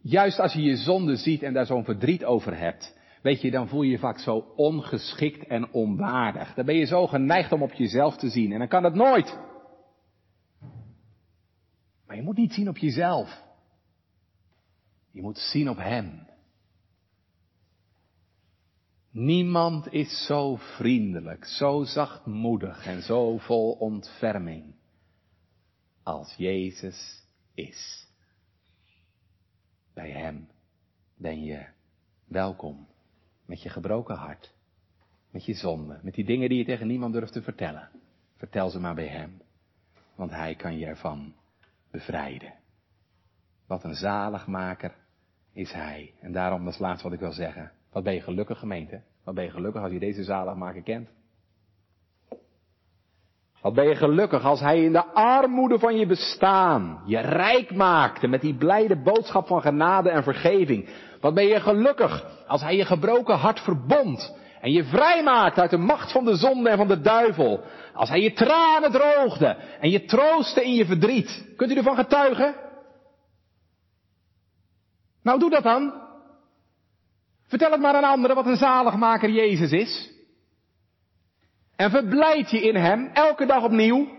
juist 0.00 0.38
als 0.38 0.52
je 0.52 0.62
je 0.62 0.76
zonde 0.76 1.16
ziet 1.16 1.42
en 1.42 1.52
daar 1.52 1.66
zo'n 1.66 1.84
verdriet 1.84 2.24
over 2.24 2.58
hebt, 2.58 2.96
weet 3.22 3.40
je, 3.40 3.50
dan 3.50 3.68
voel 3.68 3.82
je 3.82 3.90
je 3.90 3.98
vaak 3.98 4.18
zo 4.18 4.36
ongeschikt 4.56 5.46
en 5.46 5.72
onwaardig. 5.72 6.54
Dan 6.54 6.64
ben 6.64 6.74
je 6.74 6.86
zo 6.86 7.06
geneigd 7.06 7.52
om 7.52 7.62
op 7.62 7.72
jezelf 7.72 8.16
te 8.16 8.28
zien 8.28 8.52
en 8.52 8.58
dan 8.58 8.68
kan 8.68 8.82
dat 8.82 8.94
nooit. 8.94 9.38
Maar 12.06 12.16
je 12.16 12.22
moet 12.22 12.36
niet 12.36 12.52
zien 12.52 12.68
op 12.68 12.78
jezelf. 12.78 13.42
Je 15.10 15.22
moet 15.22 15.38
zien 15.38 15.70
op 15.70 15.76
Hem. 15.76 16.26
Niemand 19.10 19.92
is 19.92 20.26
zo 20.26 20.56
vriendelijk, 20.56 21.44
zo 21.44 21.84
zachtmoedig 21.84 22.86
en 22.86 23.02
zo 23.02 23.38
vol 23.38 23.72
ontferming 23.72 24.74
als 26.02 26.34
Jezus 26.36 27.24
is. 27.54 28.06
Bij 29.94 30.10
Hem 30.10 30.48
ben 31.16 31.42
je 31.42 31.66
welkom 32.24 32.86
met 33.48 33.62
je 33.62 33.68
gebroken 33.68 34.16
hart. 34.16 34.54
Met 35.30 35.44
je 35.44 35.54
zonde, 35.54 35.98
met 36.02 36.14
die 36.14 36.24
dingen 36.24 36.48
die 36.48 36.58
je 36.58 36.64
tegen 36.64 36.86
niemand 36.86 37.12
durft 37.12 37.32
te 37.32 37.42
vertellen. 37.42 37.88
Vertel 38.36 38.70
ze 38.70 38.80
maar 38.80 38.94
bij 38.94 39.06
Hem, 39.06 39.42
want 40.14 40.30
Hij 40.30 40.54
kan 40.54 40.78
je 40.78 40.86
ervan 40.86 41.34
bevrijden. 41.90 42.54
Wat 43.66 43.84
een 43.84 43.94
zaligmaker 43.94 44.94
is 45.52 45.72
Hij. 45.72 46.14
En 46.20 46.32
daarom, 46.32 46.64
dat 46.64 46.72
is 46.72 46.78
laatst 46.78 47.02
wat 47.02 47.12
ik 47.12 47.20
wil 47.20 47.32
zeggen. 47.32 47.72
Wat 47.90 48.02
ben 48.04 48.14
je 48.14 48.20
gelukkig 48.20 48.58
gemeente? 48.58 49.02
Wat 49.24 49.34
ben 49.34 49.44
je 49.44 49.50
gelukkig 49.50 49.82
als 49.82 49.92
je 49.92 49.98
deze 49.98 50.24
zaligmaker 50.24 50.82
kent? 50.82 51.08
Wat 53.62 53.74
ben 53.74 53.88
je 53.88 53.96
gelukkig 53.96 54.44
als 54.44 54.60
Hij 54.60 54.82
in 54.82 54.92
de 54.92 55.04
armoede 55.04 55.78
van 55.78 55.96
je 55.96 56.06
bestaan 56.06 57.02
je 57.04 57.18
rijk 57.18 57.74
maakte 57.74 58.26
met 58.26 58.40
die 58.40 58.54
blijde 58.54 59.02
boodschap 59.02 59.46
van 59.46 59.60
genade 59.60 60.10
en 60.10 60.22
vergeving. 60.22 60.88
Wat 61.20 61.34
ben 61.34 61.46
je 61.46 61.60
gelukkig 61.60 62.24
als 62.46 62.62
Hij 62.62 62.76
je 62.76 62.84
gebroken 62.84 63.36
hart 63.36 63.60
verbond 63.60 64.36
en 64.60 64.72
je 64.72 64.84
vrijmaakt 64.84 65.58
uit 65.58 65.70
de 65.70 65.76
macht 65.76 66.12
van 66.12 66.24
de 66.24 66.36
zonde 66.36 66.70
en 66.70 66.76
van 66.76 66.88
de 66.88 67.00
duivel. 67.00 67.60
Als 67.94 68.08
Hij 68.08 68.20
je 68.20 68.32
tranen 68.32 68.90
droogde 68.90 69.56
en 69.80 69.90
je 69.90 70.04
troostte 70.04 70.64
in 70.64 70.74
je 70.74 70.86
verdriet. 70.86 71.52
Kunt 71.56 71.70
u 71.70 71.74
ervan 71.74 71.96
getuigen? 71.96 72.54
Nou, 75.22 75.38
doe 75.38 75.50
dat 75.50 75.62
dan. 75.62 75.92
Vertel 77.46 77.70
het 77.70 77.80
maar 77.80 77.94
aan 77.94 78.04
anderen 78.04 78.36
wat 78.36 78.46
een 78.46 78.56
zaligmaker 78.56 79.30
Jezus 79.30 79.70
is. 79.70 80.17
En 81.78 81.90
verblijd 81.90 82.50
je 82.50 82.60
in 82.60 82.76
Hem 82.76 83.06
elke 83.06 83.46
dag 83.46 83.64
opnieuw. 83.64 84.16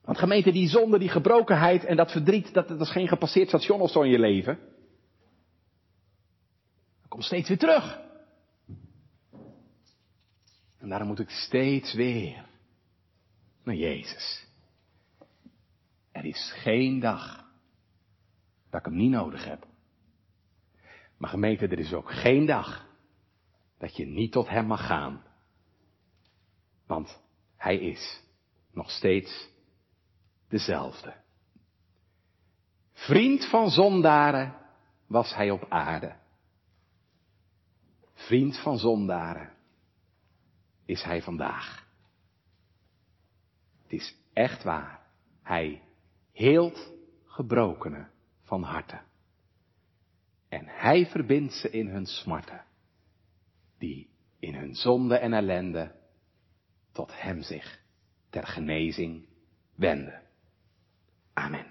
Want 0.00 0.18
gemeente, 0.18 0.52
die 0.52 0.68
zonde, 0.68 0.98
die 0.98 1.08
gebrokenheid 1.08 1.84
en 1.84 1.96
dat 1.96 2.10
verdriet, 2.10 2.54
dat, 2.54 2.68
dat 2.68 2.80
is 2.80 2.90
geen 2.90 3.08
gepasseerd 3.08 3.48
station 3.48 3.80
of 3.80 3.90
zo 3.90 4.02
in 4.02 4.10
je 4.10 4.18
leven. 4.18 4.58
Dat 7.00 7.08
komt 7.08 7.24
steeds 7.24 7.48
weer 7.48 7.58
terug. 7.58 8.00
En 10.78 10.88
daarom 10.88 11.08
moet 11.08 11.20
ik 11.20 11.30
steeds 11.30 11.94
weer 11.94 12.44
naar 13.62 13.74
Jezus. 13.74 14.46
Er 16.12 16.24
is 16.24 16.52
geen 16.56 17.00
dag 17.00 17.44
dat 18.70 18.80
ik 18.80 18.86
hem 18.86 18.96
niet 18.96 19.10
nodig 19.10 19.44
heb. 19.44 19.66
Maar 21.16 21.30
gemeente, 21.30 21.66
er 21.66 21.78
is 21.78 21.92
ook 21.92 22.10
geen 22.12 22.46
dag 22.46 22.86
dat 23.78 23.96
je 23.96 24.06
niet 24.06 24.32
tot 24.32 24.48
hem 24.48 24.66
mag 24.66 24.86
gaan. 24.86 25.32
Want 26.86 27.20
hij 27.56 27.78
is 27.78 28.22
nog 28.72 28.90
steeds 28.90 29.48
dezelfde. 30.48 31.14
Vriend 32.92 33.48
van 33.48 33.70
zondaren 33.70 34.54
was 35.06 35.34
hij 35.34 35.50
op 35.50 35.66
aarde. 35.68 36.16
Vriend 38.14 38.58
van 38.58 38.78
zondaren 38.78 39.52
is 40.84 41.02
hij 41.02 41.22
vandaag. 41.22 41.86
Het 43.82 43.92
is 43.92 44.16
echt 44.32 44.62
waar. 44.62 45.00
Hij 45.42 45.82
heelt 46.32 46.92
gebrokenen 47.24 48.10
van 48.42 48.62
harte. 48.62 49.00
En 50.48 50.66
hij 50.66 51.06
verbindt 51.06 51.52
ze 51.52 51.70
in 51.70 51.88
hun 51.88 52.06
smarten, 52.06 52.64
die 53.78 54.10
in 54.38 54.54
hun 54.54 54.74
zonde 54.74 55.16
en 55.16 55.32
ellende 55.32 55.94
tot 56.94 57.12
hem 57.20 57.42
zich 57.42 57.82
ter 58.30 58.46
genezing 58.46 59.26
wenden. 59.74 60.22
Amen. 61.32 61.62